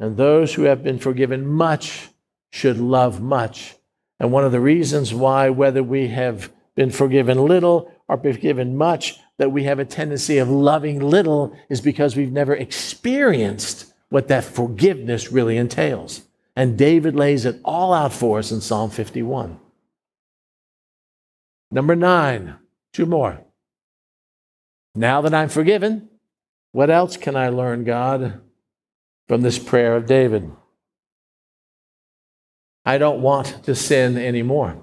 and 0.01 0.17
those 0.17 0.55
who 0.55 0.63
have 0.63 0.83
been 0.83 0.99
forgiven 0.99 1.47
much 1.47 2.09
should 2.51 2.79
love 2.79 3.21
much. 3.21 3.77
And 4.19 4.33
one 4.33 4.45
of 4.45 4.53
the 4.53 4.61
reasons 4.61 5.15
why, 5.15 5.51
whether 5.51 5.83
we 5.83 6.09
have 6.09 6.51
been 6.75 6.91
forgiven 6.91 7.39
little 7.45 7.93
or 8.09 8.17
forgiven 8.17 8.77
much, 8.77 9.19
that 9.37 9.53
we 9.53 9.65
have 9.65 9.79
a 9.79 9.85
tendency 9.85 10.39
of 10.39 10.49
loving 10.49 10.99
little 10.99 11.57
is 11.69 11.81
because 11.81 12.17
we've 12.17 12.33
never 12.33 12.55
experienced 12.55 13.93
what 14.09 14.29
that 14.29 14.45
forgiveness 14.45 15.31
really 15.31 15.57
entails. 15.57 16.23
And 16.57 16.77
David 16.77 17.15
lays 17.15 17.45
it 17.45 17.61
all 17.65 17.93
out 17.93 18.13
for 18.13 18.39
us 18.39 18.51
in 18.51 18.61
Psalm 18.61 18.91
51. 18.91 19.61
Number 21.71 21.95
nine, 21.95 22.57
two 22.93 23.07
more. 23.07 23.45
Now 24.95 25.21
that 25.21 25.35
I'm 25.35 25.49
forgiven, 25.49 26.09
what 26.73 26.91
else 26.91 27.17
can 27.17 27.37
I 27.37 27.49
learn, 27.51 27.85
God? 27.85 28.41
From 29.31 29.43
this 29.43 29.61
prayer 29.61 29.95
of 29.95 30.07
David. 30.07 30.51
I 32.85 32.99
don't 32.99 33.23
want 33.23 33.63
to 33.63 33.77
sin 33.77 34.19
anymore. 34.19 34.83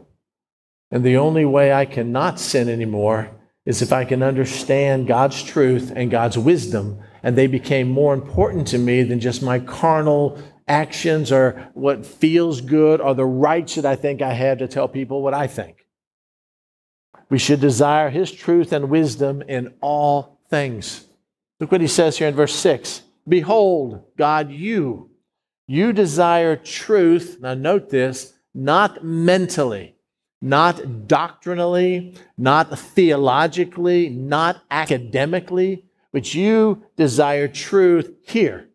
And 0.90 1.04
the 1.04 1.18
only 1.18 1.44
way 1.44 1.74
I 1.74 1.84
cannot 1.84 2.40
sin 2.40 2.70
anymore 2.70 3.30
is 3.66 3.82
if 3.82 3.92
I 3.92 4.06
can 4.06 4.24
understand 4.24 5.06
God's 5.06 5.44
truth 5.44 5.92
and 5.94 6.10
God's 6.10 6.38
wisdom, 6.38 6.98
and 7.24 7.38
they 7.38 7.48
became 7.48 7.90
more 7.90 8.14
important 8.14 8.68
to 8.70 8.78
me 8.78 9.04
than 9.04 9.20
just 9.20 9.44
my 9.44 9.60
carnal 9.60 10.42
actions 10.66 11.30
or 11.30 11.70
what 11.74 12.06
feels 12.06 12.62
good 12.62 13.02
or 13.02 13.14
the 13.14 13.26
rights 13.26 13.76
that 13.76 13.86
I 13.86 13.98
think 13.98 14.22
I 14.22 14.32
have 14.32 14.60
to 14.60 14.68
tell 14.70 14.88
people 14.88 15.22
what 15.22 15.34
I 15.34 15.48
think. 15.48 15.86
We 17.30 17.38
should 17.38 17.60
desire 17.60 18.10
His 18.10 18.32
truth 18.32 18.72
and 18.72 18.90
wisdom 18.90 19.42
in 19.42 19.74
all 19.82 20.40
things. 20.50 21.06
Look 21.60 21.70
what 21.70 21.82
He 21.82 21.88
says 21.88 22.18
here 22.18 22.30
in 22.30 22.34
verse 22.34 22.56
6 22.56 23.02
Behold, 23.28 24.04
God, 24.18 24.52
you, 24.52 25.10
you 25.68 25.92
desire 25.92 26.56
truth. 26.56 27.38
Now, 27.42 27.54
note 27.54 27.90
this 27.90 28.34
not 28.54 29.04
mentally, 29.04 29.96
not 30.42 31.08
doctrinally, 31.08 32.16
not 32.38 32.78
theologically, 32.80 34.10
not 34.10 34.62
academically, 34.72 35.86
but 36.12 36.34
you 36.34 36.84
desire 36.96 37.48
truth 37.48 38.12
here 38.26 38.70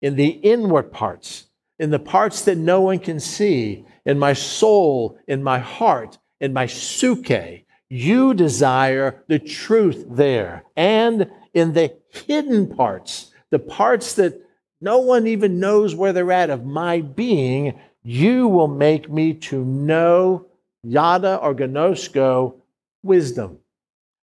in 0.00 0.16
the 0.16 0.28
inward 0.28 0.92
parts, 0.92 1.46
in 1.78 1.90
the 1.90 1.98
parts 1.98 2.42
that 2.42 2.56
no 2.56 2.80
one 2.80 2.98
can 2.98 3.20
see, 3.20 3.84
in 4.04 4.18
my 4.18 4.32
soul, 4.32 5.18
in 5.26 5.42
my 5.42 5.58
heart, 5.58 6.18
in 6.40 6.52
my 6.52 6.66
suke. 6.66 7.64
You 7.88 8.34
desire 8.34 9.24
the 9.28 9.38
truth 9.38 10.06
there 10.08 10.64
and 10.76 11.30
in 11.54 11.72
the 11.72 11.96
hidden 12.08 12.74
parts 12.74 13.32
the 13.50 13.58
parts 13.58 14.14
that 14.14 14.40
no 14.80 14.98
one 14.98 15.26
even 15.26 15.60
knows 15.60 15.94
where 15.94 16.12
they're 16.12 16.32
at 16.32 16.50
of 16.50 16.64
my 16.64 17.00
being, 17.00 17.78
you 18.02 18.48
will 18.48 18.68
make 18.68 19.10
me 19.10 19.34
to 19.34 19.64
know 19.64 20.46
yada 20.82 21.36
or 21.36 21.54
gnosko 21.54 22.54
wisdom. 23.02 23.58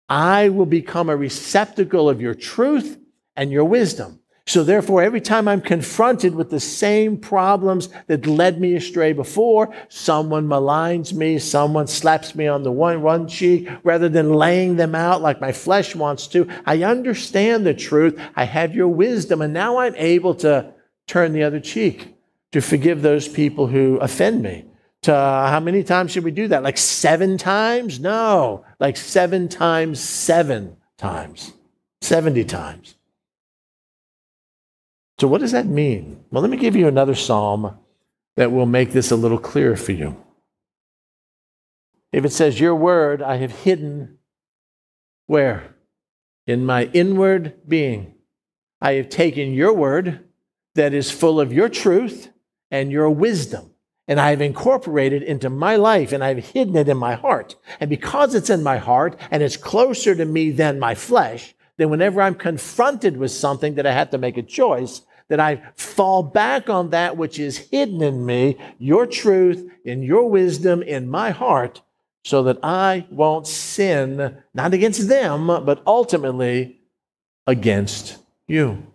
I 0.10 0.50
will 0.50 0.66
become 0.66 1.10
a 1.10 1.16
receptacle 1.16 2.10
of 2.10 2.22
your 2.22 2.36
truth 2.36 2.98
and 3.36 3.52
your 3.52 3.66
wisdom. 3.66 4.21
So, 4.48 4.64
therefore, 4.64 5.04
every 5.04 5.22
time 5.22 5.48
I'm 5.48 5.62
confronted 5.62 6.34
with 6.34 6.50
the 6.50 6.60
same 6.60 7.18
problems 7.18 7.90
that 8.08 8.26
led 8.26 8.60
me 8.60 8.74
astray 8.76 9.14
before, 9.14 9.74
someone 9.88 10.48
maligns 10.48 11.14
me, 11.14 11.38
someone 11.38 11.86
slaps 11.86 12.34
me 12.34 12.48
on 12.48 12.64
the 12.64 12.72
one, 12.72 13.04
one 13.04 13.28
cheek, 13.28 13.70
rather 13.84 14.10
than 14.10 14.34
laying 14.34 14.78
them 14.78 14.96
out 14.96 15.22
like 15.22 15.40
my 15.40 15.52
flesh 15.52 15.96
wants 15.96 16.26
to, 16.28 16.50
I 16.66 16.84
understand 16.84 17.66
the 17.66 17.76
truth. 17.76 18.20
I 18.36 18.46
have 18.46 18.74
your 18.74 18.88
wisdom, 18.88 19.42
and 19.42 19.54
now 19.54 19.78
I'm 19.78 19.96
able 19.96 20.34
to 20.36 20.74
turn 21.08 21.34
the 21.34 21.44
other 21.44 21.60
cheek, 21.60 22.16
to 22.52 22.62
forgive 22.62 23.02
those 23.02 23.28
people 23.28 23.68
who 23.68 23.98
offend 23.98 24.42
me. 24.42 24.66
To, 25.04 25.14
uh, 25.14 25.50
how 25.50 25.60
many 25.60 25.84
times 25.84 26.12
should 26.12 26.24
we 26.24 26.32
do 26.32 26.48
that? 26.48 26.64
Like 26.64 26.78
seven 26.78 27.38
times? 27.38 28.00
No, 28.00 28.66
like 28.80 28.98
seven 28.98 29.50
times, 29.50 30.00
seven 30.00 30.78
times, 30.98 31.54
70 32.02 32.44
times. 32.46 32.96
So, 35.22 35.28
what 35.28 35.42
does 35.42 35.52
that 35.52 35.68
mean? 35.68 36.26
Well, 36.32 36.42
let 36.42 36.50
me 36.50 36.58
give 36.58 36.76
you 36.76 36.88
another 36.88 37.14
psalm 37.14 37.78
that 38.38 38.52
will 38.52 38.66
make 38.66 38.92
this 38.92 39.12
a 39.12 39.16
little 39.16 39.38
clearer 39.38 39.76
for 39.76 39.92
you. 39.92 40.18
If 42.12 42.26
it 42.26 42.32
says, 42.32 42.60
Your 42.60 42.74
word 42.74 43.22
I 43.22 43.36
have 43.36 43.52
hidden, 43.52 44.18
where? 45.28 45.76
In 46.48 46.66
my 46.66 46.86
inward 46.86 47.54
being. 47.68 48.16
I 48.82 48.94
have 48.94 49.10
taken 49.10 49.54
your 49.54 49.74
word 49.74 50.28
that 50.74 50.92
is 50.92 51.12
full 51.12 51.40
of 51.40 51.54
your 51.54 51.70
truth 51.70 52.30
and 52.72 52.92
your 52.92 53.12
wisdom, 53.12 53.76
and 54.08 54.20
I've 54.20 54.42
incorporated 54.42 55.22
into 55.22 55.52
my 55.52 55.76
life 55.76 56.14
and 56.14 56.24
I've 56.24 56.46
hidden 56.46 56.76
it 56.76 56.90
in 56.90 56.98
my 56.98 57.14
heart. 57.14 57.58
And 57.80 57.92
because 57.92 58.34
it's 58.34 58.50
in 58.50 58.64
my 58.64 58.78
heart 58.80 59.20
and 59.30 59.44
it's 59.44 59.56
closer 59.56 60.16
to 60.16 60.26
me 60.26 60.50
than 60.50 60.80
my 60.80 60.96
flesh, 60.96 61.54
then 61.78 61.92
whenever 61.92 62.24
I'm 62.24 62.34
confronted 62.34 63.18
with 63.18 63.30
something 63.30 63.76
that 63.76 63.86
I 63.86 63.92
have 63.92 64.10
to 64.10 64.18
make 64.18 64.38
a 64.38 64.42
choice, 64.42 65.04
that 65.32 65.40
I 65.40 65.62
fall 65.78 66.24
back 66.24 66.70
on 66.70 66.90
that 66.90 67.16
which 67.16 67.40
is 67.40 67.58
hidden 67.58 68.02
in 68.04 68.26
me, 68.26 68.58
your 68.80 69.06
truth 69.06 69.66
and 69.86 70.04
your 70.04 70.30
wisdom 70.30 70.84
in 70.84 71.10
my 71.10 71.30
heart, 71.30 71.82
so 72.26 72.44
that 72.44 72.60
I 72.62 73.08
won't 73.10 73.48
sin, 73.48 74.38
not 74.54 74.74
against 74.74 75.08
them, 75.08 75.48
but 75.48 75.82
ultimately 75.88 76.82
against 77.48 78.18
you. 78.46 78.86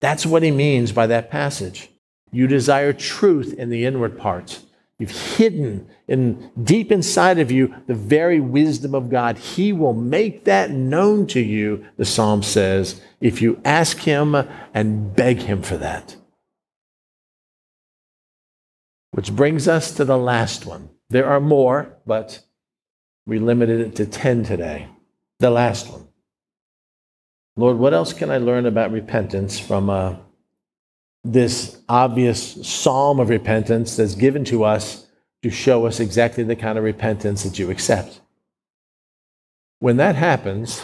That's 0.00 0.26
what 0.26 0.42
he 0.42 0.50
means 0.50 0.92
by 0.92 1.06
that 1.06 1.30
passage. 1.30 1.88
You 2.30 2.46
desire 2.46 2.92
truth 2.92 3.54
in 3.54 3.70
the 3.70 3.86
inward 3.86 4.18
parts. 4.18 4.66
You've 5.00 5.36
hidden 5.36 5.88
in 6.06 6.50
deep 6.62 6.92
inside 6.92 7.38
of 7.38 7.50
you 7.50 7.74
the 7.86 7.94
very 7.94 8.38
wisdom 8.38 8.94
of 8.94 9.08
God. 9.08 9.38
He 9.38 9.72
will 9.72 9.94
make 9.94 10.44
that 10.44 10.70
known 10.70 11.26
to 11.28 11.40
you, 11.40 11.86
the 11.96 12.04
psalm 12.04 12.42
says, 12.42 13.00
if 13.18 13.40
you 13.40 13.62
ask 13.64 14.00
him 14.00 14.36
and 14.74 15.16
beg 15.16 15.38
him 15.38 15.62
for 15.62 15.78
that. 15.78 16.16
Which 19.12 19.34
brings 19.34 19.66
us 19.66 19.90
to 19.92 20.04
the 20.04 20.18
last 20.18 20.66
one. 20.66 20.90
There 21.08 21.26
are 21.26 21.40
more, 21.40 21.96
but 22.06 22.40
we 23.24 23.38
limited 23.38 23.80
it 23.80 23.96
to 23.96 24.06
10 24.06 24.44
today. 24.44 24.88
The 25.38 25.50
last 25.50 25.90
one. 25.90 26.08
Lord, 27.56 27.78
what 27.78 27.94
else 27.94 28.12
can 28.12 28.30
I 28.30 28.36
learn 28.36 28.66
about 28.66 28.92
repentance 28.92 29.58
from 29.58 29.88
uh, 29.88 30.16
this 31.22 31.80
obvious 31.88 32.66
psalm 32.66 33.20
of 33.20 33.28
repentance 33.28 33.96
that's 33.96 34.14
given 34.14 34.44
to 34.46 34.64
us 34.64 35.06
to 35.42 35.50
show 35.50 35.86
us 35.86 36.00
exactly 36.00 36.44
the 36.44 36.56
kind 36.56 36.78
of 36.78 36.84
repentance 36.84 37.42
that 37.42 37.58
you 37.58 37.70
accept? 37.70 38.20
When 39.78 39.96
that 39.96 40.16
happens, 40.16 40.82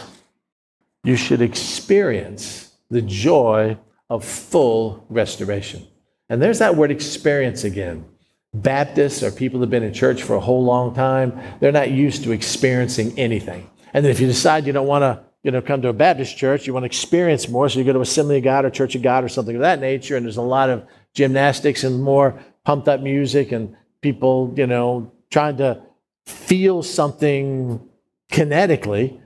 you 1.03 1.15
should 1.15 1.41
experience 1.41 2.71
the 2.89 3.01
joy 3.01 3.77
of 4.09 4.25
full 4.25 5.05
restoration. 5.09 5.87
And 6.29 6.41
there's 6.41 6.59
that 6.59 6.75
word 6.75 6.91
experience 6.91 7.63
again. 7.63 8.05
Baptists 8.53 9.23
or 9.23 9.31
people 9.31 9.59
that 9.59 9.65
have 9.65 9.71
been 9.71 9.83
in 9.83 9.93
church 9.93 10.23
for 10.23 10.35
a 10.35 10.39
whole 10.39 10.63
long 10.63 10.95
time, 10.95 11.39
they're 11.59 11.71
not 11.71 11.91
used 11.91 12.23
to 12.23 12.31
experiencing 12.31 13.17
anything. 13.17 13.69
And 13.93 14.03
then 14.03 14.11
if 14.11 14.19
you 14.19 14.27
decide 14.27 14.65
you 14.65 14.73
don't 14.73 14.87
want 14.87 15.03
to 15.03 15.26
you 15.47 15.51
know, 15.51 15.61
come 15.61 15.81
to 15.81 15.87
a 15.87 15.93
Baptist 15.93 16.35
church, 16.35 16.67
you 16.67 16.73
want 16.73 16.83
to 16.83 16.87
experience 16.87 17.47
more, 17.47 17.69
so 17.69 17.79
you 17.79 17.85
go 17.85 17.93
to 17.93 18.01
Assembly 18.01 18.39
of 18.39 18.43
God 18.43 18.65
or 18.65 18.69
Church 18.69 18.95
of 18.95 19.01
God 19.01 19.23
or 19.23 19.29
something 19.29 19.55
of 19.55 19.61
that 19.61 19.79
nature, 19.79 20.17
and 20.17 20.25
there's 20.25 20.35
a 20.35 20.41
lot 20.41 20.69
of 20.69 20.85
gymnastics 21.13 21.85
and 21.85 22.03
more 22.03 22.37
pumped 22.65 22.89
up 22.89 22.99
music 22.99 23.53
and 23.53 23.73
people, 24.01 24.53
you 24.57 24.67
know, 24.67 25.09
trying 25.31 25.55
to 25.55 25.81
feel 26.25 26.83
something 26.83 27.79
kinetically. 28.29 29.21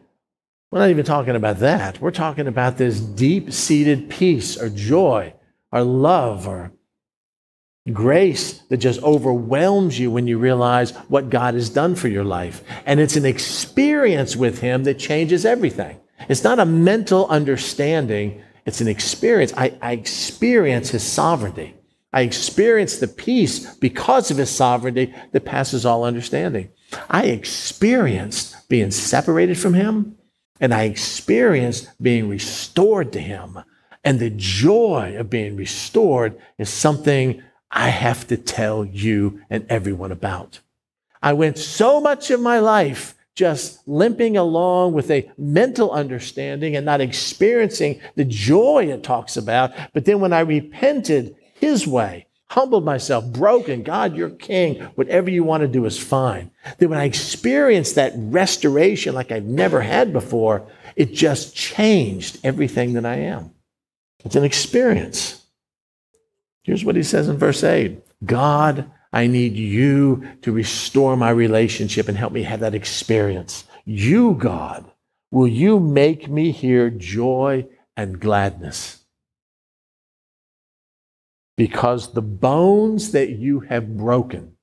We're 0.70 0.78
not 0.78 0.92
even 0.92 1.06
talking 1.06 1.36
about 1.36 1.58
that. 1.58 2.00
We're 2.00 2.12
talking 2.12 2.46
about 2.46 2.78
this 2.78 3.00
deep 3.00 3.52
seated 3.52 4.08
peace 4.08 4.62
or 4.62 4.70
joy 4.70 5.34
or 5.72 5.82
love 5.82 6.48
or 6.48 6.72
grace 7.92 8.60
that 8.70 8.78
just 8.78 9.02
overwhelms 9.02 9.98
you 9.98 10.12
when 10.12 10.28
you 10.28 10.38
realize 10.38 10.92
what 11.08 11.32
God 11.32 11.56
has 11.56 11.72
done 11.72 11.96
for 11.96 12.10
your 12.10 12.24
life. 12.24 12.64
And 12.86 13.00
it's 13.00 13.16
an 13.16 13.26
experience 13.26 14.36
with 14.36 14.60
Him 14.60 14.84
that 14.84 15.00
changes 15.00 15.48
everything. 15.48 15.98
It's 16.30 16.44
not 16.44 16.60
a 16.60 16.66
mental 16.66 17.28
understanding, 17.28 18.42
it's 18.66 18.82
an 18.82 18.88
experience. 18.88 19.54
I, 19.58 19.78
I 19.82 19.94
experience 19.94 20.90
his 20.90 21.04
sovereignty. 21.04 21.76
I 22.14 22.22
experience 22.22 22.98
the 22.98 23.08
peace 23.08 23.74
because 23.76 24.32
of 24.32 24.38
his 24.38 24.50
sovereignty 24.50 25.14
that 25.32 25.46
passes 25.46 25.86
all 25.86 26.04
understanding. 26.04 26.70
I 27.10 27.26
experienced 27.26 28.68
being 28.68 28.92
separated 28.92 29.58
from 29.58 29.74
him, 29.74 30.18
and 30.60 30.74
I 30.74 30.84
experienced 30.84 31.90
being 32.02 32.28
restored 32.28 33.14
to 33.14 33.20
him. 33.20 33.60
And 34.04 34.20
the 34.20 34.32
joy 34.32 35.16
of 35.18 35.30
being 35.30 35.56
restored 35.56 36.38
is 36.58 36.70
something 36.70 37.42
I 37.70 37.90
have 37.90 38.28
to 38.28 38.38
tell 38.38 38.84
you 38.84 39.42
and 39.50 39.66
everyone 39.70 40.12
about. 40.12 40.60
I 41.24 41.34
went 41.34 41.58
so 41.58 42.02
much 42.02 42.32
of 42.32 42.42
my 42.42 42.60
life 42.60 43.16
just 43.42 43.88
limping 43.88 44.38
along 44.38 44.94
with 44.94 45.10
a 45.10 45.28
mental 45.36 45.90
understanding 45.90 46.76
and 46.76 46.86
not 46.86 47.02
experiencing 47.02 48.00
the 48.16 48.24
joy 48.24 48.86
it 48.88 49.02
talks 49.02 49.36
about. 49.36 49.72
But 49.96 50.06
then 50.06 50.20
when 50.20 50.32
I 50.32 50.42
repented 50.42 51.36
his 51.56 51.88
way, 51.88 52.28
humbled 52.52 52.86
myself, 52.86 53.26
broken, 53.34 53.82
God, 53.82 54.16
you're 54.16 54.30
king, 54.30 54.80
whatever 54.94 55.32
you 55.32 55.44
want 55.44 55.62
to 55.62 55.68
do 55.68 55.86
is 55.86 55.98
fine. 55.98 56.52
Then 56.78 56.92
when 56.92 57.00
I 57.00 57.06
experienced 57.06 57.96
that 57.96 58.14
restoration 58.16 59.16
like 59.16 59.32
I've 59.32 59.46
never 59.46 59.82
had 59.82 60.14
before, 60.14 60.68
it 60.96 61.12
just 61.12 61.56
changed 61.56 62.38
everything 62.44 62.94
that 62.94 63.08
I 63.08 63.16
am. 63.16 63.56
It's 64.24 64.36
an 64.36 64.44
experience. 64.44 65.44
Here's 66.62 66.86
what 66.86 66.96
he 66.96 67.02
says 67.02 67.28
in 67.28 67.40
verse 67.40 67.64
8 67.64 68.04
God 68.24 68.92
I 69.14 69.28
need 69.28 69.56
you 69.56 70.26
to 70.42 70.52
restore 70.52 71.18
my 71.18 71.30
relationship 71.30 72.08
and 72.08 72.18
help 72.18 72.32
me 72.32 72.44
have 72.44 72.62
that 72.62 72.76
experience. 72.76 73.66
You, 73.86 74.36
God, 74.36 74.90
will 75.32 75.48
you 75.48 75.80
make 75.80 76.30
me 76.30 76.52
hear 76.52 76.90
joy 76.90 77.68
and 77.98 78.20
gladness? 78.20 79.04
Because 81.58 82.14
the 82.14 82.22
bones 82.22 83.12
that 83.12 83.32
you 83.32 83.60
have 83.62 83.98
broken, 83.98 84.56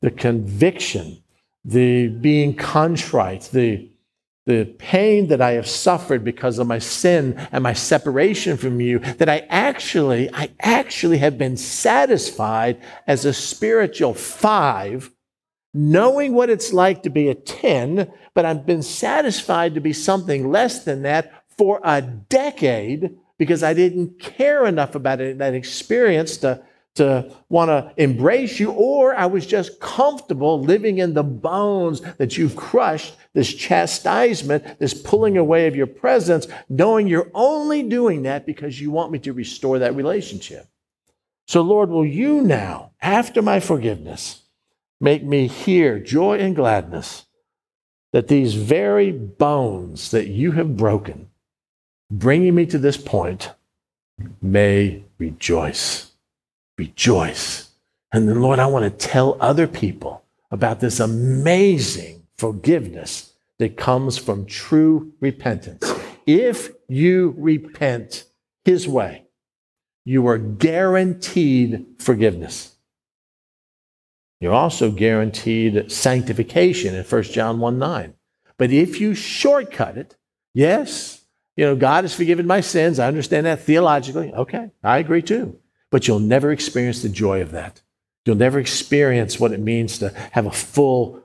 the 0.00 0.10
conviction, 0.10 1.22
the 1.64 2.08
being 2.08 2.54
contrite, 2.54 3.50
the 3.52 3.91
the 4.46 4.64
pain 4.78 5.28
that 5.28 5.40
I 5.40 5.52
have 5.52 5.68
suffered 5.68 6.24
because 6.24 6.58
of 6.58 6.66
my 6.66 6.80
sin 6.80 7.34
and 7.52 7.62
my 7.62 7.72
separation 7.72 8.56
from 8.56 8.80
you, 8.80 8.98
that 8.98 9.28
I 9.28 9.46
actually, 9.48 10.32
I 10.34 10.50
actually 10.60 11.18
have 11.18 11.38
been 11.38 11.56
satisfied 11.56 12.82
as 13.06 13.24
a 13.24 13.32
spiritual 13.32 14.14
five, 14.14 15.10
knowing 15.72 16.34
what 16.34 16.50
it's 16.50 16.72
like 16.72 17.04
to 17.04 17.10
be 17.10 17.28
a 17.28 17.34
10, 17.34 18.12
but 18.34 18.44
I've 18.44 18.66
been 18.66 18.82
satisfied 18.82 19.74
to 19.74 19.80
be 19.80 19.92
something 19.92 20.50
less 20.50 20.84
than 20.84 21.02
that 21.02 21.44
for 21.56 21.80
a 21.84 22.02
decade 22.02 23.16
because 23.38 23.62
I 23.62 23.74
didn't 23.74 24.18
care 24.18 24.66
enough 24.66 24.94
about 24.94 25.20
it, 25.20 25.38
that 25.38 25.54
experience 25.54 26.36
to 26.38 26.62
to 26.94 27.32
want 27.48 27.70
to 27.70 27.92
embrace 28.02 28.60
you, 28.60 28.70
or 28.70 29.14
I 29.14 29.26
was 29.26 29.46
just 29.46 29.80
comfortable 29.80 30.60
living 30.60 30.98
in 30.98 31.14
the 31.14 31.22
bones 31.22 32.02
that 32.18 32.36
you've 32.36 32.56
crushed, 32.56 33.16
this 33.32 33.52
chastisement, 33.52 34.78
this 34.78 34.92
pulling 34.92 35.38
away 35.38 35.66
of 35.66 35.76
your 35.76 35.86
presence, 35.86 36.46
knowing 36.68 37.06
you're 37.06 37.30
only 37.34 37.82
doing 37.82 38.22
that 38.24 38.44
because 38.44 38.80
you 38.80 38.90
want 38.90 39.10
me 39.10 39.18
to 39.20 39.32
restore 39.32 39.78
that 39.78 39.96
relationship. 39.96 40.66
So, 41.46 41.62
Lord, 41.62 41.88
will 41.88 42.06
you 42.06 42.42
now, 42.42 42.92
after 43.00 43.42
my 43.42 43.58
forgiveness, 43.58 44.42
make 45.00 45.24
me 45.24 45.48
hear 45.48 45.98
joy 45.98 46.38
and 46.38 46.54
gladness 46.54 47.24
that 48.12 48.28
these 48.28 48.54
very 48.54 49.10
bones 49.10 50.10
that 50.10 50.28
you 50.28 50.52
have 50.52 50.76
broken, 50.76 51.30
bringing 52.10 52.54
me 52.54 52.66
to 52.66 52.78
this 52.78 52.98
point, 52.98 53.50
may 54.42 55.04
rejoice 55.18 56.11
rejoice. 56.78 57.70
And 58.12 58.28
then, 58.28 58.40
Lord, 58.40 58.58
I 58.58 58.66
want 58.66 58.84
to 58.84 59.06
tell 59.08 59.36
other 59.40 59.66
people 59.66 60.24
about 60.50 60.80
this 60.80 61.00
amazing 61.00 62.22
forgiveness 62.36 63.32
that 63.58 63.76
comes 63.76 64.18
from 64.18 64.46
true 64.46 65.12
repentance. 65.20 65.90
If 66.26 66.70
you 66.88 67.34
repent 67.38 68.24
His 68.64 68.86
way, 68.86 69.24
you 70.04 70.26
are 70.26 70.38
guaranteed 70.38 71.86
forgiveness. 71.98 72.74
You're 74.40 74.52
also 74.52 74.90
guaranteed 74.90 75.90
sanctification 75.90 76.94
in 76.94 77.04
1 77.04 77.22
John 77.24 77.60
1 77.60 77.78
9. 77.78 78.14
But 78.58 78.72
if 78.72 79.00
you 79.00 79.14
shortcut 79.14 79.96
it, 79.96 80.16
yes, 80.52 81.24
you 81.56 81.64
know, 81.64 81.76
God 81.76 82.04
has 82.04 82.14
forgiven 82.14 82.46
my 82.46 82.60
sins. 82.60 82.98
I 82.98 83.06
understand 83.06 83.46
that 83.46 83.60
theologically. 83.60 84.32
Okay, 84.32 84.70
I 84.82 84.98
agree 84.98 85.22
too 85.22 85.61
but 85.92 86.08
you'll 86.08 86.18
never 86.18 86.50
experience 86.50 87.02
the 87.02 87.08
joy 87.10 87.42
of 87.42 87.52
that. 87.52 87.82
You'll 88.24 88.36
never 88.36 88.58
experience 88.58 89.38
what 89.38 89.52
it 89.52 89.60
means 89.60 89.98
to 89.98 90.08
have 90.32 90.46
a 90.46 90.50
full, 90.50 91.22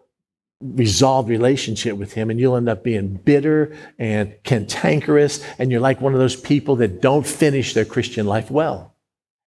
resolved 0.61 1.29
relationship 1.29 1.95
with 1.97 2.13
Him, 2.13 2.29
and 2.29 2.37
you'll 2.37 2.57
end 2.57 2.67
up 2.67 2.83
being 2.83 3.15
bitter 3.15 3.75
and 3.97 4.35
cantankerous, 4.43 5.43
and 5.57 5.71
you're 5.71 5.79
like 5.79 6.01
one 6.01 6.13
of 6.13 6.19
those 6.19 6.35
people 6.35 6.75
that 6.77 7.01
don't 7.01 7.25
finish 7.25 7.73
their 7.73 7.85
Christian 7.85 8.27
life 8.27 8.51
well. 8.51 8.93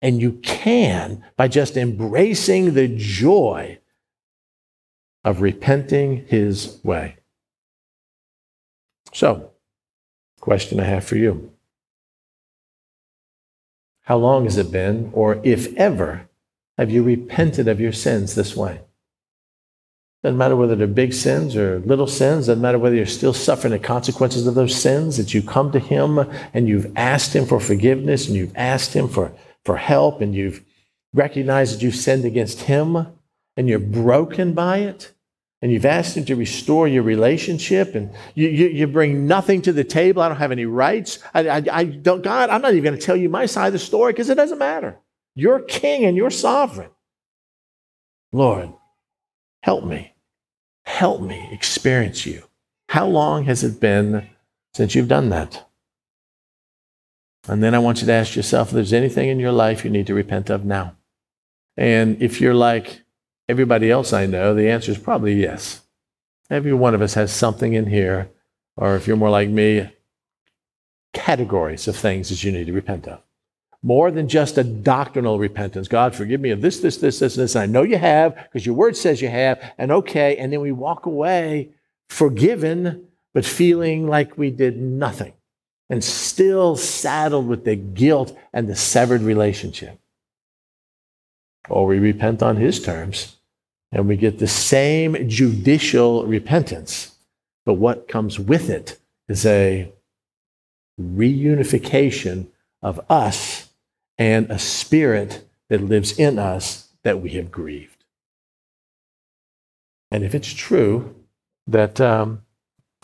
And 0.01 0.23
you 0.23 0.33
can 0.43 1.23
by 1.37 1.49
just 1.49 1.77
embracing 1.77 2.73
the 2.73 2.89
joy 2.89 3.79
of 5.23 5.43
repenting 5.43 6.25
His 6.29 6.81
way. 6.83 7.17
So, 9.13 9.51
question 10.41 10.81
I 10.81 10.85
have 10.85 11.05
for 11.05 11.17
you. 11.17 11.53
How 14.11 14.17
long 14.17 14.43
has 14.43 14.57
it 14.57 14.73
been, 14.73 15.11
or 15.13 15.41
if 15.45 15.73
ever, 15.77 16.29
Have 16.77 16.91
you 16.91 17.05
repented 17.05 17.69
of 17.69 17.79
your 17.79 17.93
sins 17.93 18.35
this 18.35 18.57
way? 18.57 18.81
Doesn't 20.25 20.37
matter 20.37 20.57
whether 20.57 20.75
they're 20.75 20.89
big 20.89 21.13
sins 21.13 21.55
or 21.55 21.79
little 21.79 22.09
sins. 22.09 22.47
Doesn't 22.47 22.61
matter 22.61 22.79
whether 22.81 22.97
you're 22.97 23.07
still 23.07 23.33
suffering 23.33 23.71
the 23.71 23.79
consequences 23.79 24.49
of 24.49 24.57
those 24.57 24.75
sins. 24.75 25.17
That 25.17 25.33
you 25.33 25.43
come 25.43 25.71
to 25.71 25.79
Him 25.79 26.19
and 26.53 26.69
you've 26.69 26.93
asked 26.97 27.37
Him 27.37 27.47
for 27.47 27.61
forgiveness 27.61 28.27
and 28.27 28.35
you've 28.35 28.57
asked 28.57 28.95
Him 28.95 29.07
for, 29.07 29.31
for 29.65 29.77
help 29.77 30.21
and 30.21 30.35
you've 30.35 30.65
recognized 31.15 31.77
that 31.77 31.83
you've 31.83 31.95
sinned 31.95 32.25
against 32.25 32.63
Him 32.63 33.07
and 33.57 33.69
you're 33.69 33.79
broken 33.79 34.55
by 34.55 34.79
it 34.79 35.13
and 35.63 35.71
you've 35.71 35.85
asked 35.85 36.17
Him 36.17 36.25
to 36.27 36.37
restore 36.37 36.89
your 36.89 37.03
relationship 37.03 37.95
and 37.95 38.11
you, 38.35 38.49
you, 38.49 38.69
you 38.69 38.87
bring 38.87 39.27
nothing 39.27 39.61
to 39.63 39.73
the 39.73 39.85
table. 39.85 40.23
I 40.23 40.29
don't 40.29 40.39
have 40.39 40.53
any 40.53 40.65
rights. 40.65 41.19
I, 41.35 41.49
I, 41.49 41.63
I 41.71 41.85
don't, 41.85 42.23
God, 42.23 42.51
I'm 42.51 42.63
not 42.63 42.73
even 42.73 42.85
going 42.85 42.99
to 42.99 43.05
tell 43.05 43.17
you 43.17 43.29
my 43.29 43.47
side 43.47 43.69
of 43.69 43.73
the 43.75 43.79
story 43.79 44.13
because 44.13 44.31
it 44.31 44.37
doesn't 44.37 44.59
matter. 44.59 44.99
You're 45.35 45.61
king 45.61 46.05
and 46.05 46.17
you're 46.17 46.31
sovereign. 46.31 46.91
Lord, 48.33 48.73
help 49.63 49.85
me. 49.85 50.15
Help 50.85 51.21
me 51.21 51.49
experience 51.53 52.27
you. 52.27 52.45
How 52.89 53.07
long 53.07 53.45
has 53.45 53.63
it 53.63 53.81
been 53.81 54.29
since 54.75 54.95
you've 54.95 55.09
done 55.09 55.29
that? 55.29 55.69
And 57.49 57.63
then 57.63 57.75
I 57.75 57.79
want 57.79 58.01
you 58.01 58.07
to 58.07 58.13
ask 58.13 58.35
yourself 58.35 58.69
if 58.69 58.75
there's 58.75 58.93
anything 58.93 59.29
in 59.29 59.41
your 59.41 59.53
life 59.53 59.85
you 59.85 59.91
need 59.91 60.07
to 60.07 60.15
repent 60.15 60.51
of 60.51 60.65
now. 60.65 60.97
And 61.77 62.21
if 62.23 62.41
you're 62.41 62.55
like 62.55 63.03
everybody 63.51 63.91
else 63.91 64.13
I 64.13 64.27
know, 64.27 64.55
the 64.55 64.71
answer 64.71 64.93
is 64.93 64.99
probably 64.99 65.35
yes. 65.35 65.83
Every 66.49 66.73
one 66.73 66.95
of 66.95 67.03
us 67.03 67.15
has 67.15 67.33
something 67.33 67.75
in 67.75 67.87
here, 67.87 68.31
or 68.77 68.97
if 68.97 69.07
you're 69.07 69.17
more 69.17 69.31
like 69.31 69.49
me, 69.49 69.91
categories 71.13 71.89
of 71.89 71.97
things 71.97 72.29
that 72.29 72.43
you 72.45 72.53
need 72.53 72.69
to 72.69 72.73
repent 72.73 73.09
of. 73.09 73.21
More 73.83 74.11
than 74.11 74.29
just 74.29 74.57
a 74.59 74.65
doctrinal 74.65 75.39
repentance. 75.39 75.89
God, 75.89 76.15
forgive 76.15 76.41
me 76.41 76.51
of 76.51 76.61
this, 76.61 76.81
this, 76.81 76.99
this, 76.99 77.19
this, 77.19 77.37
and 77.37 77.45
this. 77.45 77.57
I 77.57 77.67
know 77.67 77.83
you 77.83 77.99
have 77.99 78.37
because 78.37 78.65
your 78.65 78.75
word 78.75 78.97
says 78.97 79.21
you 79.21 79.29
have, 79.29 79.61
and 79.79 79.91
okay. 79.91 80.37
And 80.37 80.53
then 80.53 80.61
we 80.61 80.71
walk 80.71 81.07
away 81.07 81.71
forgiven, 82.09 83.07
but 83.33 83.45
feeling 83.45 84.07
like 84.07 84.39
we 84.39 84.51
did 84.51 84.77
nothing 84.77 85.33
and 85.89 86.05
still 86.05 86.77
saddled 86.77 87.49
with 87.49 87.65
the 87.65 87.77
guilt 87.77 88.37
and 88.53 88.69
the 88.69 88.77
severed 88.77 89.23
relationship. 89.23 89.99
Or 91.69 91.87
we 91.87 91.99
repent 91.99 92.43
on 92.43 92.57
his 92.57 92.83
terms 92.83 93.37
and 93.93 94.07
we 94.07 94.17
get 94.17 94.39
the 94.39 94.47
same 94.47 95.29
judicial 95.29 96.27
repentance, 96.27 97.17
but 97.65 97.75
what 97.75 98.09
comes 98.09 98.39
with 98.39 98.71
it 98.71 98.99
is 99.29 99.45
a 99.45 99.93
reunification 101.01 102.49
of 102.83 103.01
us 103.09 103.71
and 104.19 104.51
a 104.51 104.59
spirit 104.59 105.45
that 105.69 105.83
lives 105.83 106.19
in 106.19 106.39
us 106.39 106.89
that 107.03 107.21
we 107.21 107.31
have 107.31 107.51
grieved. 107.51 108.05
And 110.11 110.25
if 110.25 110.35
it's 110.35 110.53
true 110.53 111.15
that 111.67 112.01
um, 112.01 112.43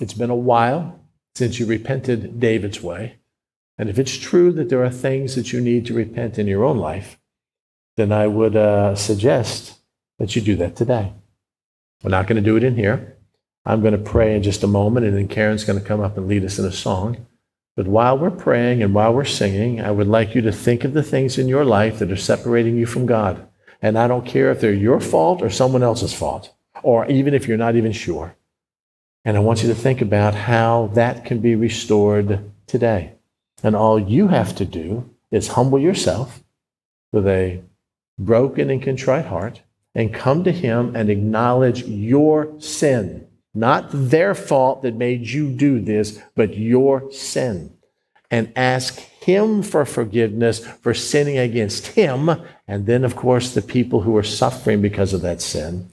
it's 0.01 0.12
been 0.12 0.30
a 0.30 0.37
while 0.37 1.01
since 1.34 1.59
you 1.59 1.66
repented 1.66 2.41
David's 2.41 2.82
way, 2.82 3.16
and 3.78 3.89
if 3.89 3.99
it's 3.99 4.16
true 4.16 4.53
that 4.53 4.68
there 4.68 4.84
are 4.84 4.91
things 4.91 5.34
that 5.34 5.53
you 5.53 5.61
need 5.61 5.87
to 5.87 5.95
repent 5.95 6.39
in 6.39 6.47
your 6.47 6.64
own 6.64 6.78
life, 6.78 7.18
then 7.97 8.12
I 8.12 8.26
would 8.26 8.57
uh, 8.57 8.95
suggest 8.95 9.78
that 10.19 10.37
you 10.37 10.43
do 10.43 10.57
that 10.57 10.77
today. 10.77 11.12
We're 12.03 12.11
not 12.11 12.27
going 12.27 12.37
to 12.37 12.43
do 12.43 12.57
it 12.57 12.64
in 12.64 12.77
here. 12.77 13.17
I'm 13.64 13.81
going 13.81 13.93
to 13.93 14.11
pray 14.11 14.37
in 14.37 14.43
just 14.43 14.62
a 14.62 14.69
moment, 14.69 15.07
and 15.07 15.17
then 15.17 15.29
Karen's 15.29 15.64
going 15.64 15.79
to 15.79 15.85
come 15.85 16.01
up 16.01 16.17
and 16.17 16.29
lead 16.29 16.45
us 16.45 16.59
in 16.59 16.64
a 16.64 16.73
song. 16.73 17.27
But 17.75 17.89
while 17.89 18.17
we're 18.17 18.31
praying 18.31 18.83
and 18.83 18.95
while 18.95 19.12
we're 19.12 19.25
singing, 19.25 19.81
I 19.81 19.91
would 19.91 20.07
like 20.07 20.35
you 20.35 20.41
to 20.43 20.53
think 20.53 20.85
of 20.85 20.95
the 20.95 21.03
things 21.03 21.37
in 21.37 21.49
your 21.49 21.64
life 21.64 21.99
that 21.99 22.12
are 22.12 22.17
separating 22.17 22.77
you 22.77 22.87
from 22.87 23.07
God. 23.07 23.47
And 23.83 23.99
I 23.99 24.09
don't 24.09 24.25
care 24.25 24.51
if 24.51 24.61
they're 24.61 24.73
your 24.73 25.01
fault 25.01 25.43
or 25.43 25.51
someone 25.51 25.83
else's 25.83 26.14
fault, 26.14 26.55
or 26.83 27.07
even 27.11 27.35
if 27.35 27.47
you're 27.47 27.59
not 27.59 27.77
even 27.77 27.93
sure. 27.93 28.37
And 29.25 29.37
I 29.37 29.41
want 29.41 29.62
you 29.62 29.69
to 29.69 29.75
think 29.75 30.01
about 30.01 30.35
how 30.35 30.91
that 30.95 31.25
can 31.25 31.41
be 31.41 31.55
restored 31.55 32.51
today. 32.67 33.12
And 33.62 33.75
all 33.75 33.99
you 33.99 34.29
have 34.29 34.55
to 34.57 34.64
do 34.64 35.11
is 35.31 35.49
humble 35.49 35.79
yourself 35.79 36.45
with 37.12 37.27
a 37.27 37.61
broken 38.19 38.71
and 38.71 38.83
contrite 38.83 39.27
heart 39.27 39.61
and 39.97 40.15
come 40.15 40.45
to 40.45 40.53
Him 40.53 40.95
and 40.95 41.11
acknowledge 41.11 41.83
your 41.83 42.55
sin 42.61 43.27
not 43.57 43.89
their 43.91 44.35
fault 44.35 44.83
that 44.83 44.95
made 44.95 45.29
you 45.29 45.49
do 45.49 45.81
this, 45.81 46.21
but 46.35 46.57
your 46.57 47.11
sin. 47.11 47.73
And 48.31 48.53
ask 48.55 48.99
Him 48.99 49.63
for 49.63 49.87
forgiveness 49.87 50.59
for 50.59 50.93
sinning 50.93 51.39
against 51.39 51.89
Him. 51.89 52.29
And 52.69 52.85
then, 52.85 53.03
of 53.03 53.17
course, 53.17 53.55
the 53.55 53.63
people 53.63 54.03
who 54.03 54.15
are 54.17 54.23
suffering 54.23 54.83
because 54.83 55.15
of 55.15 55.23
that 55.23 55.41
sin. 55.41 55.89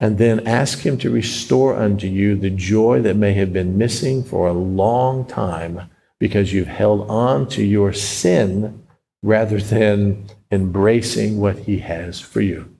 And 0.00 0.18
then 0.18 0.46
ask 0.46 0.80
Him 0.80 0.98
to 0.98 1.10
restore 1.10 1.74
unto 1.74 2.06
you 2.06 2.36
the 2.36 2.50
joy 2.50 3.00
that 3.02 3.16
may 3.16 3.32
have 3.34 3.54
been 3.54 3.78
missing 3.78 4.22
for 4.22 4.46
a 4.46 4.52
long 4.52 5.24
time 5.24 5.88
because 6.18 6.52
you've 6.52 6.68
held 6.68 7.08
on 7.08 7.48
to 7.48 7.64
your 7.64 7.94
sin 7.94 8.84
rather 9.22 9.58
than 9.58 10.28
embracing 10.50 11.40
what 11.40 11.60
He 11.60 11.78
has 11.78 12.20
for 12.20 12.42
you. 12.42 12.71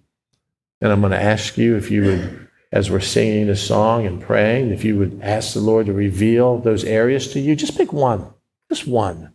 And 0.82 0.90
I'm 0.90 1.00
going 1.00 1.12
to 1.12 1.22
ask 1.22 1.56
you 1.56 1.76
if 1.76 1.92
you 1.92 2.02
would 2.02 2.48
as 2.72 2.90
we're 2.90 3.00
singing 3.00 3.48
a 3.48 3.56
song 3.56 4.04
and 4.04 4.20
praying, 4.20 4.70
if 4.70 4.82
you 4.82 4.98
would 4.98 5.20
ask 5.22 5.54
the 5.54 5.60
Lord 5.60 5.86
to 5.86 5.92
reveal 5.92 6.58
those 6.58 6.84
areas 6.84 7.32
to 7.32 7.40
you, 7.40 7.54
just 7.54 7.76
pick 7.76 7.92
one, 7.92 8.32
just 8.68 8.86
one. 8.86 9.32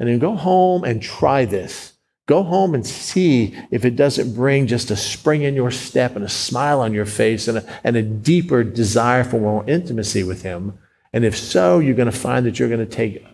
And 0.00 0.08
then 0.08 0.18
go 0.18 0.34
home 0.34 0.82
and 0.82 1.00
try 1.00 1.44
this. 1.44 1.92
Go 2.26 2.42
home 2.42 2.74
and 2.74 2.84
see 2.84 3.56
if 3.70 3.84
it 3.84 3.94
doesn't 3.94 4.34
bring 4.34 4.66
just 4.66 4.90
a 4.90 4.96
spring 4.96 5.42
in 5.42 5.54
your 5.54 5.70
step 5.70 6.16
and 6.16 6.24
a 6.24 6.28
smile 6.28 6.80
on 6.80 6.92
your 6.92 7.06
face 7.06 7.46
and 7.46 7.58
a, 7.58 7.80
and 7.84 7.94
a 7.94 8.02
deeper 8.02 8.64
desire 8.64 9.22
for 9.22 9.38
more 9.38 9.68
intimacy 9.68 10.24
with 10.24 10.42
Him. 10.42 10.78
And 11.12 11.24
if 11.24 11.36
so, 11.36 11.78
you're 11.78 11.94
going 11.94 12.10
to 12.10 12.16
find 12.16 12.44
that 12.46 12.58
you're 12.58 12.68
going 12.68 12.80
to 12.80 12.86
take 12.86 13.24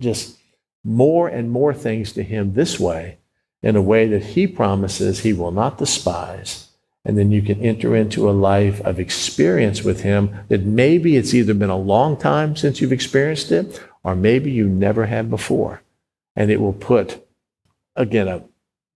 just 0.00 0.38
more 0.82 1.28
and 1.28 1.52
more 1.52 1.74
things 1.74 2.12
to 2.14 2.24
Him 2.24 2.54
this 2.54 2.80
way 2.80 3.18
in 3.62 3.76
a 3.76 3.82
way 3.82 4.08
that 4.08 4.24
He 4.24 4.48
promises 4.48 5.20
He 5.20 5.32
will 5.32 5.52
not 5.52 5.78
despise 5.78 6.65
and 7.06 7.16
then 7.16 7.30
you 7.30 7.40
can 7.40 7.62
enter 7.62 7.94
into 7.94 8.28
a 8.28 8.32
life 8.32 8.80
of 8.80 8.98
experience 8.98 9.84
with 9.84 10.00
Him 10.00 10.36
that 10.48 10.62
maybe 10.62 11.16
it's 11.16 11.34
either 11.34 11.54
been 11.54 11.70
a 11.70 11.76
long 11.76 12.16
time 12.16 12.56
since 12.56 12.80
you've 12.80 12.92
experienced 12.92 13.52
it, 13.52 13.80
or 14.02 14.16
maybe 14.16 14.50
you 14.50 14.68
never 14.68 15.06
had 15.06 15.30
before. 15.30 15.82
And 16.34 16.50
it 16.50 16.60
will 16.60 16.72
put, 16.72 17.24
again, 17.94 18.26
a 18.26 18.42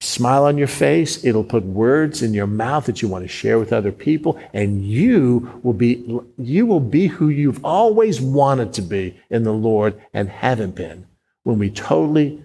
smile 0.00 0.44
on 0.44 0.58
your 0.58 0.66
face. 0.66 1.24
It'll 1.24 1.44
put 1.44 1.62
words 1.62 2.20
in 2.20 2.34
your 2.34 2.48
mouth 2.48 2.86
that 2.86 3.00
you 3.00 3.06
want 3.06 3.22
to 3.22 3.28
share 3.28 3.60
with 3.60 3.72
other 3.72 3.92
people. 3.92 4.40
And 4.52 4.84
you 4.84 5.60
will 5.62 5.72
be, 5.72 6.04
you 6.36 6.66
will 6.66 6.80
be 6.80 7.06
who 7.06 7.28
you've 7.28 7.64
always 7.64 8.20
wanted 8.20 8.72
to 8.72 8.82
be 8.82 9.20
in 9.30 9.44
the 9.44 9.52
Lord 9.52 10.02
and 10.12 10.28
haven't 10.28 10.74
been 10.74 11.06
when 11.44 11.60
we 11.60 11.70
totally 11.70 12.44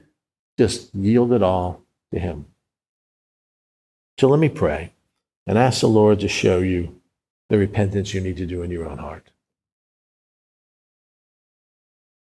just 0.59 0.93
yield 0.93 1.33
it 1.33 1.41
all 1.41 1.81
to 2.13 2.19
Him. 2.19 2.45
So 4.19 4.29
let 4.29 4.39
me 4.39 4.49
pray 4.49 4.91
and 5.47 5.57
ask 5.57 5.81
the 5.81 5.87
Lord 5.87 6.19
to 6.21 6.27
show 6.27 6.59
you 6.59 7.01
the 7.49 7.57
repentance 7.57 8.13
you 8.13 8.21
need 8.21 8.37
to 8.37 8.45
do 8.45 8.63
in 8.63 8.71
your 8.71 8.87
own 8.87 8.97
heart. 8.97 9.31